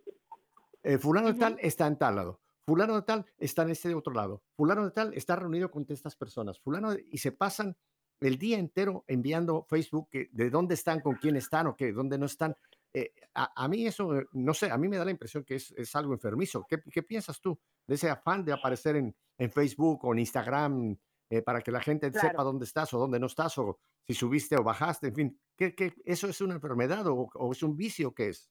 Eh, 0.82 0.96
fulano 0.96 1.32
de 1.32 1.38
tal 1.38 1.56
está 1.60 1.86
en 1.86 1.98
tal 1.98 2.16
lado. 2.16 2.40
Fulano 2.64 2.94
de 2.94 3.02
tal 3.02 3.26
está 3.38 3.62
en 3.62 3.70
este 3.70 3.94
otro 3.94 4.14
lado. 4.14 4.42
Fulano 4.56 4.84
de 4.84 4.90
tal 4.92 5.12
está 5.14 5.36
reunido 5.36 5.70
con 5.70 5.84
estas 5.88 6.16
personas. 6.16 6.58
Fulano 6.60 6.92
de- 6.94 7.04
y 7.10 7.18
se 7.18 7.32
pasan 7.32 7.76
el 8.20 8.38
día 8.38 8.58
entero 8.58 9.04
enviando 9.06 9.66
Facebook 9.68 10.08
de 10.12 10.50
dónde 10.50 10.74
están, 10.74 11.00
con 11.00 11.16
quién 11.16 11.36
están 11.36 11.66
o 11.66 11.76
que 11.76 11.92
dónde 11.92 12.16
no 12.16 12.26
están. 12.26 12.54
Eh, 12.94 13.12
a, 13.34 13.64
a 13.64 13.68
mí 13.68 13.86
eso, 13.86 14.16
eh, 14.16 14.26
no 14.32 14.54
sé, 14.54 14.70
a 14.70 14.78
mí 14.78 14.88
me 14.88 14.96
da 14.96 15.04
la 15.04 15.10
impresión 15.10 15.44
que 15.44 15.56
es, 15.56 15.72
es 15.72 15.94
algo 15.96 16.12
enfermizo. 16.14 16.66
¿Qué, 16.68 16.80
qué 16.90 17.02
piensas 17.02 17.40
tú 17.40 17.58
de 17.86 17.94
ese 17.96 18.08
afán 18.08 18.44
de 18.44 18.52
aparecer 18.52 18.96
en, 18.96 19.14
en 19.38 19.50
Facebook 19.50 20.04
o 20.04 20.12
en 20.12 20.20
Instagram 20.20 20.96
eh, 21.30 21.42
para 21.42 21.60
que 21.62 21.70
la 21.70 21.80
gente 21.80 22.10
Claro. 22.10 22.28
sepa 22.28 22.42
dónde 22.42 22.64
estás 22.64 22.92
o 22.92 22.98
dónde 22.98 23.18
no 23.20 23.26
estás 23.26 23.56
o 23.58 23.78
si 24.06 24.14
subiste 24.14 24.56
o 24.56 24.64
bajaste, 24.64 25.06
en 25.08 25.14
fin? 25.14 25.40
¿Qué, 25.56 25.74
qué- 25.74 25.94
eso 26.04 26.26
es 26.28 26.40
una 26.40 26.54
enfermedad 26.54 27.06
o, 27.06 27.30
o 27.34 27.52
es 27.52 27.62
un 27.62 27.76
vicio? 27.76 28.12
¿Qué 28.12 28.28
es? 28.30 28.50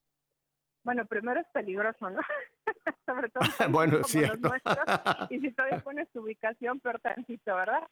Bueno, 0.82 1.04
primero 1.06 1.38
es 1.40 1.46
peligroso, 1.52 2.08
¿no? 2.08 2.20
Sobre 3.06 3.28
todo 3.28 3.42
bueno, 3.70 3.98
es 3.98 4.06
cierto. 4.06 4.48
nuestros. 4.48 4.76
Y 5.30 5.40
si 5.40 5.52
todavía 5.52 5.80
pones 5.80 6.10
tu 6.10 6.22
ubicación, 6.22 6.80
peor 6.80 6.98
tantito, 7.00 7.54
¿verdad? 7.54 7.82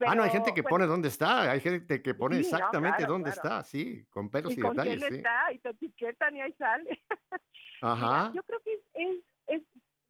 ah, 0.00 0.14
no, 0.16 0.24
hay 0.24 0.30
Pero, 0.30 0.32
gente 0.44 0.54
que 0.54 0.62
bueno, 0.62 0.74
pone 0.74 0.86
dónde 0.86 1.08
está, 1.08 1.52
hay 1.52 1.60
gente 1.60 2.02
que 2.02 2.14
pone 2.14 2.42
Sí, 2.42 2.50
no, 2.50 2.56
exactamente 2.56 2.96
claro, 2.98 3.12
dónde 3.12 3.30
claro. 3.32 3.48
está, 3.48 3.62
sí, 3.64 4.04
con 4.10 4.28
pelos 4.28 4.52
y, 4.52 4.58
y 4.58 4.60
con 4.62 4.74
detalles, 4.76 4.98
quién 4.98 5.10
sí. 5.12 5.16
está 5.18 5.52
y 5.52 5.58
te 5.60 5.68
etiquetan 5.68 6.36
y 6.36 6.40
ahí 6.40 6.52
sale. 6.54 7.04
Mira, 7.30 7.92
Ajá. 7.92 8.32
yo 8.34 8.42
creo 8.42 8.60
que 8.64 8.74
es- 8.94 9.24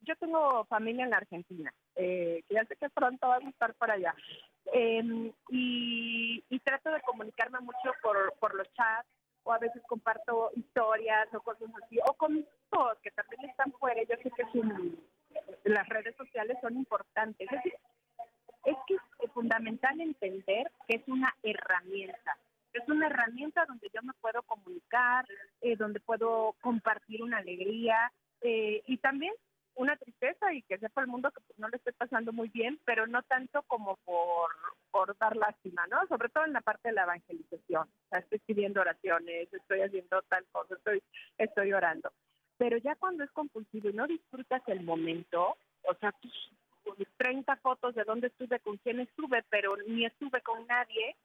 yo 0.05 0.15
tengo 0.17 0.65
familia 0.65 1.03
en 1.05 1.09
la 1.11 1.17
Argentina. 1.17 1.73
eh, 1.95 2.43
ya 2.49 2.65
sé 2.65 2.75
que 2.75 2.89
pronto 2.89 3.27
vas 3.27 3.43
a 3.43 3.49
estar 3.49 3.73
por 3.75 3.91
allá. 3.91 4.13
Em, 4.71 5.31
y, 5.49 6.43
y 6.49 6.59
trato 6.59 6.89
de 6.91 7.01
comunicarme 7.01 7.59
mucho 7.59 7.93
por, 8.01 8.33
por 8.39 8.55
los 8.55 8.71
chats, 8.73 9.07
o 9.43 9.51
a 9.51 9.59
veces 9.59 9.81
comparto 9.87 10.51
historias 10.55 11.27
o 11.33 11.41
cosas 11.41 11.69
así, 11.83 11.99
o 12.07 12.13
con 12.13 12.33
mis 12.35 12.45
hijos 12.71 12.97
que 13.03 13.11
también 13.11 13.49
están 13.49 13.71
fuera. 13.73 14.01
Yo 14.03 14.15
sé 14.23 14.31
que 14.31 14.45
su- 14.51 14.97
las 15.65 15.87
redes 15.89 16.15
sociales 16.15 16.57
son 16.61 16.75
importantes. 16.77 17.47
Es, 17.51 17.57
decir, 17.57 17.73
es 18.65 18.77
que 18.87 18.95
es 19.19 19.31
fundamental 19.33 19.99
entender 19.99 20.71
que 20.87 20.95
es 20.97 21.07
una 21.07 21.35
herramienta. 21.43 22.37
Es 22.73 22.87
una 22.87 23.07
herramienta 23.07 23.65
donde 23.67 23.89
yo 23.93 24.01
me 24.01 24.13
puedo 24.21 24.41
comunicar, 24.43 25.25
eh, 25.61 25.75
donde 25.75 25.99
puedo 25.99 26.55
compartir 26.61 27.21
una 27.21 27.37
alegría 27.37 28.11
eh, 28.41 28.81
y 28.87 28.97
también 28.97 29.33
una 29.75 29.95
tristeza 29.97 30.53
y 30.53 30.61
que 30.63 30.77
sepa 30.77 31.01
el 31.01 31.07
mundo 31.07 31.31
que 31.31 31.41
pues, 31.41 31.57
no 31.57 31.67
le 31.67 31.77
estoy 31.77 31.93
pasando 31.93 32.31
muy 32.31 32.49
bien, 32.49 32.79
pero 32.85 33.07
no 33.07 33.23
tanto 33.23 33.63
como 33.63 33.97
por, 34.05 34.51
por 34.91 35.17
dar 35.17 35.35
lástima, 35.35 35.87
¿no? 35.87 36.05
Sobre 36.07 36.29
todo 36.29 36.45
en 36.45 36.53
la 36.53 36.61
parte 36.61 36.89
de 36.89 36.95
la 36.95 37.03
evangelización. 37.03 37.83
O 37.83 38.09
sea, 38.09 38.19
estoy 38.19 38.39
pidiendo 38.39 38.81
oraciones, 38.81 39.51
estoy 39.51 39.81
haciendo 39.81 40.21
tal 40.23 40.45
cosa, 40.51 40.75
estoy, 40.75 41.01
estoy 41.37 41.73
orando. 41.73 42.11
Pero 42.57 42.77
ya 42.77 42.95
cuando 42.95 43.23
es 43.23 43.31
compulsivo 43.31 43.89
y 43.89 43.93
no 43.93 44.07
disfrutas 44.07 44.61
el 44.67 44.83
momento, 44.83 45.57
o 45.83 45.95
sea, 45.95 46.11
tus 46.13 46.51
30 47.17 47.55
fotos 47.57 47.95
de 47.95 48.03
dónde 48.03 48.27
estuve, 48.27 48.59
con 48.59 48.77
quién 48.77 48.99
estuve, 48.99 49.43
pero 49.49 49.75
ni 49.87 50.05
estuve 50.05 50.41
con 50.41 50.65
nadie, 50.67 51.15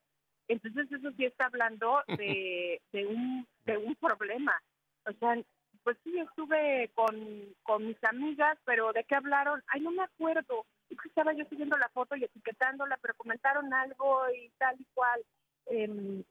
entonces 0.48 0.90
eso 0.90 1.12
sí 1.16 1.26
está 1.26 1.46
hablando 1.46 2.02
de, 2.06 2.80
de, 2.92 3.06
un, 3.06 3.46
de 3.64 3.76
un 3.76 3.94
problema. 3.96 4.60
O 5.06 5.12
sea, 5.12 5.36
pues 5.82 5.96
sí, 6.04 6.18
estuve 6.18 6.90
con, 6.94 7.16
con 7.62 7.86
mis 7.86 8.02
amigas, 8.04 8.58
pero 8.64 8.92
¿de 8.92 9.04
qué 9.04 9.14
hablaron? 9.14 9.62
Ay, 9.68 9.80
no 9.80 9.90
me 9.90 10.02
acuerdo. 10.02 10.66
Es 10.90 10.98
que 11.00 11.08
estaba 11.08 11.32
yo 11.32 11.44
siguiendo 11.46 11.76
la 11.76 11.88
foto 11.90 12.16
y 12.16 12.24
etiquetándola, 12.24 12.98
pero 13.00 13.14
comentaron 13.14 13.72
algo 13.72 14.22
y 14.30 14.50
tal 14.58 14.76
y 14.80 14.86
cual. 14.94 15.20
Em, 15.66 16.24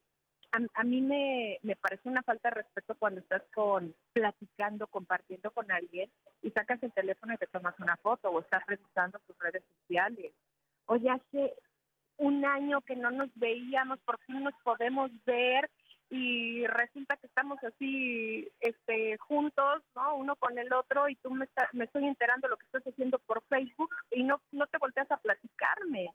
a, 0.51 0.81
a 0.81 0.83
mí 0.83 1.01
me, 1.01 1.59
me 1.61 1.75
parece 1.75 2.07
una 2.07 2.23
falta 2.23 2.49
de 2.49 2.55
respeto 2.55 2.95
cuando 2.95 3.19
estás 3.19 3.43
con 3.53 3.93
platicando, 4.13 4.87
compartiendo 4.87 5.51
con 5.51 5.71
alguien 5.71 6.09
y 6.41 6.51
sacas 6.51 6.81
el 6.83 6.93
teléfono 6.93 7.33
y 7.33 7.37
te 7.37 7.47
tomas 7.47 7.77
una 7.79 7.97
foto 7.97 8.29
o 8.29 8.39
estás 8.39 8.65
revisando 8.65 9.19
tus 9.27 9.37
redes 9.39 9.63
sociales. 9.81 10.33
Oye, 10.85 11.09
hace 11.09 11.53
un 12.17 12.45
año 12.45 12.81
que 12.81 12.95
no 12.95 13.11
nos 13.11 13.29
veíamos, 13.35 13.99
por 13.99 14.19
fin 14.19 14.43
nos 14.43 14.55
podemos 14.63 15.11
ver 15.25 15.69
y 16.09 16.65
resulta 16.67 17.17
que 17.17 17.27
estamos 17.27 17.61
así 17.63 18.47
este 18.61 19.17
juntos, 19.17 19.83
¿no? 19.95 20.15
Uno 20.15 20.35
con 20.37 20.57
el 20.57 20.71
otro 20.73 21.09
y 21.09 21.15
tú 21.15 21.31
me, 21.31 21.45
está- 21.45 21.69
me 21.73 21.85
estoy 21.85 22.05
enterando 22.05 22.47
lo 22.47 22.57
que 22.57 22.65
estás 22.65 22.83
haciendo 22.87 23.19
por 23.19 23.43
Facebook 23.49 23.93
y 24.11 24.23
no 24.23 24.41
no 24.51 24.67
te 24.67 24.77
volteas 24.77 25.09
a 25.11 25.17
platicarme. 25.17 26.11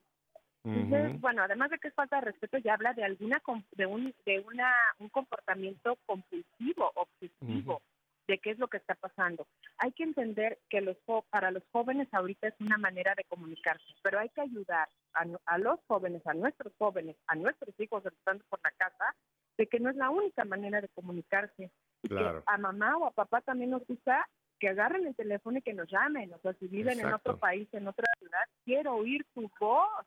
Entonces, 0.65 1.21
bueno, 1.21 1.43
además 1.43 1.71
de 1.71 1.79
que 1.79 1.89
es 1.89 1.95
falta 1.95 2.17
de 2.17 2.23
respeto, 2.31 2.57
ya 2.59 2.75
habla 2.75 2.95
de 2.95 3.05
alguna 3.05 3.43
de 3.73 3.87
un 3.87 4.15
de 4.25 4.41
una 4.41 4.73
un 4.99 5.09
comportamiento 5.09 5.99
compulsivo, 6.07 6.93
obsesivo, 6.95 7.83
de 8.29 8.39
qué 8.39 8.51
es 8.53 8.59
lo 8.59 8.69
que 8.69 8.77
está 8.77 8.95
pasando. 8.95 9.47
Hay 9.79 9.91
que 9.93 10.05
entender 10.05 10.61
que 10.71 10.81
los 10.81 10.97
para 11.31 11.51
los 11.51 11.65
jóvenes 11.73 12.07
ahorita 12.13 12.47
es 12.49 12.55
una 12.61 12.79
manera 12.79 13.15
de 13.17 13.25
comunicarse, 13.25 13.85
pero 14.03 14.21
hay 14.21 14.29
que 14.31 14.41
ayudar 14.43 14.89
a, 15.15 15.25
a 15.47 15.59
los 15.59 15.81
jóvenes, 15.89 16.25
a 16.29 16.33
nuestros 16.35 16.73
jóvenes, 16.79 17.17
a 17.27 17.35
nuestros 17.35 17.79
hijos 17.81 18.07
estando 18.07 18.45
por 18.49 18.61
la 18.63 18.71
casa, 18.71 19.15
de 19.59 19.67
que 19.67 19.81
no 19.81 19.91
es 19.91 19.97
la 19.97 20.11
única 20.11 20.45
manera 20.45 20.81
de 20.81 20.89
comunicarse. 20.89 21.71
Que 22.03 22.09
Claro. 22.09 22.43
a 22.47 22.59
mamá 22.59 22.97
o 22.97 23.07
a 23.07 23.11
papá 23.13 23.41
también 23.43 23.71
nos 23.71 23.87
gusta 23.87 24.29
que 24.59 24.69
agarren 24.69 25.07
el 25.07 25.15
teléfono 25.15 25.59
y 25.59 25.63
que 25.63 25.75
nos 25.75 25.91
llamen. 25.91 26.33
O 26.33 26.39
sea, 26.39 26.53
si 26.55 26.69
viven 26.69 27.01
en 27.01 27.13
otro 27.13 27.37
país, 27.39 27.69
en 27.73 27.89
otra 27.89 28.07
ciudad, 28.19 28.45
quiero 28.65 28.95
oír 28.95 29.25
tu 29.35 29.51
voz. 29.59 30.07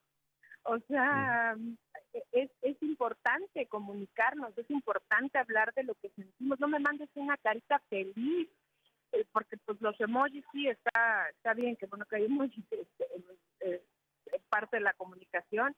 O 0.63 0.79
sea, 0.87 1.55
es, 2.31 2.49
es 2.61 2.81
importante 2.81 3.67
comunicarnos, 3.67 4.57
es 4.57 4.69
importante 4.71 5.37
hablar 5.37 5.73
de 5.73 5.83
lo 5.83 5.95
que 5.95 6.09
sentimos. 6.09 6.59
No 6.59 6.67
me 6.67 6.79
mandes 6.79 7.09
una 7.15 7.37
carita 7.37 7.79
feliz, 7.89 8.49
eh, 9.11 9.25
porque 9.31 9.57
pues 9.57 9.79
los 9.81 9.99
emojis 9.99 10.43
sí 10.51 10.67
está 10.67 11.29
está 11.29 11.53
bien, 11.53 11.75
que 11.75 11.85
bueno 11.85 12.05
que 12.05 12.15
hay 12.17 12.25
emojis, 12.25 12.65
este, 12.71 13.83
es 14.33 14.41
parte 14.49 14.77
de 14.77 14.83
la 14.83 14.93
comunicación, 14.93 15.75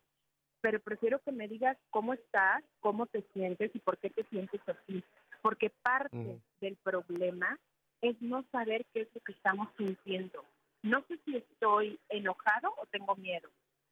pero 0.67 0.81
prefiero 0.81 1.19
que 1.19 1.31
me 1.31 1.47
digas 1.47 1.77
cómo 1.91 2.13
estás, 2.13 2.61
cómo 2.81 3.05
te 3.05 3.21
sientes 3.31 3.73
y 3.73 3.79
por 3.79 3.97
qué 3.99 4.09
te 4.09 4.25
sientes 4.25 4.59
así. 4.67 5.01
Porque 5.41 5.69
parte 5.81 6.17
Ujú. 6.17 6.41
del 6.59 6.75
problema 6.83 7.57
es 8.01 8.21
no 8.21 8.43
saber 8.51 8.85
qué 8.91 9.03
es 9.03 9.07
lo 9.15 9.21
que 9.21 9.31
estamos 9.31 9.69
sintiendo. 9.77 10.43
No 10.83 11.05
sé 11.07 11.17
si 11.23 11.37
estoy 11.37 11.97
enojado 12.09 12.73
o 12.81 12.85
tengo 12.87 13.15
miedo. 13.15 13.49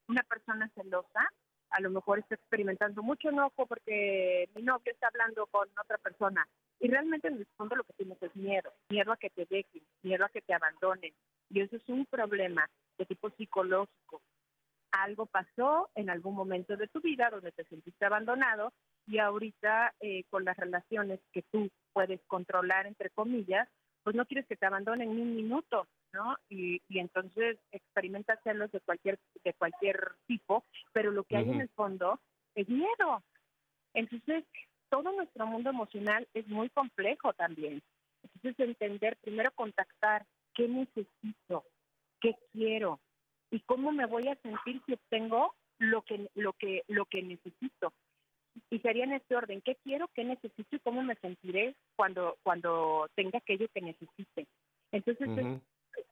Una 0.10 0.22
persona 0.24 0.70
celosa 0.76 1.30
a 1.70 1.80
lo 1.80 1.92
mejor 1.92 2.20
está 2.20 2.36
experimentando 2.36 3.02
mucho 3.02 3.30
enojo 3.30 3.66
porque 3.68 4.50
mi 4.54 4.62
novio 4.62 4.92
está 4.92 5.08
hablando 5.08 5.46
con 5.46 5.70
otra 5.82 5.98
persona. 6.00 6.46
Y 6.82 6.90
realmente 6.90 7.30
en 7.30 7.36
el 7.36 7.48
fondo 7.56 7.78
lo 7.78 7.86
que 7.86 7.94
tienes 7.94 8.22
es 8.22 8.36
miedo, 8.36 8.74
miedo 8.90 9.14
a 9.14 9.18
que 9.18 9.30
te 9.30 9.48
dejen, 9.50 9.82
miedo 10.04 10.26
a 10.26 10.30
que 10.30 10.42
te 10.42 10.54
abandonen. 10.54 11.14
Y 11.50 11.62
eso 11.62 11.78
es 11.78 11.88
un 11.88 12.06
problema 12.06 12.70
de 12.98 13.06
tipo 13.06 13.30
psicológico. 13.30 14.22
Algo 15.04 15.26
pasó 15.26 15.90
en 15.96 16.10
algún 16.10 16.36
momento 16.36 16.78
de 16.78 16.88
tu 16.88 17.02
vida 17.02 17.30
donde 17.30 17.52
te 17.52 17.66
sentiste 17.66 18.06
abandonado 18.06 18.72
y 19.06 19.20
ahorita 19.20 19.94
eh, 20.00 20.24
con 20.30 20.46
las 20.46 20.56
relaciones 20.56 21.20
que 21.34 21.42
tú 21.52 21.70
puedes 21.92 22.22
controlar, 22.28 22.88
entre 22.88 23.10
comillas, 23.10 23.68
pues 24.04 24.16
no 24.16 24.26
quieres 24.26 24.48
que 24.48 24.56
te 24.56 24.66
abandonen 24.66 25.14
ni 25.14 25.22
un 25.22 25.36
minuto, 25.36 25.88
¿no? 26.14 26.38
Y, 26.48 26.82
y 26.88 27.00
entonces 27.00 27.58
experimentas 27.72 28.40
celos 28.44 28.72
de 28.72 28.80
cualquier, 28.80 29.20
de 29.44 29.54
cualquier 29.54 30.14
tipo, 30.28 30.64
pero 30.94 31.12
lo 31.12 31.26
que 31.26 31.38
hay 31.38 31.50
en 31.50 31.62
el 31.62 31.70
fondo 31.70 32.22
es 32.56 32.70
miedo. 32.70 33.22
Entonces, 33.94 34.46
todo 34.90 35.12
nuestro 35.12 35.46
mundo 35.46 35.72
emocional 35.72 36.28
es 36.34 36.48
muy 36.48 36.70
complejo 36.70 37.34
también. 37.34 37.82
Entonces, 38.24 38.60
entender, 38.60 39.18
primero 39.18 39.52
contactar 39.52 40.26
qué 40.54 40.70
necesito, 40.70 41.66
qué 42.22 42.36
quiero 42.54 43.02
y 43.56 43.62
cómo 43.62 43.94
me 43.94 44.06
voy 44.06 44.28
a 44.28 44.36
sentir 44.42 44.82
si 44.86 44.94
obtengo 44.94 45.56
lo 45.80 46.02
que 46.02 46.30
lo 46.36 46.52
que 46.54 46.84
lo 46.90 47.06
que 47.06 47.22
necesito. 47.24 47.94
Y 48.70 48.80
sería 48.80 49.06
en 49.06 49.14
este 49.14 49.36
orden, 49.36 49.62
qué 49.62 49.76
quiero, 49.84 50.10
qué 50.14 50.26
necesito 50.26 50.76
y 50.76 50.80
cómo 50.80 51.02
me 51.04 51.16
sentiré 51.16 51.76
cuando 51.96 52.38
cuando 52.44 53.10
tenga 53.16 53.40
aquello 53.40 53.68
que 53.74 53.82
necesite. 53.82 54.48
Entonces, 54.92 55.30
es- 55.38 55.46
Ujú. 55.46 55.62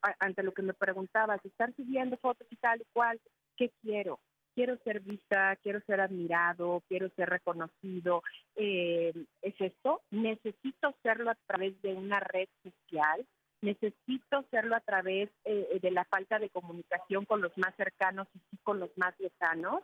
a- 0.02 0.16
ante 0.20 0.44
lo 0.44 0.54
que 0.54 0.62
me 0.62 0.74
preguntabas, 0.74 1.44
estar 1.44 1.74
subiendo 1.76 2.16
fotos 2.18 2.48
y 2.50 2.56
tal 2.56 2.80
y 2.82 2.86
cual, 2.94 3.20
¿qué 3.58 3.72
quiero? 3.82 4.20
Quiero 4.56 4.78
ser 4.86 5.02
vista, 5.02 5.58
quiero 5.58 5.82
ser 5.82 6.00
admirado, 6.00 6.82
quiero 6.88 7.10
ser 7.18 7.30
reconocido. 7.30 8.22
Eh, 8.56 9.14
¿Es 9.41 9.56
esto? 9.60 10.02
Necesito 10.12 10.88
hacerlo 10.88 11.32
a 11.32 11.36
través 11.48 11.82
de 11.82 11.94
una 11.94 12.22
red 12.22 12.48
social, 12.64 13.26
necesito 13.64 14.38
hacerlo 14.38 14.76
a 14.76 14.82
través 14.82 15.30
eh, 15.45 15.80
de 15.82 15.91
la 15.91 16.03
falta 16.05 16.38
de 16.38 16.49
comunicación 16.49 17.26
con 17.26 17.41
los 17.41 17.57
más 17.57 17.74
cercanos 17.76 18.28
y 18.36 18.39
sí 18.51 18.57
con 18.61 18.80
los 18.80 18.95
más 18.97 19.18
lejanos. 19.20 19.82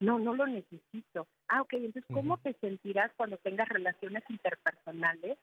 No, 0.00 0.18
no 0.18 0.34
lo 0.34 0.46
necesito. 0.46 1.26
Ah, 1.48 1.62
ok, 1.62 1.72
entonces, 1.74 2.04
¿cómo 2.12 2.34
Ujú. 2.34 2.42
te 2.42 2.54
sentirás 2.54 3.10
cuando 3.16 3.38
tengas 3.38 3.68
relaciones 3.68 4.22
interpersonales 4.28 5.38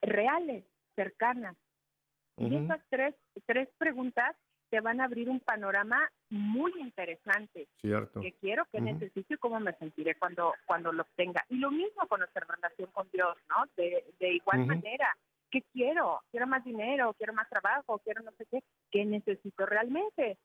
reales, 0.00 0.64
cercanas? 0.94 1.56
Y 2.38 2.46
Ujú. 2.46 2.64
esas 2.64 2.80
tres, 2.88 3.14
tres 3.44 3.68
preguntas 3.76 4.36
te 4.70 4.80
van 4.80 5.00
a 5.00 5.04
abrir 5.04 5.28
un 5.28 5.40
panorama 5.40 6.10
muy 6.30 6.72
interesante. 6.78 7.68
Cierto. 7.80 8.20
¿Qué 8.20 8.32
quiero, 8.40 8.64
qué 8.70 8.78
Ujú. 8.78 8.86
necesito 8.86 9.34
y 9.34 9.38
cómo 9.38 9.60
me 9.60 9.74
sentiré 9.74 10.14
cuando, 10.14 10.54
cuando 10.66 10.92
lo 10.92 11.02
obtenga? 11.02 11.44
Y 11.48 11.56
lo 11.56 11.70
mismo 11.70 12.06
con 12.08 12.20
nuestra 12.20 12.46
relación 12.48 12.90
con 12.92 13.10
Dios, 13.10 13.36
¿no? 13.48 13.66
De, 13.76 14.04
de 14.18 14.34
igual 14.34 14.66
manera. 14.66 15.16
¿Qué 15.56 15.62
quiero? 15.72 16.20
¿Quiero 16.30 16.46
más 16.46 16.62
dinero? 16.64 17.14
¿Quiero 17.16 17.32
más 17.32 17.48
trabajo? 17.48 17.98
¿Quiero 18.00 18.22
no 18.22 18.30
sé 18.32 18.44
qué? 18.50 18.62
¿Qué 18.90 19.06
necesito 19.06 19.64
realmente? 19.64 20.36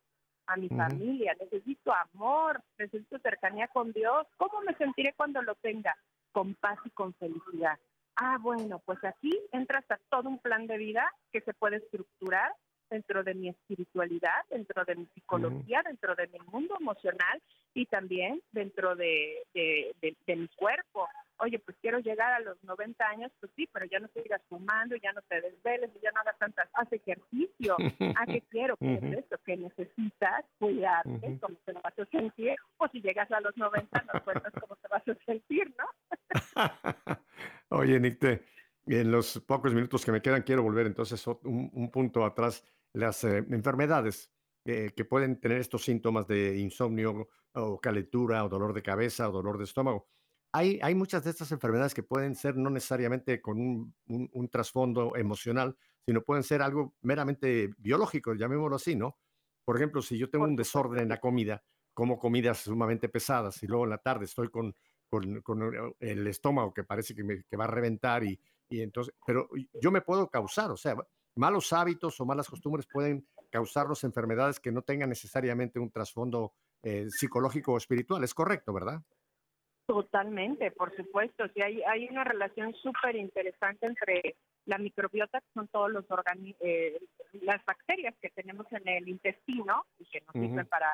A 0.47 0.55
mi 0.55 0.69
familia. 0.69 1.35
Necesito 1.37 1.91
amor. 1.93 2.61
Necesito 2.77 3.19
cercanía 3.19 3.67
con 3.67 3.91
Dios. 3.91 4.25
¿Cómo 4.37 4.61
me 4.61 4.73
sentiré 4.75 5.11
cuando 5.17 5.41
lo 5.41 5.55
tenga? 5.55 5.93
Con 6.31 6.55
paz 6.55 6.79
y 6.85 6.91
con 6.91 7.13
felicidad. 7.15 7.77
Ah, 8.15 8.37
bueno, 8.39 8.79
pues 8.85 9.03
aquí 9.03 9.37
entra 9.51 9.79
hasta 9.79 9.99
todo 10.09 10.29
un 10.29 10.39
plan 10.39 10.65
de 10.65 10.77
vida 10.77 11.11
que 11.33 11.41
se 11.41 11.53
puede 11.53 11.77
estructurar 11.77 12.53
dentro 12.89 13.21
de 13.25 13.33
mi 13.33 13.49
espiritualidad, 13.49 14.45
dentro 14.49 14.85
de 14.85 14.95
mi 14.95 15.05
psicología, 15.07 15.81
dentro 15.85 16.15
de 16.15 16.27
mi 16.27 16.39
mundo 16.51 16.77
emocional 16.79 17.41
y 17.73 17.85
también 17.87 18.41
dentro 18.53 18.95
de, 18.95 19.43
de, 19.53 19.93
de- 20.01 20.15
de 20.25 20.35
mi 20.37 20.47
cuerpo. 20.55 21.05
Oye, 21.43 21.57
pues 21.57 21.75
quiero 21.81 21.97
llegar 21.97 22.31
a 22.33 22.39
los 22.39 22.63
90 22.63 23.03
años, 23.09 23.31
pues 23.39 23.51
sí, 23.55 23.67
pero 23.73 23.87
ya 23.87 23.99
no 23.99 24.07
sigas 24.09 24.43
fumando, 24.47 24.95
ya 24.97 25.11
no 25.11 25.23
te 25.23 25.41
desveles, 25.41 25.89
ya 25.99 26.11
no 26.11 26.21
hagas 26.21 26.37
tantas, 26.37 26.69
haz 26.73 26.93
ejercicio. 26.93 27.77
¿A 28.15 28.27
qué 28.27 28.41
quiero? 28.41 28.77
¿Qué 28.77 28.93
es 28.93 29.03
Ujú. 29.03 29.13
esto? 29.13 29.37
Que 29.43 29.57
necesitas 29.57 30.45
cuidarte, 30.59 31.09
Ujú. 31.09 31.39
cómo 31.39 31.57
te 31.65 31.73
vas 31.73 31.97
a 31.97 32.05
sentir, 32.05 32.55
o 32.77 32.87
si 32.89 33.01
llegas 33.01 33.31
a 33.31 33.41
los 33.41 33.57
90 33.57 34.03
nos 34.03 34.21
cuentas 34.21 34.53
cómo 34.61 34.75
te 34.75 34.87
vas 34.87 35.01
a 35.07 35.15
sentir, 35.25 35.73
¿no? 35.79 35.85
Oye, 37.69 37.99
Nicte, 37.99 38.43
en 38.85 39.11
los 39.11 39.39
pocos 39.39 39.73
minutos 39.73 40.05
que 40.05 40.11
me 40.11 40.21
quedan, 40.21 40.43
quiero 40.43 40.61
volver 40.61 40.85
entonces 40.85 41.25
un, 41.25 41.71
un 41.73 41.89
punto 41.89 42.23
atrás. 42.23 42.63
Las 42.93 43.23
eh, 43.23 43.37
enfermedades 43.49 44.31
eh, 44.65 44.91
que 44.95 45.05
pueden 45.05 45.39
tener 45.39 45.57
estos 45.57 45.83
síntomas 45.83 46.27
de 46.27 46.59
insomnio 46.59 47.29
o 47.53 47.81
calentura 47.81 48.43
o 48.45 48.49
dolor 48.49 48.73
de 48.73 48.83
cabeza 48.83 49.27
o 49.27 49.31
dolor 49.31 49.57
de 49.57 49.63
estómago. 49.63 50.07
Hay, 50.53 50.79
hay 50.83 50.95
muchas 50.95 51.23
de 51.23 51.29
estas 51.29 51.51
enfermedades 51.53 51.93
que 51.93 52.03
pueden 52.03 52.35
ser 52.35 52.57
no 52.57 52.69
necesariamente 52.69 53.41
con 53.41 53.57
un, 53.59 53.95
un- 54.07 54.29
un 54.33 54.49
trasfondo 54.49 55.15
emocional, 55.15 55.77
sino 56.05 56.21
pueden 56.23 56.43
ser 56.43 56.61
algo 56.61 56.95
meramente 57.01 57.69
biológico, 57.77 58.33
llamémoslo 58.33 58.75
así, 58.75 58.95
¿no? 58.95 59.17
Por 59.63 59.77
ejemplo, 59.77 60.01
si 60.01 60.17
yo 60.17 60.29
tengo 60.29 60.45
un 60.45 60.55
desorden 60.57 61.03
en 61.03 61.09
la 61.09 61.19
comida, 61.19 61.63
como 61.93 62.17
comidas 62.19 62.59
sumamente 62.59 63.07
pesadas 63.09 63.61
y 63.63 63.67
luego 63.67 63.85
en 63.85 63.91
la 63.91 63.97
tarde 63.99 64.25
estoy 64.25 64.49
con, 64.49 64.75
con, 65.09 65.41
con 65.41 65.95
el- 65.99 66.27
estómago 66.27 66.73
que 66.73 66.83
parece 66.83 67.13
que, 67.15 67.23
me, 67.23 67.43
que 67.43 67.55
va 67.57 67.65
a 67.65 67.67
reventar 67.67 68.23
y, 68.23 68.39
y 68.69 68.81
entonces, 68.81 69.13
pero 69.25 69.49
yo 69.81 69.91
me 69.91 70.01
puedo 70.01 70.29
causar, 70.29 70.71
o 70.71 70.77
sea, 70.77 70.95
malos 71.35 71.71
hábitos 71.73 72.19
o 72.19 72.25
malas 72.25 72.49
costumbres 72.49 72.87
pueden 72.87 73.25
causarnos 73.49 74.03
enfermedades 74.03 74.59
que 74.59 74.71
no 74.71 74.81
tengan 74.81 75.09
necesariamente 75.09 75.79
un 75.79 75.91
trasfondo 75.91 76.53
eh, 76.83 77.07
psicológico 77.09 77.73
o 77.73 77.77
espiritual. 77.77 78.23
Es 78.23 78.33
correcto, 78.33 78.73
¿verdad? 78.73 79.01
Totalmente, 79.91 80.71
por 80.71 80.95
supuesto. 80.95 81.49
Sí, 81.53 81.61
hay, 81.61 81.81
hay 81.83 82.07
una 82.07 82.23
relación 82.23 82.73
súper 82.75 83.17
interesante 83.17 83.87
entre 83.87 84.37
la 84.65 84.77
microbiota, 84.77 85.41
que 85.41 85.51
son 85.53 85.67
todos 85.67 85.91
los 85.91 86.09
organi 86.09 86.55
eh, 86.61 86.97
las 87.41 87.63
bacterias 87.65 88.15
que 88.21 88.29
tenemos 88.29 88.65
en 88.71 88.87
el 88.87 89.09
intestino 89.09 89.85
y 89.99 90.05
que 90.05 90.21
nos 90.21 90.31
sirven 90.31 90.59
Ujú. 90.59 90.69
para, 90.69 90.89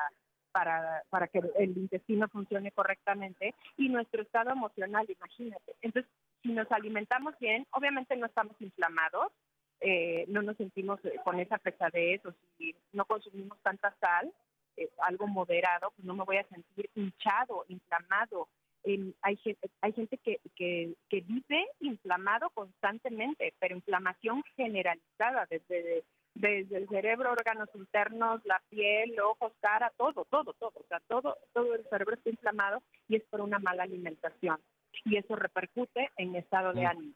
para, 0.50 1.04
para 1.10 1.28
que 1.28 1.40
el 1.60 1.78
intestino 1.78 2.26
funcione 2.26 2.72
correctamente, 2.72 3.54
y 3.76 3.88
nuestro 3.88 4.20
estado 4.22 4.50
emocional, 4.50 5.06
imagínate. 5.08 5.76
Entonces, 5.80 6.10
si 6.42 6.50
nos 6.50 6.68
alimentamos 6.72 7.38
bien, 7.38 7.68
obviamente 7.70 8.16
no 8.16 8.26
estamos 8.26 8.60
inflamados, 8.60 9.30
eh, 9.78 10.24
no 10.26 10.42
nos 10.42 10.56
sentimos 10.56 10.98
eh, 11.04 11.20
con 11.22 11.38
esa 11.38 11.58
pesadez, 11.58 12.26
o 12.26 12.34
si 12.56 12.74
no 12.92 13.04
consumimos 13.04 13.60
tanta 13.62 13.94
sal, 14.00 14.32
eh, 14.76 14.90
algo 15.02 15.28
moderado, 15.28 15.92
pues 15.94 16.04
no 16.04 16.14
me 16.14 16.24
voy 16.24 16.38
a 16.38 16.48
sentir 16.48 16.90
hinchado, 16.96 17.64
inflamado. 17.68 18.48
Em, 18.88 19.12
hay, 19.20 19.36
gen- 19.36 19.56
hay 19.82 19.92
gente 19.92 20.16
que, 20.16 20.40
que, 20.56 20.94
que 21.10 21.20
vive 21.20 21.66
inflamado 21.80 22.48
constantemente, 22.50 23.52
pero 23.58 23.76
inflamación 23.76 24.42
generalizada, 24.56 25.46
desde, 25.50 26.04
desde 26.34 26.76
el 26.78 26.88
cerebro, 26.88 27.30
órganos 27.32 27.68
internos, 27.74 28.40
la 28.46 28.62
piel, 28.70 29.20
ojos, 29.20 29.52
cara, 29.60 29.92
todo, 29.98 30.24
todo, 30.30 30.54
todo. 30.54 30.72
O 30.74 30.86
sea, 30.88 31.00
todo, 31.00 31.36
todo 31.52 31.74
el 31.74 31.84
cerebro 31.90 32.14
está 32.14 32.30
inflamado 32.30 32.82
y 33.08 33.16
es 33.16 33.24
por 33.24 33.42
una 33.42 33.58
mala 33.58 33.82
alimentación. 33.82 34.58
Y 35.04 35.18
eso 35.18 35.36
repercute 35.36 36.10
en 36.16 36.34
estado 36.36 36.72
de 36.72 36.84
Mm. 36.84 36.86
ánimo. 36.86 37.14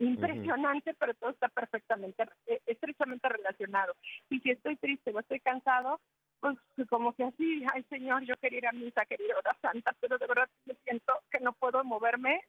Impresionante, 0.00 0.94
pero 0.94 1.14
todo 1.14 1.30
está 1.30 1.48
perfectamente, 1.48 2.24
eh, 2.46 2.60
estrechamente 2.66 3.26
relacionado. 3.28 3.94
Y 4.30 4.40
si 4.40 4.50
estoy 4.50 4.76
triste 4.76 5.12
o 5.12 5.18
estoy 5.20 5.40
cansado, 5.40 6.00
pues 6.40 6.56
como 6.88 7.12
que 7.14 7.24
así, 7.24 7.64
ay 7.72 7.82
Señor, 7.90 8.22
yo 8.24 8.36
quería 8.38 8.58
ir 8.58 8.66
a 8.66 8.72
misa, 8.72 9.04
quería 9.06 9.26
ir 9.26 9.32
a 9.34 9.38
hora 9.38 9.56
santa, 9.60 9.94
pero 10.00 10.18
de 10.18 10.26
verdad 10.26 10.48
me 10.64 10.74
siento 10.84 11.12
que 11.30 11.40
no 11.40 11.52
puedo 11.52 11.84
moverme 11.84 12.42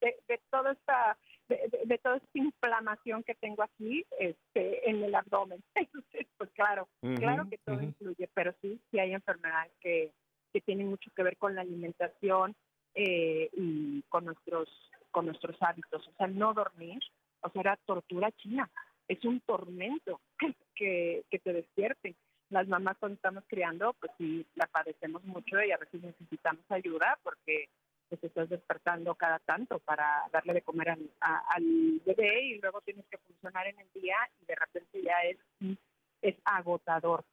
de, 0.00 0.16
de 0.28 0.40
toda 0.50 0.72
esta 0.72 1.16
de, 1.48 1.56
de- 1.70 1.82
de 1.86 1.98
toda 1.98 2.16
esta 2.16 2.28
inflamación 2.38 3.22
que 3.22 3.34
tengo 3.34 3.62
aquí 3.62 4.04
este 4.18 4.88
en 4.88 5.02
el 5.04 5.14
abdomen. 5.14 5.62
Entonces, 5.74 6.26
pues 6.36 6.50
claro, 6.52 6.88
claro 7.16 7.48
que 7.48 7.58
todo 7.58 7.76
influye, 7.82 8.28
pero 8.34 8.54
sí, 8.62 8.80
sí 8.90 8.98
hay 8.98 9.12
enfermedades 9.12 9.72
que, 9.80 10.12
que 10.52 10.60
tienen 10.60 10.88
mucho 10.88 11.10
que 11.14 11.22
ver 11.22 11.36
con 11.36 11.54
la 11.54 11.60
alimentación 11.62 12.54
eh, 12.94 13.50
y 13.52 14.02
con 14.08 14.24
nuestros 14.26 14.68
con 15.10 15.26
nuestros 15.26 15.56
hábitos. 15.62 16.06
O 16.08 16.12
sea, 16.16 16.26
no 16.26 16.52
dormir, 16.54 17.00
o 17.42 17.48
sea, 17.50 17.60
era 17.60 17.76
tortura 17.86 18.32
china. 18.32 18.68
Es 19.06 19.24
un 19.24 19.40
tormento 19.40 20.20
que, 20.74 21.24
que 21.30 21.38
te 21.38 21.52
despierte. 21.52 22.14
Las 22.50 22.68
mamás 22.68 22.96
cuando 22.98 23.16
estamos 23.16 23.44
criando, 23.46 23.94
pues 23.94 24.12
sí, 24.18 24.46
la 24.54 24.66
padecemos 24.66 25.24
mucho 25.24 25.62
y 25.62 25.72
a 25.72 25.78
veces 25.78 26.02
necesitamos 26.02 26.64
ayuda 26.68 27.18
porque 27.22 27.68
pues 28.08 28.22
estás 28.22 28.48
despertando 28.48 29.14
cada 29.14 29.38
tanto 29.40 29.78
para 29.78 30.28
darle 30.32 30.54
de 30.54 30.62
comer 30.62 30.90
al, 30.90 32.02
bebé 32.04 32.44
y 32.44 32.58
luego 32.60 32.80
tienes 32.82 33.06
que 33.06 33.18
funcionar 33.18 33.66
en 33.66 33.78
el 33.80 33.88
día 33.94 34.16
y 34.40 34.44
de 34.44 34.54
repente 34.54 35.02
ya 35.02 35.16
es, 35.22 35.38
es 36.20 36.36
agotador. 36.44 37.24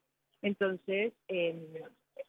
Entonces, 0.42 1.14
eh, 1.28 1.84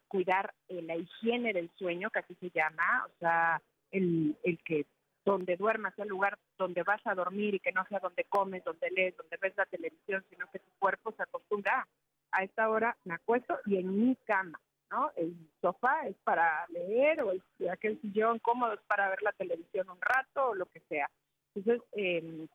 cuidar 0.07 0.53
eh, 0.67 0.81
la 0.81 0.95
higiene 0.95 1.53
del 1.53 1.71
sueño, 1.77 2.09
que 2.09 2.19
así 2.19 2.35
se 2.35 2.51
llama, 2.51 3.05
o 3.07 3.19
sea, 3.19 3.61
el, 3.91 4.37
el 4.43 4.59
que 4.63 4.85
donde 5.25 5.55
duermas 5.55 5.95
sea 5.95 6.03
el 6.03 6.09
lugar 6.09 6.37
donde 6.57 6.83
vas 6.83 7.01
a 7.05 7.15
dormir 7.15 7.55
y 7.55 7.59
que 7.59 7.71
no 7.71 7.85
sea 7.85 7.99
donde 7.99 8.25
comes, 8.25 8.63
donde 8.63 8.91
lees, 8.91 9.15
donde 9.15 9.37
ves 9.41 9.53
la 9.55 9.65
televisión, 9.65 10.23
sino 10.29 10.45
que 10.51 10.59
tu 10.59 10.69
cuerpo 10.79 11.13
se 11.13 11.23
acostumbra 11.23 11.87
a 12.33 12.43
esta 12.43 12.69
hora 12.69 12.97
me 13.05 13.15
acuesto 13.15 13.57
y 13.65 13.77
en 13.77 14.07
mi 14.09 14.15
cama, 14.25 14.59
¿no? 14.91 15.11
El 15.15 15.35
sofá 15.61 16.07
es 16.07 16.15
para 16.23 16.65
leer 16.69 17.21
o 17.21 17.31
el, 17.31 17.41
aquel 17.69 17.99
sillón 18.01 18.39
cómodo 18.39 18.73
es 18.73 18.81
para 18.87 19.09
ver 19.09 19.21
la 19.21 19.31
televisión 19.33 19.89
un 19.89 20.01
rato 20.01 20.49
o 20.49 20.55
lo 20.55 20.65
que 20.67 20.81
sea. 20.81 21.09
Entonces, 21.55 21.83
eh, 21.93 22.47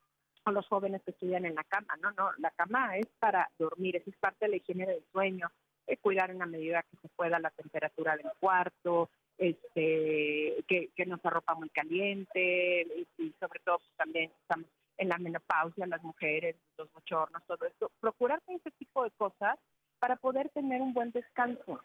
los 0.53 0.67
jóvenes 0.67 1.03
que 1.03 1.11
estudian 1.11 1.45
en 1.45 1.55
la 1.55 1.65
cama, 1.65 1.95
no, 2.01 2.11
no, 2.13 2.31
la 2.39 2.51
cama 2.53 2.97
es 2.97 3.07
para 3.19 3.51
dormir, 3.59 3.97
esa 3.97 4.11
es 4.11 4.17
parte 4.17 4.47
de 4.47 4.51
la 4.51 4.57
higiene 4.57 4.87
del 4.87 5.05
sueño, 5.13 5.51
eh, 5.87 5.97
cuidar 5.99 6.31
en 6.31 6.39
la 6.39 6.47
medida 6.47 6.83
que 6.83 6.97
se 7.03 7.09
pueda 7.09 7.39
la 7.39 7.51
temperatura 7.51 8.17
del 8.17 8.31
cuarto, 8.41 9.11
este, 9.37 10.65
que, 10.67 10.91
que 10.97 11.07
no 11.07 11.19
se 11.19 11.29
arropa 11.29 11.55
muy 11.55 11.69
caliente 11.71 12.83
y, 12.83 13.07
y 13.19 13.35
sobre 13.39 13.61
todo 13.61 13.79
pues, 13.79 13.91
también 13.97 14.33
estamos 14.43 14.67
en 14.99 15.09
la 15.09 15.19
menopausia, 15.19 15.87
las 15.87 16.03
mujeres, 16.03 16.57
los 16.77 16.93
bochornos, 16.93 17.43
todo 17.47 17.67
esto, 17.67 17.91
procurar 18.01 18.43
ese 18.49 18.71
tipo 18.73 19.05
de 19.05 19.11
cosas 19.13 19.59
para 19.99 20.17
poder 20.17 20.49
tener 20.51 20.81
un 20.83 20.93
buen 20.93 21.11
descanso. 21.13 21.81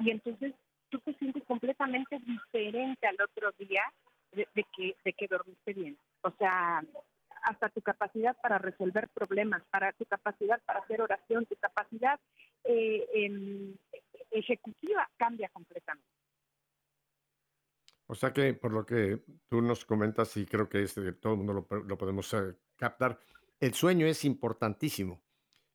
Y 0.00 0.10
entonces 0.10 0.54
tú 0.88 0.98
te 1.00 1.14
sientes 1.14 1.44
completamente 1.44 2.18
diferente 2.18 3.06
al 3.06 3.16
otro 3.20 3.52
día 3.58 3.82
de, 4.32 4.48
de 4.54 4.64
que, 4.76 4.96
de 5.04 5.12
que 5.12 5.28
dormiste 5.28 5.72
bien. 5.72 5.98
O 6.22 6.30
sea, 6.32 6.82
hasta 7.44 7.68
tu 7.68 7.80
capacidad 7.82 8.36
para 8.40 8.58
resolver 8.58 9.08
problemas, 9.08 9.62
para 9.70 9.92
tu 9.92 10.04
capacidad 10.06 10.60
para 10.64 10.80
hacer 10.80 11.00
oración, 11.00 11.46
tu 11.46 11.56
capacidad 11.56 12.18
eh, 12.64 13.74
ejecutiva 14.30 15.08
cambia 15.16 15.48
completamente. 15.50 16.08
O 18.06 18.14
sea 18.14 18.32
que 18.32 18.54
por 18.54 18.72
lo 18.72 18.84
que 18.84 19.24
tú 19.48 19.62
nos 19.62 19.84
comentas 19.84 20.36
y 20.36 20.46
creo 20.46 20.68
que 20.68 20.82
este, 20.82 21.12
todo 21.14 21.32
el 21.32 21.38
mundo 21.38 21.66
lo, 21.70 21.82
lo 21.84 21.98
podemos 21.98 22.32
eh, 22.34 22.54
captar, 22.76 23.18
el 23.60 23.74
sueño 23.74 24.06
es 24.06 24.24
importantísimo. 24.24 25.22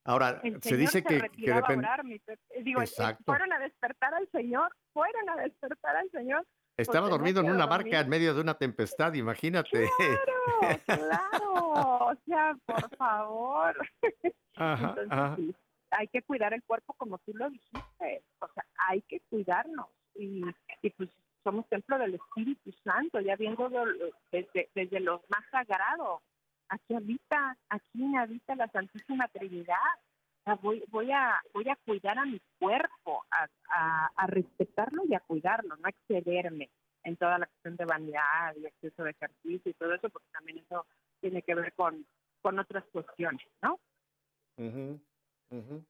Ahora, 0.06 0.40
El 0.44 0.62
se 0.62 0.70
Señor 0.70 0.80
dice 0.80 0.92
se 0.92 1.04
que, 1.04 1.30
que 1.30 1.54
depende... 1.54 1.88
Pepe. 2.26 2.64
Digo, 2.64 2.82
eh, 2.82 2.86
Exacto. 2.86 3.24
fueron 3.26 3.52
a 3.54 3.60
despertar 3.60 4.14
al 4.14 4.30
Señor, 4.32 4.72
fueron 4.94 5.30
a 5.30 5.36
despertar 5.38 5.96
al 5.96 6.10
Señor. 6.12 6.46
Estaba 6.78 7.10
dormido 7.10 7.42
en 7.42 7.52
una 7.52 7.66
barca 7.66 8.00
en 8.00 8.10
medio 8.10 8.34
de 8.34 8.42
una 8.42 8.54
tempestad, 8.54 9.14
imagínate. 9.14 9.90
Claro, 9.98 10.80
claro, 10.86 11.64
o 12.06 12.16
sea, 12.26 12.56
por 12.66 12.96
favor. 12.96 13.76
Ajá, 14.56 14.90
Entonces, 14.90 15.12
ajá. 15.12 15.36
sí, 15.36 15.56
hay 15.92 16.08
que 16.08 16.22
cuidar 16.22 16.54
el 16.54 16.64
cuerpo 16.64 16.94
como 16.94 17.18
tú 17.20 17.34
lo 17.34 17.50
dijiste, 17.50 18.24
o 18.40 18.48
sea, 18.54 18.66
hay 18.88 19.02
que 19.04 19.22
cuidarnos 19.30 19.88
y, 20.16 20.44
y 20.82 20.90
pues 20.92 21.10
somos 21.50 21.68
templo 21.68 21.98
del 21.98 22.14
Espíritu 22.14 22.72
Santo, 22.84 23.20
ya 23.22 23.36
viéndolo 23.36 23.84
desde, 24.32 24.70
desde 24.76 25.00
lo 25.00 25.24
más 25.30 25.44
sagrado. 25.50 26.22
Aquí 26.70 26.94
habita, 26.94 27.58
aquí 27.70 28.16
habita 28.16 28.56
la 28.56 28.68
Santísima 28.68 29.28
Trinidad. 29.30 29.76
Voy, 30.62 30.84
voy 30.90 31.12
a, 31.12 31.42
voy 31.54 31.68
a 31.70 31.76
cuidar 31.76 32.20
a 32.20 32.26
mi 32.26 32.40
cuerpo, 32.60 33.26
a, 33.32 33.48
a, 33.76 34.12
a 34.16 34.28
respetarlo 34.28 35.04
y 35.08 35.16
a 35.16 35.20
cuidarlo, 35.22 35.76
no 35.76 35.88
excederme 35.90 36.70
en 37.04 37.18
toda 37.18 37.40
la 37.40 37.48
cuestión 37.48 37.76
de 37.78 37.86
vanidad 37.86 38.56
y 38.56 38.66
exceso 38.68 39.04
de 39.04 39.12
ejercicio 39.12 39.72
y 39.72 39.74
todo 39.74 39.94
eso, 39.96 40.10
porque 40.10 40.30
también 40.32 40.60
eso 40.60 40.86
tiene 41.20 41.42
que 41.42 41.56
ver 41.56 41.74
con, 41.74 42.06
con 42.42 42.60
otras 42.60 42.84
cuestiones, 42.92 43.48
¿no? 43.62 43.80
Ujú, 44.58 45.00
ujú. 45.50 45.84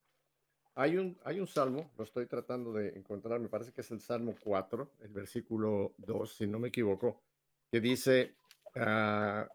Hay 0.74 0.96
un, 0.96 1.18
hay 1.24 1.40
un 1.40 1.46
salmo, 1.46 1.90
lo 1.96 2.04
estoy 2.04 2.26
tratando 2.26 2.72
de 2.72 2.90
encontrar, 2.90 3.40
me 3.40 3.48
parece 3.48 3.72
que 3.72 3.80
es 3.80 3.90
el 3.90 4.00
Salmo 4.00 4.34
4, 4.42 4.92
el 5.00 5.08
versículo 5.08 5.94
2, 5.98 6.32
si 6.32 6.46
no 6.46 6.58
me 6.58 6.68
equivoco, 6.68 7.22
que 7.70 7.80
dice, 7.80 8.36
ah, 8.76 9.48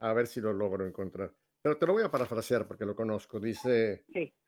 a 0.00 0.12
ver 0.12 0.26
si 0.26 0.40
lo 0.40 0.52
logro 0.52 0.86
encontrar, 0.86 1.32
pero 1.62 1.78
te 1.78 1.86
lo 1.86 1.94
voy 1.94 2.02
a 2.02 2.10
parafrasear 2.10 2.66
porque 2.66 2.84
lo 2.84 2.96
conozco, 2.96 3.40
dice, 3.40 4.04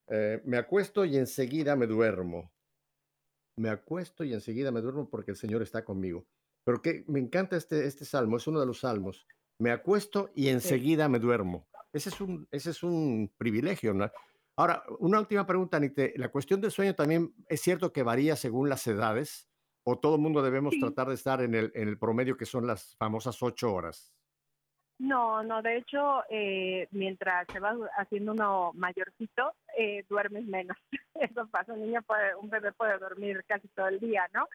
eh, 0.08 0.42
me 0.44 0.58
acuesto 0.58 1.04
y 1.04 1.16
enseguida 1.16 1.76
me 1.76 1.86
duermo, 1.86 2.52
me 3.56 3.70
acuesto 3.70 4.24
y 4.24 4.34
enseguida 4.34 4.70
me 4.70 4.82
duermo 4.82 5.08
porque 5.08 5.30
el 5.30 5.36
Señor 5.36 5.62
está 5.62 5.84
conmigo. 5.84 6.26
Pero 6.64 6.82
que 6.82 7.04
me 7.06 7.20
encanta 7.20 7.56
este, 7.56 7.86
este 7.86 8.04
salmo, 8.04 8.36
es 8.36 8.46
uno 8.46 8.60
de 8.60 8.66
los 8.66 8.80
salmos, 8.80 9.26
me 9.58 9.70
acuesto 9.70 10.30
y 10.34 10.48
enseguida 10.48 11.08
me 11.08 11.18
duermo. 11.18 11.66
Ese 11.92 12.10
es 12.10 12.20
un, 12.20 12.46
ese 12.50 12.70
es 12.70 12.82
un 12.82 13.32
privilegio, 13.38 13.94
¿no? 13.94 14.10
Ahora, 14.56 14.82
una 15.00 15.20
última 15.20 15.46
pregunta, 15.46 15.76
Anite. 15.76 16.14
La 16.16 16.30
cuestión 16.30 16.60
del 16.60 16.70
sueño 16.70 16.94
también 16.94 17.34
es 17.48 17.60
cierto 17.60 17.92
que 17.92 18.02
varía 18.02 18.36
según 18.36 18.68
las 18.70 18.86
edades, 18.86 19.48
o 19.84 19.98
todo 19.98 20.16
el 20.16 20.22
mundo 20.22 20.42
debemos 20.42 20.74
Sí. 20.74 20.80
tratar 20.80 21.08
de 21.08 21.14
estar 21.14 21.42
en 21.42 21.54
el, 21.54 21.70
en 21.74 21.88
el 21.88 21.98
promedio 21.98 22.36
que 22.36 22.46
son 22.46 22.66
las 22.66 22.96
famosas 22.96 23.42
ocho 23.42 23.72
horas. 23.72 24.12
No, 24.98 25.42
no, 25.42 25.60
de 25.60 25.76
hecho, 25.76 26.22
eh, 26.30 26.88
mientras 26.90 27.46
se 27.52 27.60
va 27.60 27.76
haciendo 27.98 28.32
uno 28.32 28.72
mayorcito, 28.74 29.52
eh, 29.76 30.04
duermes 30.08 30.46
menos. 30.46 30.76
Eso 31.14 31.46
pasa, 31.48 31.74
un 31.74 31.82
niño 31.82 32.00
puede, 32.02 32.34
un 32.34 32.48
bebé 32.48 32.72
puede 32.72 32.98
dormir 32.98 33.44
casi 33.46 33.68
todo 33.68 33.88
el 33.88 34.00
día, 34.00 34.26
¿no? 34.32 34.48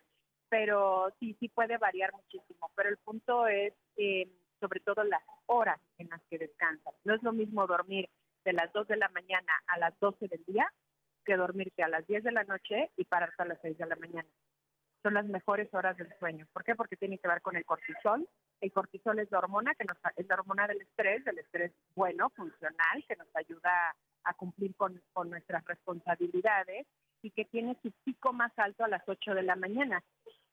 Pero 0.50 1.14
sí, 1.20 1.38
sí 1.40 1.48
puede 1.48 1.78
variar 1.78 2.12
muchísimo. 2.12 2.72
Pero 2.76 2.90
el 2.90 2.98
punto 2.98 3.46
es, 3.46 3.74
eh, 3.98 4.28
sobre 4.60 4.80
todo, 4.80 5.04
las 5.04 5.22
horas 5.46 5.80
en 6.00 6.10
las 6.10 6.22
que 6.28 6.40
descansas. 6.40 6.94
No 7.04 7.14
es 7.14 7.22
lo 7.22 7.34
mismo 7.34 7.68
dormir 7.68 8.10
de 8.44 8.54
las 8.54 8.72
2 8.74 8.88
de 8.88 8.98
la 8.98 9.10
mañana 9.10 9.54
a 9.68 9.78
las 9.78 9.98
12 10.00 10.28
del 10.28 10.44
día 10.46 10.72
que 11.26 11.38
dormirte 11.38 11.84
a 11.84 11.88
las 11.88 12.06
10 12.08 12.24
de 12.24 12.32
la 12.32 12.44
noche 12.44 12.92
y 12.98 13.06
pararte 13.06 13.44
a 13.44 13.46
las 13.46 13.60
6 13.62 13.78
de 13.78 13.86
la 13.86 13.96
mañana. 13.96 14.28
Son 15.04 15.14
las 15.16 15.26
mejores 15.26 15.74
horas 15.74 15.98
del 15.98 16.14
sueño. 16.20 16.48
¿Por 16.54 16.64
qué? 16.64 16.76
Porque 16.76 16.96
tiene 16.96 17.18
que 17.18 17.28
ver 17.28 17.42
con 17.42 17.56
el 17.56 17.66
cortisol. 17.66 18.28
El 18.60 18.72
cortisol 18.72 19.18
es 19.20 19.32
la 19.32 19.40
hormona 19.40 19.74
que 19.76 19.86
nos, 19.86 19.98
es 20.16 20.28
la 20.28 20.36
hormona 20.36 20.68
del 20.68 20.82
estrés, 20.82 21.24
del 21.26 21.40
estrés 21.40 21.72
bueno, 21.96 22.30
funcional, 22.32 23.04
que 23.08 23.16
nos 23.16 23.28
ayuda 23.36 23.96
a 24.24 24.34
cumplir 24.36 24.76
con, 24.76 25.02
con 25.14 25.30
nuestras 25.30 25.66
responsabilidades 25.66 26.86
y 27.24 27.32
que 27.32 27.46
tiene 27.46 27.78
su 27.82 27.92
pico 28.04 28.34
más 28.34 28.52
alto 28.58 28.84
a 28.84 28.88
las 28.88 29.02
8 29.08 29.34
de 29.34 29.44
la 29.44 29.56
mañana. 29.56 30.04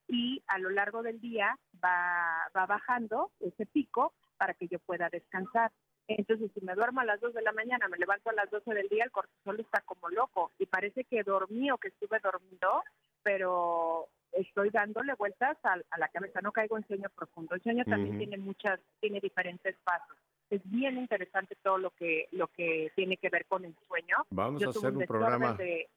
Y 0.07 0.43
a 0.47 0.59
lo 0.59 0.70
largo 0.70 1.03
del 1.03 1.20
día 1.20 1.59
va, 1.84 2.49
va 2.57 2.64
bajando 2.64 3.32
ese 3.41 3.66
pico 3.66 4.14
para 4.39 4.55
que 4.55 4.68
yo 4.68 4.78
pueda 4.78 5.11
descansar. 5.11 5.70
Entonces, 6.09 6.50
si 6.54 6.64
me 6.64 6.74
duermo 6.74 7.00
a 7.00 7.04
las 7.04 7.20
2 7.20 7.34
de 7.34 7.42
la 7.42 7.52
mañana, 7.52 7.86
me 7.88 7.98
levanto 7.98 8.30
a 8.30 8.32
las 8.32 8.50
12 8.50 8.72
del 8.74 8.88
día, 8.88 9.04
el 9.04 9.11
cortisol 9.11 9.61
está 9.61 9.82
como 9.82 10.09
loco 10.09 10.50
y 10.59 10.66
parece 10.66 11.04
que 11.04 11.22
dormí 11.22 11.70
o 11.70 11.76
que 11.78 11.88
estuve 11.88 12.18
dormido, 12.20 12.82
pero 13.22 14.09
estoy 14.32 14.70
dándole 14.70 15.14
vueltas 15.14 15.56
a, 15.64 15.74
a 15.90 15.98
la 15.98 16.09
cabeza, 16.09 16.40
no 16.40 16.50
caigo 16.52 16.76
en 16.78 16.86
sueño 16.86 17.09
profundo. 17.14 17.54
El 17.54 17.62
sueño 17.62 17.84
también 17.84 18.16
tiene 18.18 18.38
muchas, 18.38 18.80
tiene 19.00 19.20
diferentes 19.20 19.76
pasos. 19.84 20.16
Es 20.50 20.62
bien 20.70 20.96
interesante 20.96 21.56
todo 21.62 21.76
lo 21.76 21.90
que 21.90 22.26
lo 22.32 22.46
que 22.48 22.90
tiene 22.96 23.18
que 23.18 23.28
ver 23.28 23.44
con 23.44 23.66
el 23.66 23.74
sueño. 23.86 24.16
Vamos 24.30 24.62
Yo 24.62 24.68
a 24.68 24.70
hacer 24.70 24.96
un 24.96 25.04
programa. 25.06 25.52
de- 25.54 25.88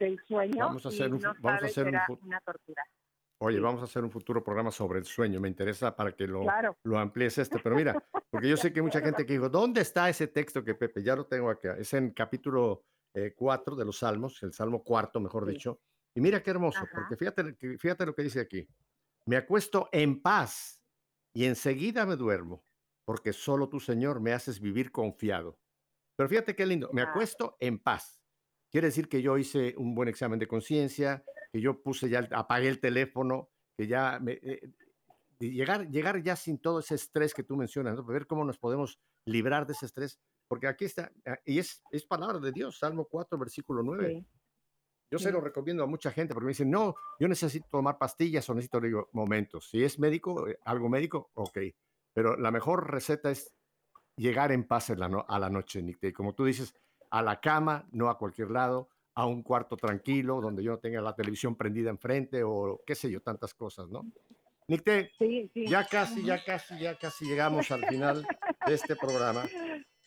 del 0.00 0.18
sueño 0.26 0.66
Vamos 0.66 0.84
a 0.84 0.88
y 0.88 0.94
hacer 0.94 1.12
un 1.14 1.20
no 1.20 1.34
fu- 1.34 1.42
vamos 1.42 1.62
a 1.62 1.66
hacer 1.66 1.86
un 1.86 2.18
una 2.26 2.40
tortura. 2.40 2.82
Oye, 3.44 3.58
vamos 3.58 3.80
a 3.80 3.84
hacer 3.84 4.04
un 4.04 4.10
futuro 4.10 4.44
programa 4.44 4.70
sobre 4.70 5.00
el 5.00 5.04
sueño. 5.04 5.40
Me 5.40 5.48
interesa 5.48 5.96
para 5.96 6.12
que 6.12 6.28
lo, 6.28 6.42
Claro. 6.42 6.76
lo 6.84 6.96
amplíes 6.98 7.38
este. 7.38 7.58
Pero 7.58 7.74
mira, 7.74 7.92
porque 8.30 8.48
yo 8.48 8.56
sé 8.56 8.72
que 8.72 8.78
hay 8.78 8.84
mucha 8.84 9.00
gente 9.00 9.26
que 9.26 9.32
dijo, 9.32 9.48
¿dónde 9.48 9.80
está 9.80 10.08
ese 10.08 10.28
texto 10.28 10.62
que 10.62 10.74
Pepe? 10.76 11.02
Ya 11.02 11.16
lo 11.16 11.26
tengo 11.26 11.50
acá. 11.50 11.76
Es 11.76 11.92
en 11.94 12.10
capítulo 12.12 12.84
4 13.36 13.74
de 13.74 13.84
los 13.84 13.98
Salmos, 13.98 14.40
el 14.44 14.52
Salmo 14.52 14.84
cuarto, 14.84 15.18
mejor 15.20 15.44
Sí. 15.46 15.52
dicho. 15.54 15.80
Y 16.14 16.20
mira 16.20 16.40
qué 16.42 16.50
hermoso, 16.50 16.78
Ajá. 16.78 16.88
porque 16.94 17.16
fíjate, 17.16 17.54
fíjate 17.78 18.06
lo 18.06 18.14
que 18.14 18.22
dice 18.22 18.40
aquí. 18.40 18.68
Me 19.26 19.36
acuesto 19.36 19.88
en 19.92 20.22
paz 20.22 20.80
y 21.34 21.44
enseguida 21.46 22.06
me 22.06 22.14
duermo, 22.16 22.62
porque 23.04 23.32
solo 23.32 23.68
tú, 23.68 23.80
Señor, 23.80 24.20
me 24.20 24.32
haces 24.32 24.60
vivir 24.60 24.92
confiado. 24.92 25.58
Pero 26.16 26.28
fíjate 26.28 26.54
qué 26.54 26.64
lindo, 26.64 26.90
me 26.92 27.02
acuesto 27.02 27.56
en 27.58 27.78
paz. 27.80 28.20
Quiere 28.70 28.86
decir 28.86 29.08
que 29.08 29.20
yo 29.20 29.36
hice 29.36 29.74
un 29.76 29.94
buen 29.94 30.08
examen 30.08 30.38
de 30.38 30.46
conciencia, 30.46 31.24
que 31.52 31.60
yo 31.60 31.82
puse 31.82 32.08
ya, 32.08 32.26
apagué 32.32 32.68
el 32.68 32.80
teléfono, 32.80 33.50
que 33.76 33.86
ya 33.86 34.18
me, 34.20 34.32
eh, 34.42 34.70
llegar, 35.38 35.88
llegar 35.90 36.22
ya 36.22 36.34
sin 36.36 36.58
todo 36.58 36.78
ese 36.80 36.94
estrés 36.94 37.34
que 37.34 37.42
tú 37.42 37.56
mencionas, 37.56 37.96
¿no? 37.96 38.04
ver 38.04 38.26
cómo 38.26 38.44
nos 38.44 38.58
podemos 38.58 38.98
librar 39.26 39.66
de 39.66 39.74
ese 39.74 39.86
estrés, 39.86 40.18
porque 40.48 40.66
aquí 40.66 40.84
está, 40.86 41.12
ah, 41.26 41.38
y 41.44 41.58
es, 41.58 41.82
es 41.90 42.04
palabra 42.06 42.38
de 42.38 42.52
Dios, 42.52 42.78
Salmo 42.78 43.06
4, 43.06 43.38
versículo 43.38 43.82
9. 43.82 44.08
Sí. 44.20 44.26
Yo 45.10 45.18
se 45.18 45.26
Sí. 45.28 45.32
lo 45.32 45.42
recomiendo 45.42 45.82
a 45.82 45.86
mucha 45.86 46.10
gente 46.10 46.32
porque 46.32 46.46
me 46.46 46.50
dicen, 46.52 46.70
no, 46.70 46.94
yo 47.20 47.28
necesito 47.28 47.66
tomar 47.70 47.98
pastillas 47.98 48.48
o 48.48 48.54
necesito, 48.54 48.80
digo, 48.80 49.10
momentos. 49.12 49.68
Si 49.68 49.84
es 49.84 49.98
médico, 49.98 50.48
eh, 50.48 50.58
algo 50.64 50.88
médico, 50.88 51.30
ok. 51.34 51.58
Pero 52.14 52.36
la 52.36 52.50
mejor 52.50 52.90
receta 52.90 53.30
es 53.30 53.52
llegar 54.16 54.52
en 54.52 54.66
paz 54.66 54.88
en 54.88 55.00
la 55.00 55.08
no- 55.10 55.26
a 55.28 55.38
la 55.38 55.50
noche, 55.50 55.82
Nick. 55.82 56.02
Y 56.04 56.12
como 56.12 56.34
tú 56.34 56.46
dices, 56.46 56.74
a 57.10 57.20
la 57.20 57.40
cama, 57.42 57.86
no 57.92 58.08
a 58.08 58.16
cualquier 58.16 58.50
lado, 58.50 58.88
a 59.14 59.26
un 59.26 59.42
cuarto 59.42 59.76
tranquilo, 59.76 60.40
donde 60.40 60.62
yo 60.62 60.72
no 60.72 60.78
tenga 60.78 61.00
la 61.00 61.14
televisión 61.14 61.56
prendida 61.56 61.90
enfrente 61.90 62.42
o 62.44 62.80
qué 62.86 62.94
sé 62.94 63.10
yo, 63.10 63.20
tantas 63.20 63.54
cosas, 63.54 63.88
¿no? 63.88 64.04
Nicte, 64.68 65.10
Sí, 65.18 65.50
sí. 65.52 65.66
ya 65.66 65.84
casi, 65.84 66.24
ya 66.24 66.42
casi, 66.44 66.78
ya 66.78 66.96
casi 66.96 67.26
llegamos 67.26 67.70
al 67.70 67.84
final 67.86 68.26
de 68.66 68.74
este 68.74 68.96
programa. 68.96 69.44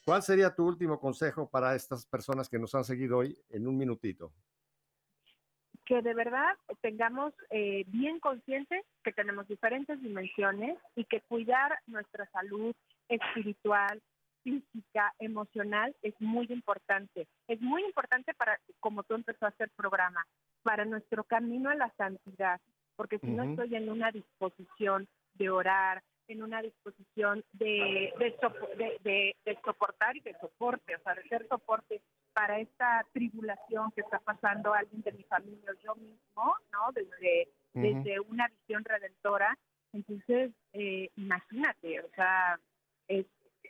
¿Cuál 0.06 0.24
sería 0.24 0.56
tu 0.56 0.66
último 0.66 1.00
consejo 1.00 1.50
para 1.50 1.76
estas 1.76 2.06
personas 2.06 2.48
que 2.48 2.58
nos 2.60 2.74
han 2.74 2.84
seguido 2.84 3.18
hoy 3.18 3.38
en 3.50 3.68
un 3.68 3.78
minutito? 3.78 4.32
que 5.86 6.02
de 6.02 6.14
verdad 6.14 6.56
tengamos 6.82 7.34
eh, 7.52 7.84
bien 7.88 8.20
conscientes 8.20 8.84
que 9.04 9.14
tenemos 9.14 9.48
diferentes 9.48 10.02
dimensiones 10.02 10.78
y 10.96 11.06
que 11.06 11.22
cuidar 11.22 11.78
nuestra 11.86 12.28
salud 12.32 12.76
espiritual, 13.08 14.02
física, 14.46 15.12
emocional 15.20 15.96
es 16.04 16.14
muy 16.20 16.46
importante. 16.50 17.28
Es 17.48 17.60
muy 17.62 17.84
importante 17.84 18.34
para, 18.36 18.60
como 18.80 19.02
tú 19.04 19.16
empezaste 19.16 19.64
el 19.64 19.72
programa, 19.72 20.24
para 20.62 20.86
nuestro 20.86 21.24
camino 21.24 21.70
a 21.72 21.76
la 21.76 21.92
santidad, 21.98 22.62
porque 22.96 23.18
si 23.20 23.28
no 23.32 23.42
Ujú. 23.44 23.52
estoy 23.52 23.76
en 23.76 23.90
una 23.90 24.12
disposición 24.12 25.08
de 25.34 25.50
orar, 25.50 26.04
en 26.28 26.44
una 26.44 26.62
disposición 26.62 27.44
de, 27.54 28.14
de, 28.20 28.36
de- 28.78 29.00
de- 29.04 29.36
de 29.46 29.60
soportar 29.64 30.16
y 30.16 30.22
de 30.22 30.36
soporte, 30.40 30.96
o 30.96 31.00
sea, 31.04 31.16
de 31.16 31.24
ser 31.28 31.48
soporte 31.48 32.02
para 32.34 32.60
esta 32.60 33.04
tribulación 33.14 33.92
que 33.92 34.02
está 34.02 34.20
pasando 34.20 34.74
alguien 34.74 35.02
de 35.02 35.12
mi 35.14 35.24
familia 35.24 35.72
o 35.72 35.80
yo 35.84 35.96
mismo, 35.96 36.56
¿no? 36.72 36.92
Desde, 36.94 37.50
Ujú. 37.74 37.88
desde 38.04 38.20
una 38.20 38.48
visión 38.48 38.84
redentora. 38.84 39.58
Entonces, 39.94 40.52
eh, 40.74 41.10
imagínate, 41.16 42.02
o 42.02 42.10
sea, 42.16 42.60
es, 43.08 43.26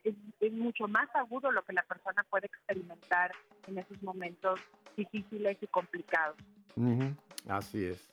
es, 0.05 0.15
es 0.39 0.53
mucho 0.53 0.87
más 0.87 1.09
agudo 1.15 1.51
lo 1.51 1.63
que 1.63 1.73
la 1.73 1.83
persona 1.83 2.23
puede 2.29 2.45
experimentar 2.45 3.31
en 3.67 3.77
esos 3.77 4.01
momentos 4.01 4.59
difíciles 4.95 5.57
y 5.61 5.67
complicados. 5.67 6.37
Ujú, 6.75 7.13
Así 7.47 7.85
es. 7.85 8.09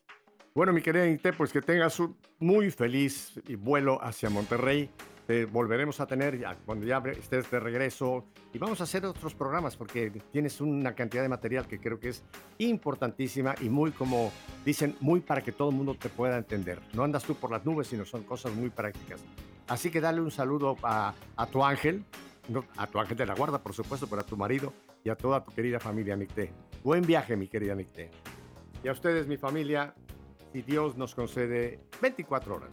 Bueno, 0.54 0.72
mi 0.72 0.82
querida 0.82 1.06
Inte, 1.06 1.32
pues 1.32 1.52
que 1.52 1.62
tengas 1.62 1.98
un 1.98 2.16
muy 2.38 2.70
feliz 2.70 3.40
vuelo 3.58 4.02
hacia 4.02 4.28
Monterrey. 4.28 4.90
Te 5.26 5.46
volveremos 5.46 6.00
a 6.00 6.06
tener 6.06 6.38
ya 6.38 6.56
cuando 6.66 6.84
ya 6.84 6.98
estés 6.98 7.50
de 7.50 7.60
regreso 7.60 8.26
y 8.52 8.58
vamos 8.58 8.80
a 8.80 8.84
hacer 8.84 9.06
otros 9.06 9.34
programas 9.34 9.76
porque 9.76 10.10
tienes 10.30 10.60
una 10.60 10.94
cantidad 10.94 11.22
de 11.22 11.28
material 11.28 11.66
que 11.66 11.78
creo 11.80 11.98
que 11.98 12.08
es 12.08 12.24
importantísima 12.58 13.54
y 13.60 13.70
muy, 13.70 13.92
como 13.92 14.30
dicen, 14.64 14.96
muy 15.00 15.20
para 15.20 15.40
que 15.40 15.52
todo 15.52 15.70
el 15.70 15.76
mundo 15.76 15.94
te 15.94 16.08
pueda 16.08 16.36
entender. 16.36 16.80
No 16.92 17.04
andas 17.04 17.24
tú 17.24 17.34
por 17.34 17.50
las 17.50 17.64
nubes, 17.64 17.86
sino 17.86 18.04
son 18.04 18.24
cosas 18.24 18.52
muy 18.52 18.68
prácticas. 18.68 19.24
Así 19.68 19.90
que 19.90 20.00
dale 20.00 20.20
un 20.20 20.30
saludo 20.30 20.76
a, 20.82 21.14
tu 21.50 21.64
ángel, 21.64 22.04
a 22.76 22.86
tu 22.86 22.98
ángel 22.98 23.16
de 23.16 23.26
la 23.26 23.34
guarda, 23.34 23.62
por 23.62 23.74
supuesto, 23.74 24.06
pero 24.06 24.22
a 24.22 24.26
tu 24.26 24.36
marido 24.36 24.72
y 25.04 25.10
a 25.10 25.16
toda 25.16 25.44
tu 25.44 25.52
querida 25.52 25.80
familia 25.80 26.16
Nicté. 26.16 26.52
Buen 26.82 27.02
viaje, 27.02 27.36
mi 27.36 27.48
querida 27.48 27.74
Nicté. 27.74 28.10
Y 28.82 28.88
a 28.88 28.92
ustedes, 28.92 29.26
mi 29.26 29.36
familia, 29.36 29.94
si 30.52 30.62
Dios 30.62 30.96
nos 30.96 31.14
concede 31.14 31.80
24 32.00 32.56
horas. 32.56 32.70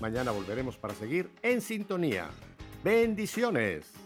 Mañana 0.00 0.30
volveremos 0.30 0.76
para 0.76 0.94
seguir 0.94 1.30
en 1.42 1.60
sintonía. 1.60 2.28
Bendiciones. 2.82 4.03